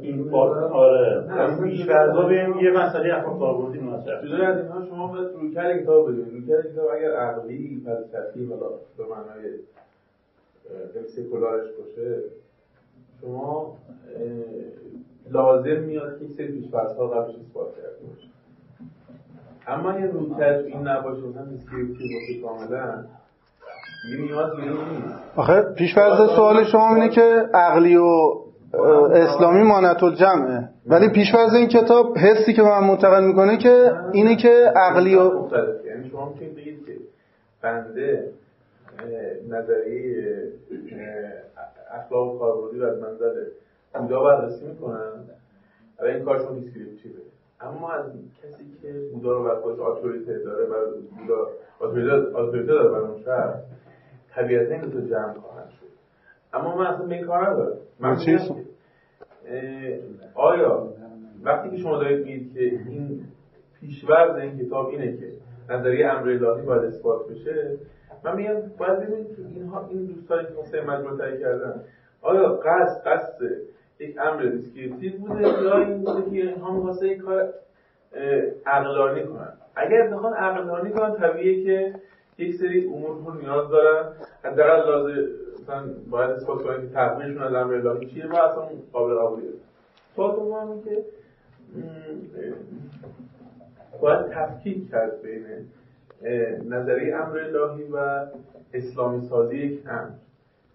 [0.00, 1.62] این آره.
[1.62, 6.32] پیش فرضا بیم یه مسئله اخلاق کاربردی مطرح جدا از شما باید رویکرد کتاب بدونید.
[6.32, 9.58] رویکرد کتاب اگر عقلی فلسفی حالا به معنای
[11.06, 12.22] سکولارش باشه
[13.20, 13.76] شما
[15.30, 18.28] لازم میاد که یک سری پیش‌فرض‌ها قبلش اثبات کرده باشه.
[19.66, 23.04] اما یه رویکرد این نباشه مثلا descriptive باشه کاملا
[25.36, 28.34] آخه پیش‌فرض سوال شما اینه که عقلی و
[29.12, 34.36] اسلامی مانعة الجمعه ولی پیش فرض این کتاب حسی که من منتقل می‌کنه که اینه
[34.36, 35.20] که عقلی و
[35.86, 36.92] یعنی شما می‌تونید بگید که
[37.62, 38.30] بنده
[39.48, 40.48] نظریه
[41.90, 43.32] اخلاق کاربردی رو از منظر
[43.94, 45.12] بودا بررسی می‌کنم
[46.00, 47.20] و این کارشون دیسکریپتیوه.
[47.60, 48.04] اما از
[48.42, 50.74] کسی که بودا رو بر خودش آتوریته داره و
[51.18, 51.48] بودا
[52.34, 53.54] آتوریته داره بر اون شهر
[54.34, 55.86] طبیعتا این تو جمع خواهند شد.
[56.52, 58.16] اما من اصلا به این کار ندارم من
[60.34, 60.88] آیا
[61.44, 63.20] وقتی که شما دارید میگید که این
[63.80, 65.32] پیش‌فرض این کتاب اینه که
[65.68, 67.78] نظریه امر الهی باید اثبات بشه
[68.24, 71.84] من میگم باید ببینید اینها این دوستانی که مجموعه تهیه کردن
[72.22, 73.42] آیا قصد قصد
[73.98, 77.54] یک امر descriptive بوده یا این بوده که اینها می‌خواسته یک کار
[78.66, 81.94] عقلانی کنن؟ اگر بخوان عقلانی کنن طبیعیه که
[82.40, 84.12] یک سری امور رو نیاز دارن.
[84.44, 85.28] حداقل لازم
[85.62, 89.50] مثلا باید اثبات کنن که تقریرشون از امر الهی چیه و اصلا قابل قبولیه
[90.16, 91.04] سوال دوم که
[94.00, 95.44] باید تفکیک کرد بین
[96.68, 98.26] نظریه امر الهی و
[98.74, 99.80] اسلامی سازی یک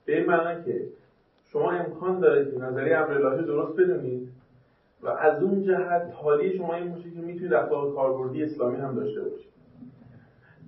[0.05, 0.81] به این معنی که
[1.51, 4.29] شما امکان داره که نظریه امر الهی درست بدونید
[5.03, 9.21] و از اون جهت حالی شما این باشه که می‌تونید اخلاق کاربردی اسلامی هم داشته
[9.21, 9.54] باشید.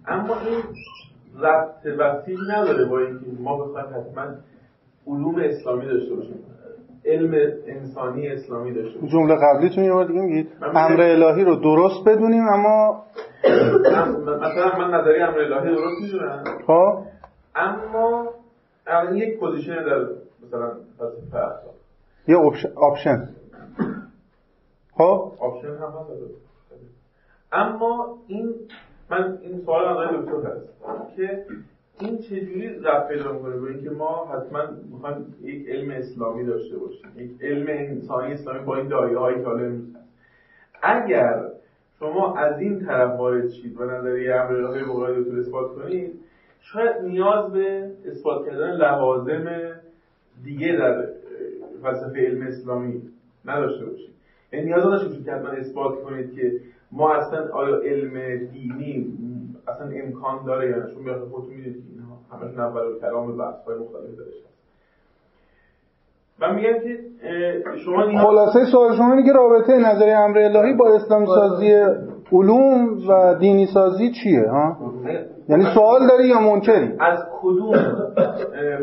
[0.08, 0.64] اما این
[1.40, 4.36] ربط وسیع نداره با اینکه ما بخوایم حتما
[5.08, 6.44] علوم اسلامی داشته باشیم.
[7.06, 9.10] علم انسانی اسلامی داشته باشیم.
[9.10, 10.50] جمله قبلیتون یه بار دیگه میگید.
[10.62, 13.04] امر الهی رو درست بدونیم اما
[14.24, 16.44] مثلا من نظریه امر الهی درست می‌دونم.
[16.68, 17.04] خب.
[17.56, 18.28] اما
[18.88, 20.06] الان یک position در
[20.48, 21.74] مثلا فلسفه اخلاق.
[22.28, 22.38] یه
[22.76, 23.30] option.
[24.94, 25.32] خب.
[25.40, 26.48] option هم هست.
[27.52, 28.56] اما این
[29.10, 30.52] من این سوال آقای دکتر
[30.88, 31.46] هست که
[32.00, 34.62] این چجوری رفت پیدا می‌کنه؟ به اینکه ما حتما
[34.92, 39.80] می‌خوایم یک علم اسلامی داشته باشیم یک علم انسانی اسلامی با این دایه هایی که
[40.82, 41.44] اگر
[42.00, 46.20] شما از این طرف وارد شید و نظریه امر الهی به قول دکتر اثبات کنید
[46.62, 49.46] شاید نیاز به اثبات کردن لوازم
[50.44, 51.06] دیگه در
[51.84, 53.02] فلسفه علم اسلامی
[53.46, 54.10] نداشته باشید.
[54.54, 56.62] یعنی نیاز نداشته باشید که حتما اثبات کنید که
[56.92, 59.18] ما اصلا آیا علم دینی
[59.68, 63.66] اصلا امکان داره یا نه؟ چون بیاد خودتون می‌دونید که اینها همشون اول کلام بحث
[63.68, 64.32] های مختلف داره
[66.40, 67.00] من میگم که
[67.86, 71.72] شما خلاصه سوال شما اینه که رابطه نظری امر الهی با اسلام سازی
[72.32, 74.78] علوم و دینی سازی چیه ها؟
[75.50, 77.76] یعنی سوال داری یا منکری؟ از کدوم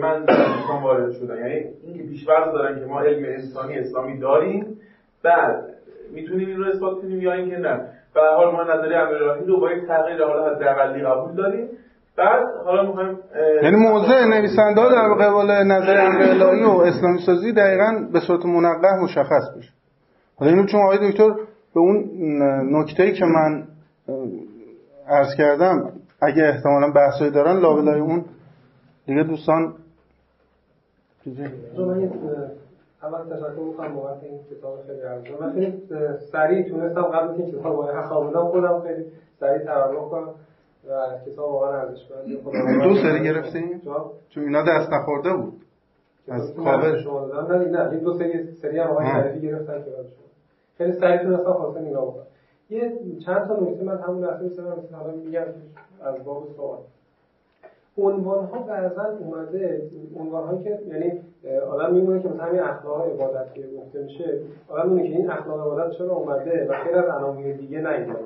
[0.01, 4.81] من می‌خوام وارد شدن یعنی اینکه پیش‌فرض دارن که ما علم انسانی اسلامی داریم
[5.23, 5.65] بعد
[6.13, 9.61] می‌تونیم این رو اثبات کنیم یا اینکه نه؟ به حال ما نظریه امر الهی رو
[9.61, 11.69] با یک تغییر حالا حداقلی قبول داریم.
[12.17, 13.19] بعد حالا می‌خوایم
[13.63, 18.47] یعنی موضع نویسنده ها در قبال نظر امر الهی و اسلامی سازی دقیقا به صورت
[18.47, 19.71] منقه مشخص بشه
[20.37, 21.31] حالا اینو چون آقای دکتر
[21.75, 22.05] به اون
[22.77, 23.65] نکته‌ای که من
[25.09, 25.93] عرض کردم
[26.23, 28.25] اگه احتمالا بحثایی دارن لابلای اون
[29.07, 29.75] دیگه دوستان
[33.05, 35.41] اول تشکر می‌کنم بابت این کتاب خیلی ارزشمند.
[35.41, 35.83] من خیلی
[36.33, 39.05] سریع تونستم قبل که کتاب رو خوابوندم خودم خیلی
[39.41, 40.29] سریع ترجمه کنم
[40.89, 42.25] و کتاب واقعا ارزشمند.
[42.83, 43.81] دو سری گرفتین
[44.29, 45.61] چون اینا دست نخورده بود.
[46.29, 47.59] از کاور شما دادن.
[47.59, 49.91] نه نه این دو سری سری هم آقای شریفی گرفتن که
[50.79, 52.27] خیلی سریع تونستم خاصه نگاه بکنم
[52.71, 52.93] یه
[53.27, 55.45] چند تا نکته من همون لحظه مثلا مثلا میگم
[56.03, 56.79] از باب سوال.
[57.99, 61.21] عنوان ها بعضا اومده عنوان هایی که یعنی
[61.71, 64.39] آدم میمونه که مثلا همین اخلاق عبادت که گفته میشه
[64.69, 68.19] آدم میمونه که این اخلاق عبادت چرا اومده و خیلی از عناوین دیگه نیومده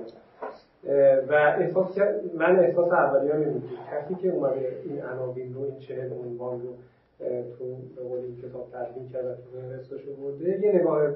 [1.29, 1.99] و احساس
[2.35, 3.63] من احساس اولیه میمونه
[3.93, 6.69] کسی که اومده این عناوین رو این چهل عنوان رو
[7.59, 7.65] تو
[7.97, 11.09] به قول این کتاب تدوین کرد و تو رستش برده یه نگاه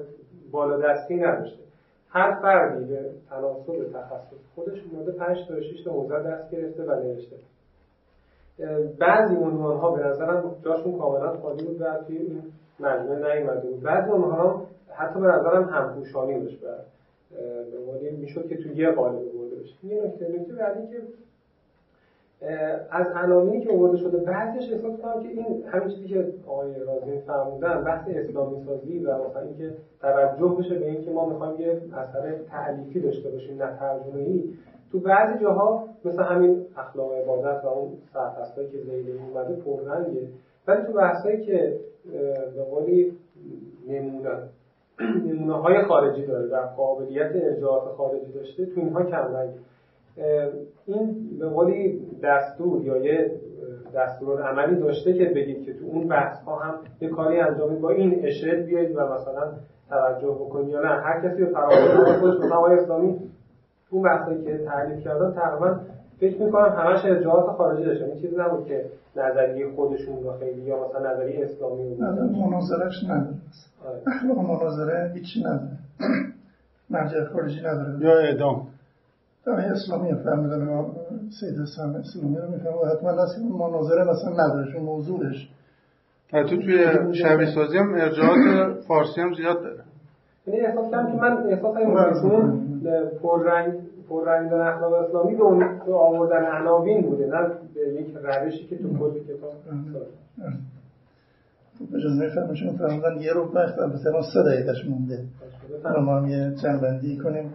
[0.51, 1.63] بالا دستی نداشته.
[2.09, 2.99] هر فردی به
[3.29, 7.35] تناسب تخصص خودش اومده 5 تا 6 تا حوزه دست گرفته و نوشته.
[8.99, 12.43] بعضی عنوان ها به نظرم جاشون کاملا خالی بود و توی این
[12.79, 13.81] مجموعه نیومده بود.
[13.81, 14.65] بعضی عنوان ها
[14.95, 16.67] حتی به نظرم همپوشانی داشت و
[18.01, 19.85] به می‌شد که توی یه قالب برده بشه.
[19.85, 21.01] یه نکته نکته بعدی که
[22.91, 27.19] از عناوینی که آورده شده بعضیش احساس کنم که این همین چیزی که آقای رازی
[27.27, 32.35] فرمودن بحث اسلامی سازی و مثلا اینکه توجه بشه به اینکه ما می‌خوایم یه اثر
[32.51, 34.53] تعلیفی داشته باشیم نه ترجمه‌ای
[34.93, 40.27] تو بعضی جاها مثل همین اخلاق عبادت و اون سرفصلایی که زیده اومده پررنگه.
[40.67, 41.79] ولی تو بحثایی که
[42.55, 43.13] به قولی
[43.87, 44.29] نمونه
[45.25, 49.59] نمونه های خارجی داره و قابلیت ارجاعات خارجی داشته تو اینها کم رنگه.
[50.85, 53.31] این به قولی دستور یا یه
[53.95, 57.89] دستور عملی داشته که بگید که تو اون بحث ها هم یه کاری انجام با
[57.89, 59.53] این اشل بیاید و مثلا
[59.89, 60.87] توجه بکنید یا نه.
[60.87, 63.19] هر کسی به فراموش خودش مثلا اسلامی
[63.93, 65.79] اون بحثایی که تعریف کردن تقریبا
[66.19, 68.05] فکر می‌کنم همش ارجاعات خارجی داشتن.
[68.05, 73.35] این چیزی نبود که نظریه خودشون رو خیلی یا مثلا نظریه اسلامی بود مناظرش نداره
[74.07, 75.77] اخلاق مناظره هیچی نداره
[76.89, 77.99] مرجع خارجی نداره.
[77.99, 78.67] یا اعدام.
[79.45, 80.91] دعای اسلامی فهمیدن ما
[81.39, 85.49] سید حسن اسلامی رو میفهم و حتما که مناظره مثلا نداره چون موضوعش
[86.31, 89.83] تو توی شبیه سازی هم ارجاعات فارسی هم زیاد داره.
[90.47, 91.93] یعنی احساس کردم که من احساس این
[93.23, 93.73] پررنگ
[94.09, 98.97] پررنگ در اخلاق اسلامی به اون آوردن عناوین بوده نه به یک روشی که تو
[98.97, 99.53] کل کتاب
[101.91, 105.23] به جز میفهمشون فرمودن یه رو وقت البته ما سه دقیقش مونده.
[106.05, 107.51] ما هم یه جنبندی کنیم.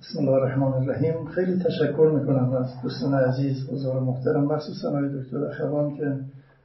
[0.00, 1.24] بسم الله الرحمن الرحیم.
[1.24, 6.16] خیلی تشکر می‌کنم از دوستان عزیز بزرگ محترم مخصوصا آقای دکتر اخوان که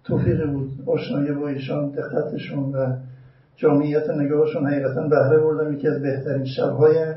[0.04, 2.96] توفیق بود آشنایی با ایشان دقتشون و
[3.56, 7.16] جامعیت نگاهشون حقیقتا بهره بردم یکی از بهترین شبهای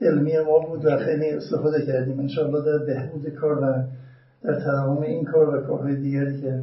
[0.00, 2.20] علمی ما بود و خیلی استفاده کردیم.
[2.20, 3.82] انشاءالله در بهبود کار و
[4.42, 6.62] در تمام این کار و کارهای دیگری که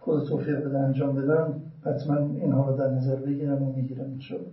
[0.00, 1.54] خود توفیق بده انجام بدم
[1.86, 4.50] حتما اینها رو در نظر بگیرم و می‌گیرم انشاءالله.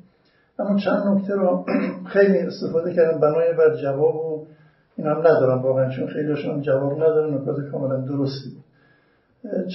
[0.60, 1.66] اما چند نکته رو
[2.14, 3.20] خیلی استفاده کردم.
[3.20, 4.46] بنای بر جواب و
[4.98, 8.58] این هم ندارم واقعا چون خیلیشون جواب ندارن نکات کاملا درستی.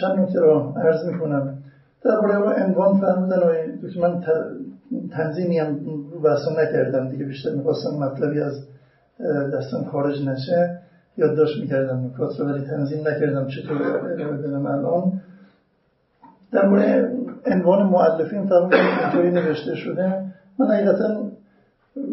[0.01, 1.59] چند نکته رو عرض می‌کنم.
[2.05, 3.53] درباره عنوان فرمودن و
[4.01, 4.21] من
[5.13, 5.79] تنظیمی هم
[6.13, 8.53] رو نکردم دیگه بیشتر می‌خواستم مطلبی از
[9.55, 10.79] دستم خارج نشه
[11.17, 13.79] یادداشت می‌کردم نکات رو ولی تنظیم نکردم چطور
[14.37, 15.21] بدم الان
[16.53, 17.11] درباره
[17.47, 20.25] عنوان معلفین فرمودن اینطوری نوشته شده
[20.59, 21.31] من حقیقتا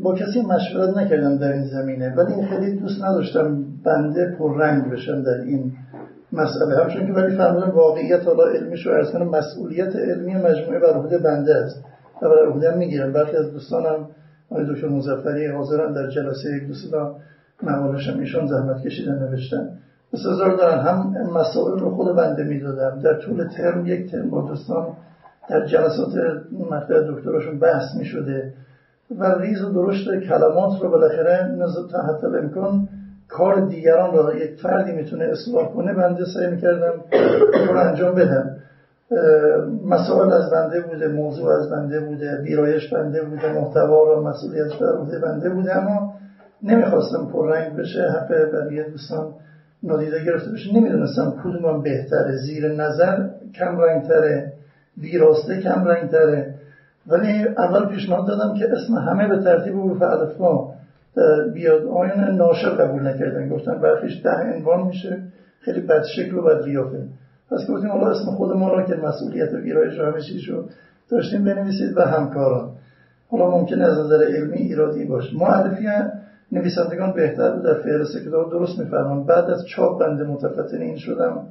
[0.04, 5.42] با کسی مشورت نکردم در این زمینه ولی خیلی دوست نداشتم بنده پررنگ بشم در
[5.46, 5.72] این
[6.32, 11.18] مسئله همچون که ولی فرمودن واقعیت حالا علمیش رو ارز مسئولیت علمی مجموعه بر عهده
[11.18, 11.84] بنده است.
[12.22, 14.08] و بر عهده می‌گیرم برخی از دوستانم
[14.52, 17.16] آقای دکتر مزفری حاضرن در جلسه یک دوستان
[17.64, 19.70] مقالشم ایشان زحمت کشیدن نوشتن.
[20.14, 20.80] بسیار دارن.
[20.80, 24.88] هم مسائل رو خود بنده می‌دادم در طول ترم یک ترم با دوستان
[25.50, 26.14] در جلسات
[26.72, 28.54] مقطع دکتراشون بحث می‌شده
[29.20, 31.58] و ریز و درشت کلمات رو بالاخره
[31.92, 32.90] تا حتی امکان
[33.30, 36.94] کار دیگران را یک فردی می‌تونه اصلاح کنه بنده سعی می‌کردم
[37.68, 38.56] رو انجام بدم.
[39.86, 45.20] مسائل از بنده بوده موضوع از بنده بوده ویرایش بنده بوده محتوا را مسئولیت بر
[45.20, 46.14] بنده بوده اما
[46.64, 49.34] نمی‌خواستم پررنگ بشه حق بقیه دوستان
[49.84, 50.74] نادیده گرفته بشه.
[50.74, 52.36] نمی‌دونستم کدوم بهتره.
[52.46, 54.54] زیر نظر کم رنگتره
[54.98, 56.54] ویراسته کم رنگتره.
[57.08, 60.74] ولی اول پیشنهاد دادم که اسم همه به ترتیب حروف الفبا
[61.54, 61.86] بیاد.
[61.86, 63.50] آیان ناشر قبول نکردن.
[63.50, 65.22] گفتن برخیش ده عنوان میشه.
[65.60, 67.08] خیلی بد شکل و بد قیافه
[67.52, 70.70] پس گفتیم حالا اسم خود ما را که مسئولیت و ویرایش همه چیزشو
[71.10, 72.70] داشتیم بنویسید و همکاران.
[73.30, 75.38] حالا ممکن از نظر علمی ایرادی باشه.
[75.38, 75.88] معرفی
[76.52, 81.42] نویسندگان بهتر در فهرست کتاب درست میفرمان بعد از چاپ بنده متفتن این شدم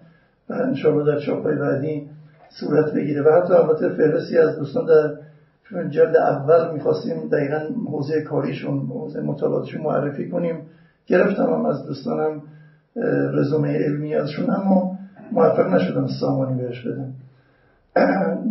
[0.51, 2.09] و انشاءالله در چاپ بعدی
[2.61, 3.23] صورت بگیره.
[3.23, 5.15] و حتی البته فهرستی از دوستان در
[5.71, 7.59] چون جلد اول می‌خواستیم دقیقا
[7.91, 10.63] حوزه کاریشون حوزه مطالعاتشون معرفی کنیم.
[11.07, 12.43] گرفتم از دوستانم
[13.33, 14.99] رزومه علمی ازشون اما
[15.33, 17.13] موفق نشدم سامانی بهش بدم.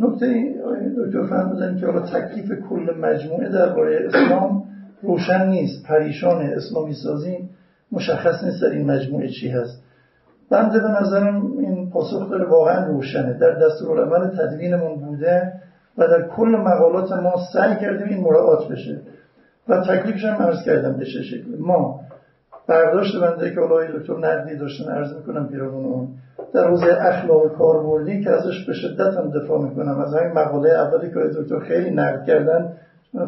[0.01, 0.53] نکته
[0.97, 4.63] دکتر فرمودن که حالا تکلیف کل مجموعه درباره اسلام
[5.01, 7.49] روشن نیست پریشان اسلامی سازی
[7.91, 9.83] مشخص نیست در این مجموعه چی هست.
[10.51, 13.33] بنده به نظرم این پاسخ داره واقعا روشنه.
[13.33, 15.53] در دستورالعمل تدوینمون بوده
[15.97, 18.99] و در کل مقالات ما سعی کردیم این مراعات بشه.
[19.69, 21.57] و تکلیفش هم عرض کردم به شکل.
[21.59, 21.99] ما
[22.67, 26.07] برداشت بنده که آقای دکتر نقدی داشتن عرض می‌کنم پیرامون اون
[26.53, 29.99] در حوزه اخلاق کاربردی که ازش به شدت هم دفاع می‌کنم.
[29.99, 32.73] از همین مقاله اولی که دکتر خیلی نقد کردن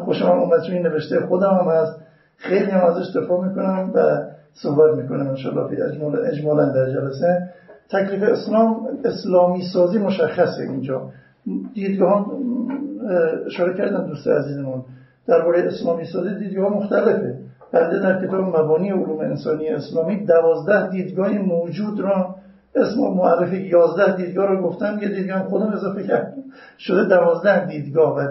[0.04, 2.00] خوشم هم اومد این نوشته خودم هم هست.
[2.36, 4.00] خیلی هم ازش دفاع می‌کنم و
[4.54, 7.48] صحبت می‌کنم انشاءالله اجمال اجمالا در جلسه.
[7.90, 11.10] تکلیف اسلام اسلامی سازی مشخصه اینجا.
[11.74, 12.30] دیدگاه
[13.46, 14.84] اشاره کردن دوست عزیزمون.
[15.26, 17.38] درباره اسلامی سازی دیدگاه مختلفه.
[17.72, 22.34] بنده در کتاب مبانی علوم انسانی اسلامی دوازده دیدگاه موجود را
[22.74, 26.34] اسم معرفی یازده دیدگاه رو گفتم یه دیدگاه خودم اضافه کردم.
[26.78, 28.26] شده دوازده دیدگاه و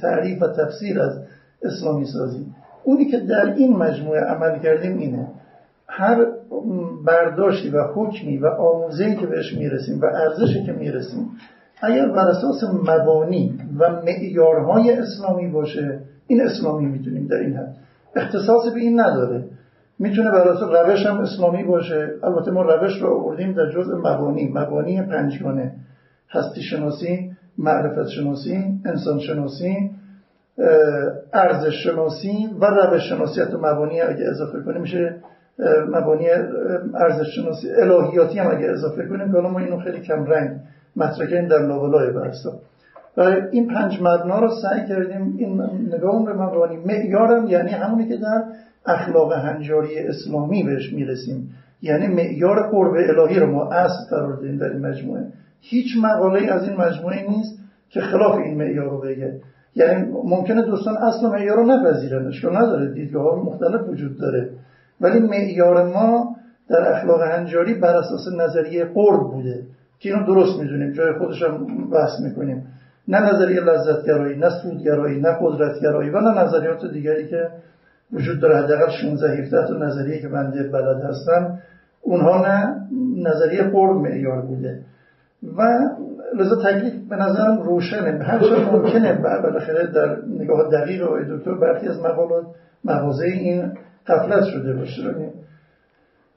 [0.00, 1.18] تعریف و تفسیر از
[1.62, 2.46] اسلامی سازی.
[2.84, 5.28] اونی که در این مجموعه عمل کردیم اینه.
[5.88, 6.26] هر
[7.06, 11.30] برداشتی و حکمی و آموزهی که بهش می‌رسیم و ارزشی که می‌رسیم
[11.80, 17.76] اگر بر اساس مبانی و معیارهای اسلامی باشه این اسلامی می‌تونیم در این حد.
[18.16, 19.44] اختصاص به این نداره.
[19.98, 22.10] می‌تونه بر اساس روش هم اسلامی باشه.
[22.24, 24.52] البته ما روش رو آوردیم در جزء مبانی.
[24.54, 25.72] مبانی پنجگانه.
[26.30, 29.90] هستی شناسی معرفت شناسی انسان شناسی
[31.32, 35.14] ارزش شناسی و روش شناسی حتی مبانی اگه اضافه کنیم میشه
[35.88, 36.28] مبانی
[36.94, 40.60] ارزش شناسی الهیاتی هم اگه اضافه کنیم که ما اینو خیلی کم رنگ
[40.96, 42.52] مطرح در لابلای برسا.
[43.16, 43.20] و
[43.52, 45.62] این پنج مبنا رو سعی کردیم این
[45.94, 46.76] نگاه به مبانی.
[46.76, 48.44] معیارم یعنی همونی که در
[48.86, 51.54] اخلاق هنجاری اسلامی بهش می‌رسیم.
[51.82, 55.26] یعنی معیار قرب الهی رو ما اصل قرار دادیم در این مجموعه.
[55.60, 57.58] هیچ مقاله از این مجموعه نیست
[57.90, 59.40] که خلاف این معیار رو بگه.
[59.74, 64.50] یعنی ممکنه دوستان اصل معیار رو نپذیرن اشکال نداره دیدگاه مختلف وجود داره.
[65.00, 66.36] ولی معیار ما
[66.68, 69.62] در اخلاق هنجاری بر اساس نظریه قرب بوده.
[70.00, 72.66] که اینو درست می‌دونیم جای خودش هم بحث می‌کنیم.
[73.08, 77.48] نه نظریه لذتگرایی نه سودگرایی نه قدرتگرایی و نه نظریات دیگری که
[78.12, 78.56] وجود داره.
[78.56, 81.58] حداقل 16 17 تا نظریه که بنده بلد هستم
[82.02, 82.76] اونها نه
[83.30, 84.80] نظریه قرب معیار بوده.
[85.56, 85.62] و
[86.36, 88.24] لذا تکلیف به نظرم روشنه.
[88.24, 88.40] هر
[88.72, 89.12] ممکنه
[89.42, 92.44] بالاخره در نگاه دقیق و دکتر برخی از مقالات
[92.84, 93.72] مغازه این
[94.06, 95.02] قفلت شده باشه.
[95.02, 95.32] یعنی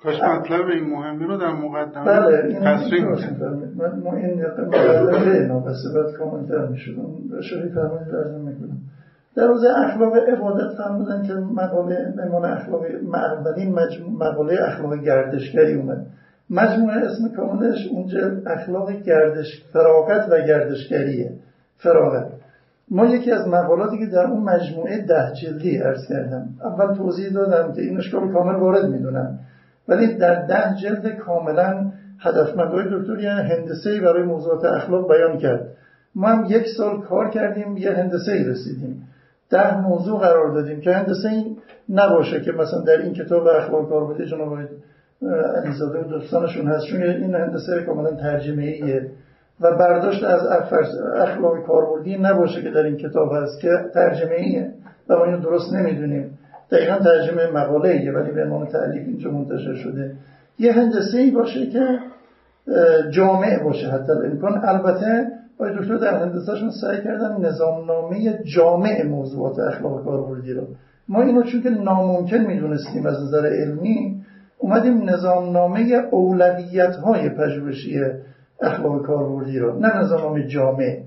[0.03, 3.05] کاش مطلب این مهمی رو در مقدمه بله تصریح
[4.03, 8.77] ما این مقدمه ناقصه بعد کامنتر می‌شدم شریف فرمانی لازم می‌کنم.
[9.35, 13.75] در روز اخلاق عبادت فرمودن که مقاله به اخلاق معربلین
[14.19, 16.05] مقاله اخلاق گردشگری اومد.
[16.49, 21.31] مجموعه اسم کاملش اونجا اخلاق گردش فراغت و گردشگریه.
[21.77, 22.27] فراغت.
[22.91, 26.47] ما یکی از مقالاتی که در اون مجموعه ده جلدی ارز کردم.
[26.63, 29.39] اول توضیح دادم که این اشکال کامل وارد می‌دونم.
[29.88, 35.68] ولی در ده جلد کاملا هدفمندهای دکتر یعنی هندسه برای موضوعات اخلاق بیان کرد.
[36.15, 39.07] ما هم یک سال کار کردیم یه هندسه ای رسیدیم.
[39.49, 41.57] ده موضوع قرار دادیم که هندسه این
[41.89, 44.57] نباشه که مثلا در این کتاب اخلاق کاربردی جناب
[45.64, 46.85] علیزاده و دوستانشون هست.
[46.85, 49.11] چون این هندسه کاملا ترجمه ایه
[49.61, 50.41] و برداشت از
[51.15, 54.72] اخلاق کاربردی نباشه که در این کتاب هست که ترجمه ایه
[55.10, 56.38] و ما درست نمی‌دونیم.
[56.74, 60.16] دقیقا ترجمه مقاله ایه ولی به عنوان تعلیف اینجا منتشر شده.
[60.60, 62.00] یه هندسه ای باشه که
[63.10, 64.66] جامع باشه حتی امکان.
[64.66, 65.28] البته
[65.60, 70.68] آقای دکتر در هندسهشون سعی کردن نظامنامه جامع موضوعات اخلاق کاربردی رو.
[71.08, 74.22] ما اینو چون که ناممکن می‌دونستیم از نظر علمی
[74.58, 78.02] اومدیم نظامنامه اولویت های پژوهشی
[78.62, 79.80] اخلاق کاربردی رو.
[79.80, 80.98] نه نظامنامه جامع.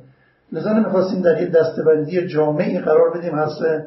[0.53, 3.85] لذا نمی‌خواستیم در یه دستبندی جامعی قرار بدیم حسب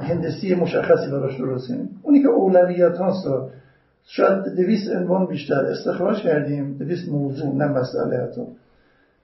[0.00, 1.88] هندسی مشخصی براش درست کنیم.
[2.02, 3.26] اونی که اولویت هاست
[4.04, 8.42] شاید دویست عنوان بیشتر استخراج کردیم دویست موضوع نه مسئله حتی.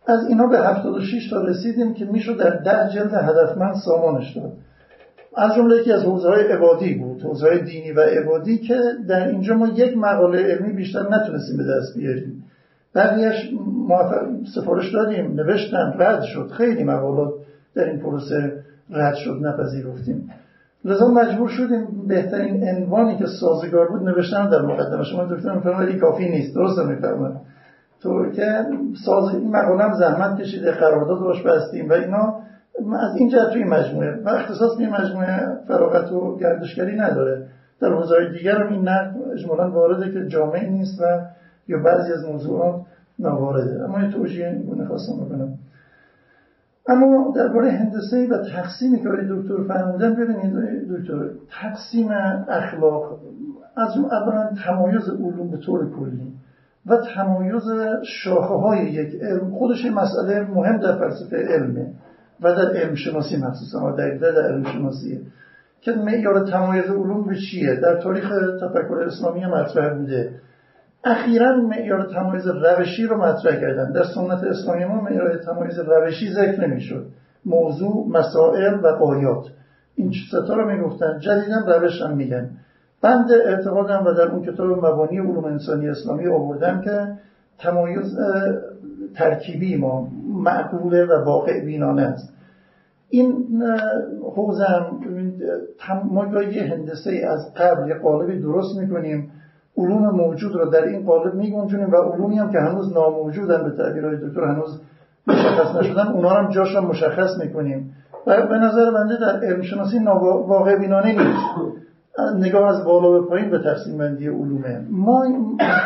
[0.06, 4.52] از اینا به 76 تا رسیدیم که می‌شد در ده جلد هدفمند سامانش داد.
[5.36, 8.78] از جمله یکی از حوزه های عبادی بود حوزه های دینی و عبادی که
[9.08, 12.44] در اینجا ما یک مقاله علمی بیشتر نتونستیم به دست بیاریم.
[12.94, 13.50] بقیهش
[14.54, 16.50] سفارش دادیم نوشتن رد شد.
[16.50, 17.32] خیلی مقالات
[17.74, 18.52] در این پروسه
[18.92, 20.30] رد شد نپذیرفتیم.
[20.84, 25.04] لذا مجبور شدیم بهترین عنوانی که سازگار بود نوشتن در مقدمه.
[25.04, 26.54] شما دکتر میفرمایید کافی نیست.
[26.54, 27.36] درست میفرمایید.
[28.00, 28.64] تو که
[29.04, 32.34] ساز این مقاله هم زحمت کشیده قرارداد باش بستیم و اینا.
[33.00, 34.22] از این جهت توی مجموعه.
[34.24, 37.46] و اختصاص به مجموعه فراغت و گردشگری نداره.
[37.80, 41.04] در حوزه‌های دیگر هم این نقد اجمالا وارده که جامع نیست و
[41.68, 42.80] یا بعضی از موضوعات
[43.18, 45.48] نوارده اما یه توجیه این خواستم بکنم.
[46.88, 50.54] اما درباره هندسه و تقسیمی که دکتر فرمودن ببینید
[50.90, 51.30] دکتر
[51.62, 52.08] تقسیم
[52.48, 53.18] اخلاق
[53.76, 56.32] از اون اولا تمایز علوم به طور کلی
[56.86, 57.62] و تمایز
[58.04, 59.50] شاخه های یک علم.
[59.50, 61.92] خودش مسئله مهم در فلسفه علمه
[62.40, 65.20] و در علم شناسی مخصوصا و در در علم شناسی
[65.80, 68.28] که معیار تمایز علوم به چیه؟ در تاریخ
[68.60, 70.40] تفکر اسلامی مطرح بوده.
[71.04, 73.92] اخیرا معیار تمایز روشی رو مطرح کردن.
[73.92, 77.06] در سنت اسلامی ما معیار تمایز روشی ذکر نمی‌شد.
[77.46, 79.44] موضوع مسائل و قایات.
[79.96, 81.18] این ستا رو می‌گفتن.
[81.18, 82.50] جدیدا روش هم میگن.
[83.02, 87.06] بند اعتقادم و در اون کتاب مبانی علوم انسانی اسلامی آوردم که
[87.58, 88.16] تمایز
[89.16, 92.34] ترکیبی ما معقوله و واقع بینانه است.
[93.08, 93.62] این
[94.36, 94.64] حوزه
[95.78, 99.30] هم ما یه هندسه از قبل یه قالبی درست می‌کنیم.
[99.76, 104.16] علوم موجود رو در این قالب میگنجونیم و علومی هم که هنوز ناموجودن به تعبیرهای
[104.16, 104.80] دکتر هنوز
[105.26, 107.94] مشخص نشدن اونا هم جاش مشخص می‌کنیم.
[108.26, 109.98] و به نظر بنده در علم شناسی
[110.48, 111.38] واقع بینانه نیست.
[112.38, 115.24] نگاه از بالا به پایین به تقسیم بندی علومه ما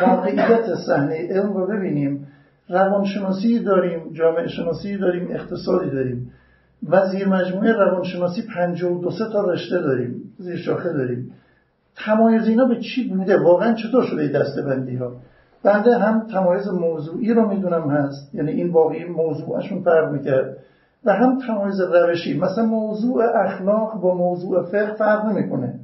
[0.02, 2.26] واقعیت صحنه علم رو ببینیم.
[2.68, 6.32] روانشناسی داریم جامعه شناسی داریم اقتصادی داریم.
[6.88, 11.32] و زیر مجموعه روانشناسی 52 تا رشته داریم زیر شاخه داریم.
[12.04, 15.12] تمایز اینا به چی بوده؟ واقعا چطور شده دسته بندی ها
[15.64, 18.34] بنده هم تمایز موضوعی رو می‌دونم هست.
[18.34, 20.56] یعنی این واقعی موضوعشون فرق می‌کرد.
[21.04, 22.38] و هم تمایز روشی.
[22.38, 25.74] مثلا موضوع اخلاق با موضوع فقه فرق نمی‌کنه.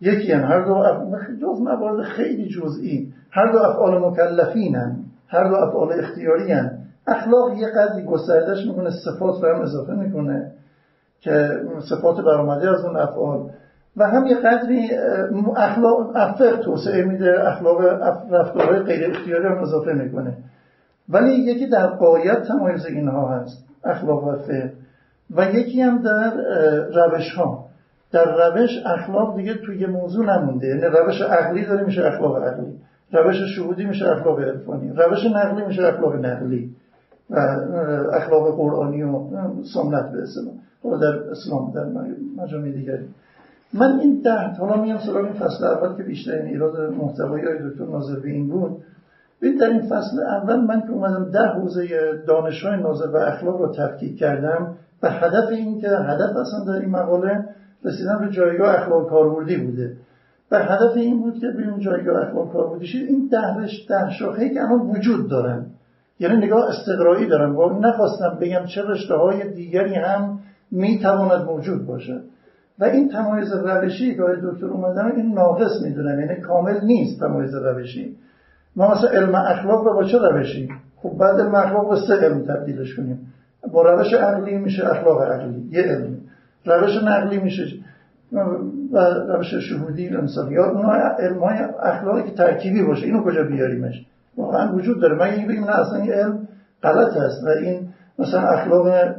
[0.00, 0.82] یکی هم هر دو
[1.40, 3.12] جز موارد خیلی جزئی.
[3.30, 4.96] هر دو افعال مکلفینن.
[5.28, 6.78] هر دو افعال اختیاری هن.
[7.06, 10.52] اخلاق یه قدری گستردش می‌کنه صفات رو هم اضافه می‌کنه
[11.20, 11.48] که
[11.90, 13.50] صفات برآمده از اون افعال.
[13.96, 14.90] و هم یه قدری
[15.56, 17.80] اخلاق افق توسعه میده اخلاق
[18.30, 20.34] رفتارهای غیر اختیاری هم اضافه می‌کنه.
[21.08, 24.72] ولی یکی در قایت تمایز اینها هست اخلاق و فقه.
[25.36, 26.32] و یکی هم در
[26.94, 27.66] روش ها.
[28.12, 30.66] در روش اخلاق دیگه توی موضوع نمونده.
[30.66, 32.74] یعنی روش عقلی داره میشه اخلاق عقلی.
[33.12, 34.92] روش شهودی میشه اخلاق عرفانی.
[34.96, 36.70] روش نقلی میشه اخلاق نقلی.
[37.30, 37.38] و
[38.12, 39.20] اخلاق قرآنی و
[39.74, 41.84] سنت به اسلام در اسلام در
[42.42, 43.08] مجامع دیگری.
[43.74, 47.84] من این ده حالا میام سراغ این فصل اول که بیشتر ایراد محتوایی های دکتر
[47.84, 48.82] ناظر به این بود.
[49.42, 51.88] ببین در این فصل اول من که اومدم ده حوزه
[52.26, 56.80] دانش های ناظر و اخلاق رو تفکیک کردم و هدف این که هدف اصلا در
[56.80, 57.44] این مقاله
[57.84, 59.96] رسیدن به جایگاه اخلاق کاربردی بوده.
[60.50, 64.48] و هدف این بود که به اون جایگاه اخلاق کاربردی شد این ده ده شاخه
[64.48, 65.66] که الان وجود دارن.
[66.20, 70.38] یعنی نگاه استقرایی دارن و نخواستم بگم چه رشته های دیگری هم
[70.70, 72.22] می‌تواند موجود باشد.
[72.78, 78.16] و این تمایز روشی که دکتر اومدن این ناقص می‌دونن یعنی کامل نیست تمایز روشی.
[78.76, 82.42] ما مثلا علم اخلاق رو با چه روشی؟ خب بعد علم اخلاق به سه علم
[82.42, 83.32] تبدیلش کنیم.
[83.72, 86.16] با روش عقلی میشه اخلاق عقلی یه علم.
[86.64, 87.62] روش نقلی میشه
[88.92, 88.98] و
[89.28, 93.06] روش شهودی انسانی یا اونها علم های اخلاقی که ترکیبی باشه.
[93.06, 95.14] اینو کجا بیاریمش؟ واقعا وجود داره.
[95.14, 96.48] مگه این بگیم نه اصلا این علم
[96.82, 97.88] غلط هست و این
[98.18, 99.14] مثلا اخلاق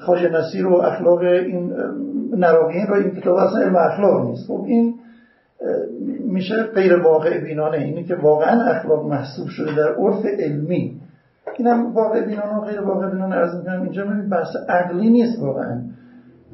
[0.00, 1.72] خواجه نصیر و اخلاق این
[2.36, 4.46] نراقیین رو این کتاب اصلا علم اخلاق نیست.
[4.46, 4.94] خب این
[6.24, 7.76] میشه غیر واقع بینانه.
[7.76, 11.00] اینی که واقعا اخلاق محسوب شده در عرف علمی.
[11.58, 13.82] اینم واقع بینانه و غیر واقع بینانه از می‌کنم.
[13.82, 15.80] اینجا می‌بینیم بحث عقلی نیست واقعا.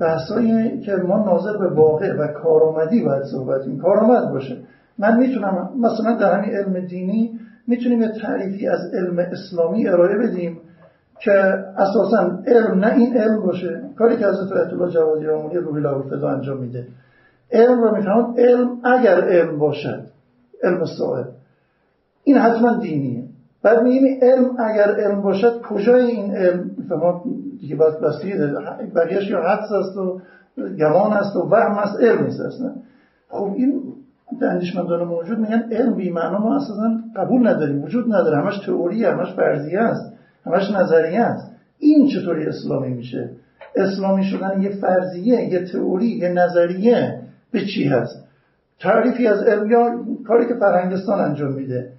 [0.01, 3.79] بحثایی که ما ناظر به واقع و کارآمدی باید صحبت کنیم.
[3.79, 4.57] کارآمد باشه.
[4.99, 10.59] من می‌تونم مثلا در همین علم دینی می‌تونیم یه تعریفی از علم اسلامی ارائه بدیم.
[11.21, 11.33] که
[11.77, 16.27] اساسا علم نه این علم باشه کاری که حضرت آیت الله جوادی آموری روحی الله
[16.27, 16.87] انجام میده.
[17.53, 20.03] علم رو می‌فهمم علم اگر علم باشد
[20.63, 21.25] علم سائل
[22.25, 23.25] این حتما دینیه.
[23.63, 27.21] بعد میگیم علم اگر علم باشد کجای این علم؟ می‌فهمم
[27.61, 28.37] دیگه باید بستیه
[28.95, 30.21] بقیهش یا حدس است و
[30.79, 32.73] گمان است و وهم است علم نیست اصلا.
[33.29, 33.83] خب این
[34.43, 38.37] اندیشمندان موجود میگن علم بی معنا ما اصلا قبول نداریم وجود نداره.
[38.37, 40.16] همش تئوری همش فرضیه است.
[40.47, 43.31] همش نظریه است این چطوری اسلامی میشه؟
[43.77, 47.21] اسلامی شدن یه فرضیه یه تئوری یه نظریه
[47.53, 48.25] به چی هست؟
[48.81, 51.93] تعریفی از علم یا کاری که فرهنگستان انجام میده.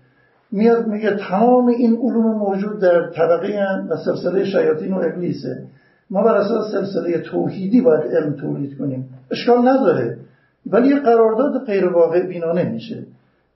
[0.51, 3.59] میاد میگه تمام این علوم موجود در طبقه
[3.89, 5.63] و سلسله شیاطین و ابلیسه.
[6.09, 9.09] ما بر اساس سلسله توحیدی باید علم تولید کنیم.
[9.31, 10.17] اشکال نداره.
[10.65, 13.03] ولی قرارداد غیر واقع بینانه میشه.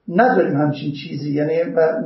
[0.08, 1.32] نداریم همچین چیزی.
[1.32, 1.54] یعنی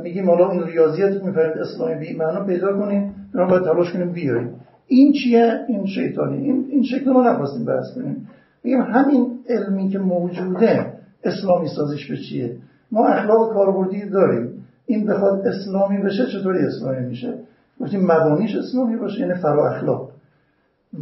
[0.03, 4.55] میگیم حالا این ریاضیت میفرد اسلامی بی معنا پیدا کنیم ما باید تلاش کنیم بیاریم.
[4.87, 6.37] این چیه؟ این شیطانی.
[6.37, 8.27] این این شکل ما نخواستیم بحث کنیم.
[8.63, 10.93] میگیم همین علمی که موجوده
[11.23, 12.55] اسلامی سازش به چیه؟
[12.91, 14.65] ما اخلاق کاربردی داریم.
[14.85, 17.33] این بخواد اسلامی بشه چطوری اسلامی میشه؟
[17.81, 20.09] گفتیم مبانیش اسلامی باشه یعنی فرا اخلاق.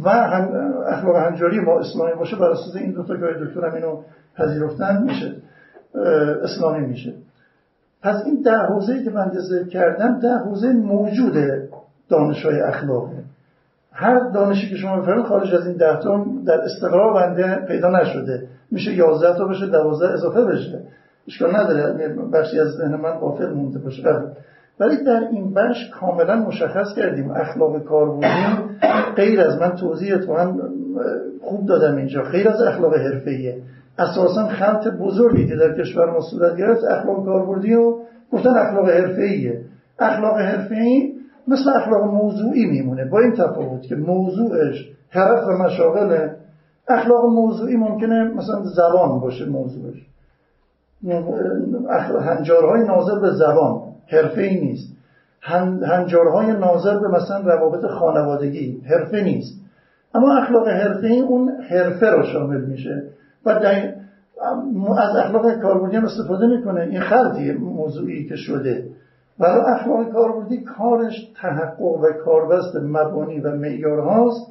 [0.04, 4.02] و هم اخلاق هنجاری ما اسلامی باشه بر اساس این دو تا که دکتر اینو
[4.36, 5.32] پذیرفتن میشه.
[6.42, 7.12] اسلامی میشه.
[8.02, 11.34] پس این ده حوزه که من ذکر کردم ده حوزه موجود
[12.08, 13.16] دانشهای اخلاقه.
[13.92, 18.42] هر دانشی که شما بفرمایید خارج از این ده تا در استقرار بنده پیدا نشده.
[18.70, 20.80] میشه 11 تا بشه 12 اضافه بشه.
[21.28, 22.14] اشکال نداره.
[22.32, 24.02] بخشی از ذهن من قافل مونده باشه.
[24.02, 24.22] بله.
[24.80, 28.56] ولی در این بخش کاملا مشخص کردیم اخلاق کاربردی
[29.16, 30.60] غیر از من توضیح تو هم
[31.42, 32.22] خوب دادم اینجا.
[32.22, 33.58] غیر از اخلاق حرفه‌ایه.
[33.98, 37.94] اساسا خلط بزرگی که در کشور ما صورت گرفت اخلاق کاربردی و
[38.32, 39.60] گفتن اخلاق حرفه‌ایه.
[39.98, 41.12] اخلاق حرفه‌ای
[41.48, 43.04] مثل اخلاق موضوعی میمونه.
[43.04, 46.36] با این تفاوت که موضوعش طرف و مشاغله
[46.88, 50.06] اخلاق موضوعی ممکنه مثلا زبان باشه موضوعش.
[52.20, 54.96] هنجارهای ناظر به زبان حرفه ای نیست
[55.82, 59.60] هنجارهای ناظر به مثلا روابط خانوادگی حرفه نیست.
[60.14, 63.02] اما اخلاق حرفه ای اون حرفه را شامل میشه.
[63.46, 66.80] و از اخلاق کاربردی هم استفاده می‌کنه.
[66.80, 68.88] این خلطی موضوعی که شده.
[69.38, 74.46] برای اخلاق کاربردی کارش تحقق و کاربست مبانی و معیارهاست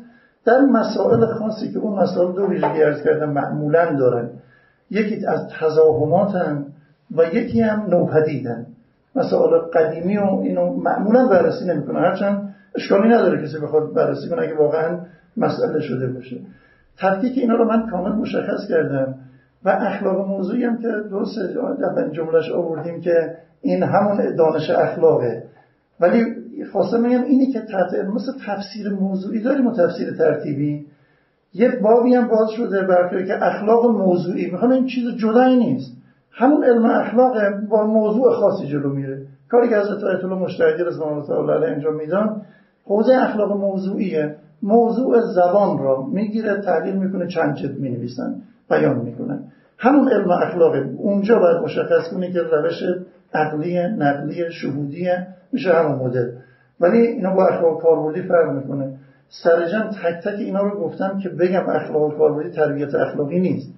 [0.45, 4.29] در مسائل خاصی که اون مسائل دو ویژگی ارز کردن معمولا دارن.
[4.91, 6.65] یکی از تزاهمات هم
[7.17, 8.65] و یکی هم نوپدیدن.
[9.15, 14.57] مسائل قدیمی و اینو معمولا بررسی نمی‌کنه هرچند اشکالی نداره کسی بخواد بررسی کنه اگه
[14.57, 14.99] واقعا
[15.37, 16.37] مسئله شده باشه.
[16.97, 19.15] تفکیک اینا رو من کامل مشخص کردم.
[19.65, 21.37] و اخلاق موضوعی هم که درست
[21.97, 25.43] در جملهش آوردیم که این همون دانش اخلاقه.
[25.99, 26.23] ولی
[26.71, 30.85] خواستم میگم اینی که تحت مثل تفسیر موضوعی داریم و تفسیر ترتیبی.
[31.53, 34.51] یه بابی هم باز شده برای که اخلاق موضوعی.
[34.51, 35.97] می‌خوام این چیز جدایی نیست.
[36.31, 37.33] همون علم اخلاق
[37.69, 39.21] با موضوع خاصی جلو میره.
[39.49, 42.41] کاری که حضرت آیت الله مشتهدی رضوان الله تعالی انجام میدن
[42.85, 44.35] حوزه اخلاق موضوعیه.
[44.63, 48.35] موضوع زبان را می‌گیره تحلیل می‌کنه چند جد می‌نویسن
[48.69, 49.39] بیان می‌کنن.
[49.77, 52.83] همون علم اخلاق اونجا باید مشخص کنه که روش
[53.33, 55.09] عقلی نقلی شهودی
[55.51, 56.31] میشه همون مدل.
[56.79, 58.97] ولی اینا با اخلاق کاربردی فرق می‌کنه.
[59.29, 63.73] سرجم تک تک اینا رو گفتم که بگم اخلاق کاربردی تربیت اخلاقی نیست.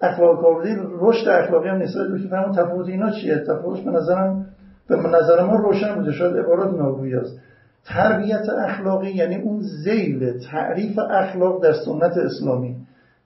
[0.00, 1.96] اخلاق کاربردی رشد اخلاقی هم نیست.
[1.96, 4.46] ولی فهمون تفاوت اینا چیه؟ تفاوتش به نظرم
[4.88, 6.12] به نظر ما روشن بوده.
[6.12, 7.38] شاید عبارات ناگویی است.
[7.86, 12.76] تربیت اخلاقی یعنی اون زیل تعریف اخلاق در سنت اسلامی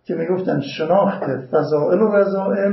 [0.05, 2.73] که می‌گفتن شناخت فضائل و رضائل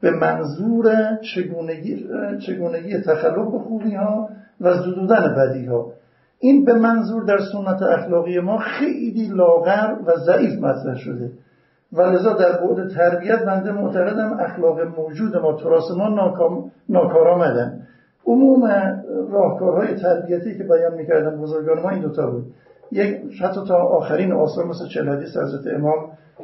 [0.00, 2.06] به منظور چگونگی,
[2.46, 4.28] چگونگی تخلق خوبی ها
[4.60, 5.92] و زدودن بدی ها
[6.38, 11.30] این به منظور در سنت اخلاقی ما خیلی لاغر و ضعیف مطرح شده.
[11.92, 16.08] و لذا در بعد تربیت بنده معتقدم اخلاق موجود ما تراس ما
[16.88, 17.86] ناکار آمدن
[18.26, 18.70] عموم
[19.30, 22.44] راهکارهای تربیتی که بیان می‌کردن بزرگان ما این دوتا بود.
[22.92, 25.94] یک حتی تا آخرین آثار مثل چل حدیث حضرت امام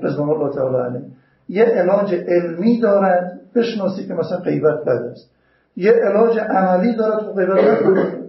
[0.02, 1.06] رضوان الله تعالی علیه.
[1.48, 5.30] یه علاج علمی دارد بشناسی که مثلا غیبت بد است.
[5.76, 8.28] یه علاج عملی دارد که غیبت بد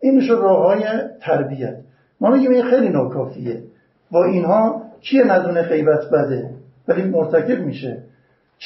[0.00, 0.84] این میشه راه های
[1.20, 1.76] تربیت.
[2.20, 3.62] ما میگیم این خیلی ناکافیه.
[4.10, 6.50] با اینها کیه ندونه غیبت بده؟
[6.88, 8.02] ولی مرتکب میشه.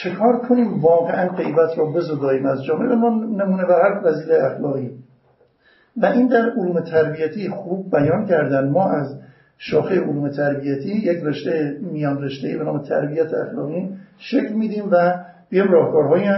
[0.02, 4.90] چه کار کنیم واقعا غیبت رو بزداییم از جامعه ما نمونه به هر وزیل اخلاقی.
[5.97, 8.68] و این در علوم تربیتی خوب بیان کردن.
[8.68, 9.18] ما از
[9.59, 15.14] شاخه علوم تربیتی یک رشته میان رشته به نام تربیت اخلاقی شکل میدیم و
[15.51, 16.28] بیم راهکارهای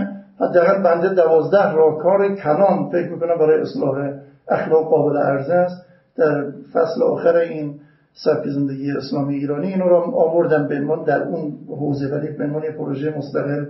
[0.40, 4.12] حداقل بنده دوازده راهکار کلام فکر می‌کنم برای اصلاح
[4.48, 5.86] اخلاق قابل عرضه است.
[6.16, 7.80] در فصل آخر این
[8.24, 12.62] سبک زندگی اسلامی ایرانی اینو رو آوردم به عنوان در اون حوزه ولی به عنوان
[12.62, 13.66] پروژه مستقل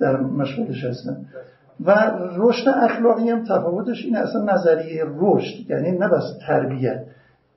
[0.00, 1.16] در مشغولش هستم
[1.84, 1.94] و
[2.36, 7.04] رشد اخلاقی هم تفاوتش این اصلا نظریه رشد یعنی نه بس تربیت.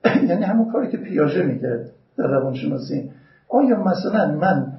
[0.29, 3.11] یعنی همون کاری که پیاژه می‌کرد در روانشناسی.
[3.49, 4.73] آیا مثلا من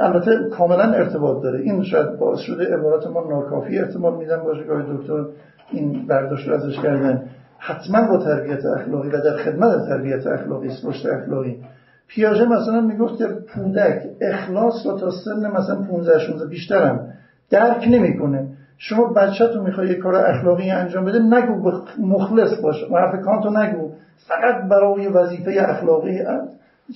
[0.00, 1.60] البته کاملا ارتباط داره.
[1.60, 5.24] این شاید باعث شده عبارات ما ناکافی ارتباط میدن باشه که دکتر
[5.70, 7.22] این برداشت رو ازش کردن.
[7.66, 11.58] حتما با تربیت اخلاقی و در خدمت تربیت اخلاقی است رشد اخلاقی.
[12.08, 17.08] پیاژه مثلا می‌گفت که پودک اخلاص رو تا سن مثلا 15 16 بیشترم
[17.50, 18.46] درک نمی‌کنه.
[18.78, 22.84] شما بچه‌تون می‌خوای یه کار اخلاقی انجام بده نگو مخلص باش.
[22.90, 23.90] حرف کانتو نگو.
[24.28, 26.18] فقط برای وظیفه اخلاقی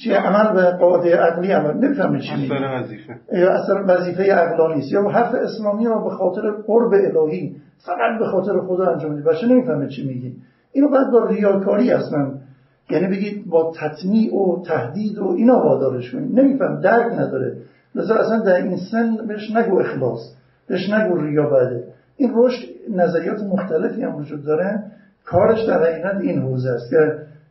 [0.05, 1.75] چی؟ عمل به قاعده عقلی عمل.
[1.75, 2.55] نمی‌فهمه چی میگه.
[2.79, 3.17] وظیفه.
[3.33, 8.27] یا اصلا وظیفه عقلانی است یا حرف اسلامی رو به خاطر قرب الهی فقط به
[8.27, 9.31] خاطر خدا انجام میده.
[9.31, 10.37] بچه نمی‌فهمه چی میگی
[10.73, 12.35] اینو باید با ریاکاری اصلا.
[12.91, 17.57] یعنی بگید با تطمیع و تهدید و اینا وادارش کنید نمیفهم درک نداره.
[17.95, 20.21] لذا اصلا در این سن بهش نگو اخلاص
[20.69, 21.85] بهش نگو ریا بده
[22.17, 24.83] این رشد نظریات مختلفی هم وجود داره.
[25.25, 26.91] کارش در حقیقت این حوزه است.
[26.91, 26.97] که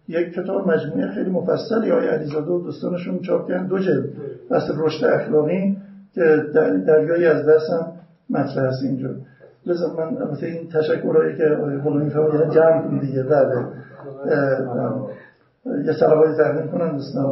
[0.08, 4.10] یک کتاب مجموعه خیلی مفصلی آقای علیزاده و دوستانشون چاپ کردن دو جلد.
[4.52, 5.78] بس رشد اخلاقی
[6.14, 6.22] که
[6.88, 7.92] دریایی از دستم
[8.30, 9.16] مطرح است اینجور
[9.68, 11.44] لذا من البته این تشکرهایی که
[11.84, 13.48] غلامی فرمودن جمع کنید دیگه بعد
[15.86, 17.26] یه سلواتی تقدیم کنم دوستان.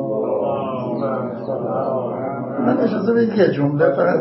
[2.66, 4.20] من اجازه به یه جمله فقط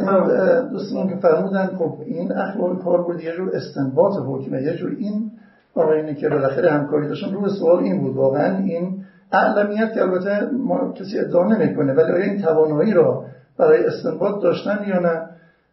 [0.70, 5.30] دوستان که فرمودن خب این اخلاق کار بود یه جور استنباط حکمه یه جور این
[5.74, 7.34] آقایانی که بالاخره همکاری داشتن.
[7.34, 12.42] روی سوال این بود واقعا این اعلمیت که البته ما کسی ادعا نمی‌کنه ولی این
[12.42, 13.24] توانایی را
[13.58, 15.22] برای استنباط داشتن یا نه؟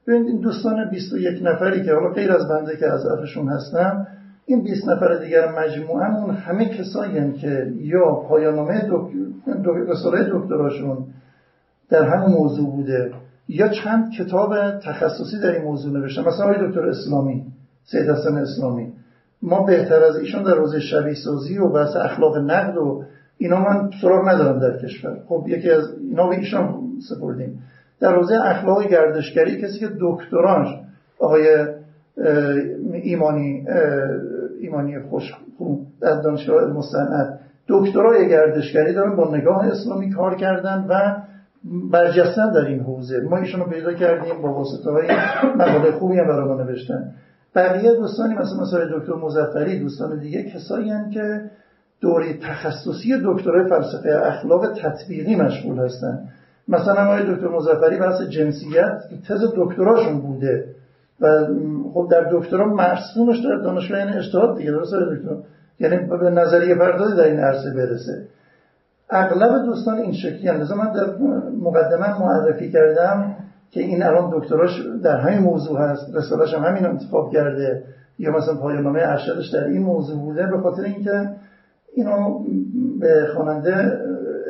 [0.08, 4.08] ببینید این دوستان 21 نفری که حالا غیر از بنده که از افشون هستم
[4.46, 8.90] این 20 نفر دیگر مجموعه اون همه کسایی که یا پایانامه
[9.88, 10.98] رساله دکتراشون
[11.90, 13.12] در همون موضوع بوده
[13.48, 16.22] یا چند کتاب تخصصی در این موضوع نوشتن.
[16.22, 17.46] مثلا آقای دکتر اسلامی
[17.84, 18.94] سید حسن اسلامی.
[19.42, 23.04] ما بهتر از ایشون در روز شبیه سازی و بحث اخلاق نقد و
[23.38, 25.18] اینا من سراغ ندارم در کشور.
[25.28, 26.80] خب یکی از اینا به ایشان
[27.10, 27.60] سپردیم.
[28.02, 30.68] در حوزه اخلاق گردشگری کسی که دکترانش
[31.20, 31.68] آقای
[32.94, 33.66] ایمانی
[34.62, 41.16] ایمانی خوشخون در دانشگاه مستند دکترای گردشگری دارن با نگاه اسلامی کار کردن و
[41.92, 43.20] برجستن در این حوزه.
[43.30, 45.08] ما ایشون رو پیدا کردیم با واسطه های
[45.56, 47.12] مقاله خوبی هم برای ما نوشتن.
[47.56, 51.42] بقیه دوستانی مثل مثلا دکتر مزفری دوستان دیگه کسایی هم که
[52.02, 56.20] دوره تخصصی دکترای فلسفه اخلاق تطبیقی مشغول هستن.
[56.72, 60.66] مثلا آقای دکتر مزفری بحث جنسیت تز دکتراشون بوده
[61.22, 61.46] و
[61.94, 65.36] خب در دکترا مرسومش در دانشگاه یعنی اجتهاد دیگه درست دکتر؟
[65.80, 68.28] یعنی به نظریه پردازی در این عرصه برسه.
[69.10, 71.06] اغلب دوستان این شکلی هم من در
[71.62, 73.36] مقدمه معرفی کردم
[73.72, 77.84] که این الان دکتراش در همین موضوع هست رسالش هم همین انتخاب کرده
[78.20, 81.30] یا مثلا پایانامه ارشدش در این موضوع بوده به خاطر اینکه
[81.96, 82.40] اینو
[83.00, 84.00] به خواننده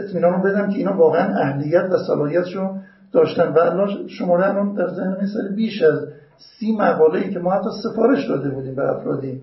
[0.03, 2.75] اطمینان بدم که اینا واقعا اهلیت و صلاحیتشو
[3.13, 3.47] داشتن.
[3.47, 5.99] و الان شماره الان در ذهن سال بیش از
[6.37, 9.41] سی مقاله ای که ما حتی سفارش داده بودیم به افرادی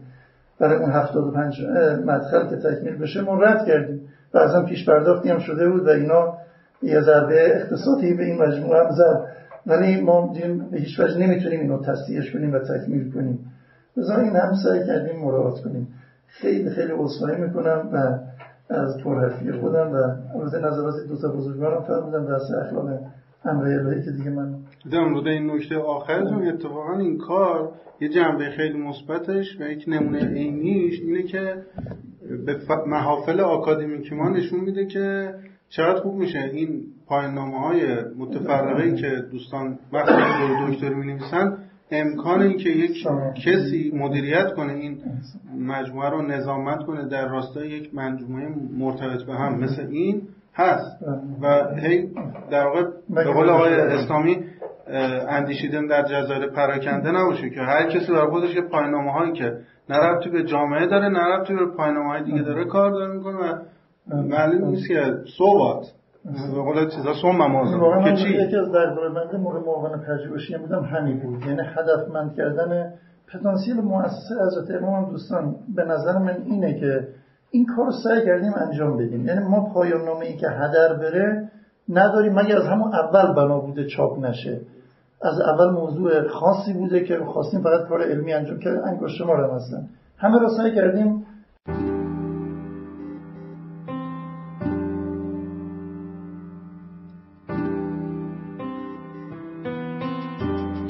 [0.61, 1.63] برای اون 75
[2.05, 4.01] مدخل که تکمیل بشه ما رد کردیم.
[4.35, 6.35] و ازم پیش پرداختی هم شده بود و اینا
[6.83, 9.25] یه ضربه اقتصادی به این مجموعه هم زد.
[9.67, 10.33] ولی ما
[10.71, 13.41] به هیچ وجه نمی‌تونیم اینو تصدیحش کنیم و تکمیل کنیم.
[13.97, 15.89] بذار این هم سعی کردیم مراعات کنیم.
[16.27, 18.19] خیلی خیلی عذرخواهی می‌کنم و
[18.71, 19.97] از پرحرفی خودم و
[20.39, 22.89] البته نظرات دو تا بزرگوارم فرمودم در اخلاق
[23.45, 24.55] امر الهی که دیگه من
[24.93, 30.27] در مورد این نکته آخرتون اتفاقا این کار یه جنبه خیلی مثبتش و یک نمونه
[30.27, 31.55] عینیش اینه که
[32.47, 35.35] به محافل آکادمیک ما نشون میده که
[35.69, 36.39] چقدر خوب میشه.
[36.39, 37.87] این پایان های
[38.19, 41.59] متفرقه که دوستان وقتی دور دکتر می نویسن
[41.91, 43.07] امکان این که یک
[43.47, 44.99] کسی مدیریت کنه این
[45.59, 48.49] مجموعه رو نظامت کنه در راستای یک مجموعه
[48.79, 50.23] مرتبط به هم مثل این
[50.55, 51.03] هست.
[51.43, 52.09] و هی
[52.51, 54.37] در واقع به قول آقای اسلامی
[55.29, 59.53] اندیشیدن در جزایر پراکنده نباشه که هر کسی در خودش یه پاینامه هایی که
[59.91, 63.59] نه به جامعه داره نه به پاینامه های دیگه داره کار داره می‌کنه و
[64.13, 65.85] معلوم نیست که صوبات
[66.25, 71.21] به قول چیزا سوم که چی؟ یکی از درباره بنده موقع معاون پژوهشی بودم همین
[71.21, 71.47] بود.
[71.47, 72.93] یعنی هدفمند کردن
[73.33, 77.09] پتانسیل مؤسسه حضرت امام دوستان به نظر من اینه که
[77.51, 79.27] این کار رو سعی کردیم انجام بدیم.
[79.27, 81.51] یعنی ما پایان نامه ای که هدر بره
[81.89, 82.33] نداریم.
[82.33, 84.61] مگه از همون اول بنا بوده چاپ نشه؟
[85.23, 89.55] از اول موضوع خاصی بوده که خواستیم فقط کار علمی انجام که انگشت ما رو
[89.55, 89.89] هستن.
[90.19, 91.27] همه رو سعی کردیم.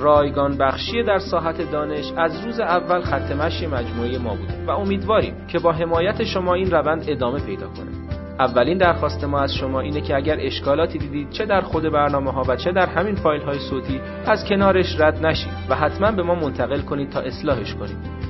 [0.00, 5.34] رایگان بخشی در ساحت دانش از روز اول خط مشی مجموعه ما بوده و امیدواریم
[5.48, 7.90] که با حمایت شما این روند ادامه پیدا کنه.
[8.38, 12.44] اولین درخواست ما از شما اینه که اگر اشکالاتی دیدید چه در خود برنامه ها
[12.48, 16.34] و چه در همین فایل های صوتی از کنارش رد نشید و حتما به ما
[16.34, 18.29] منتقل کنید تا اصلاحش کنید.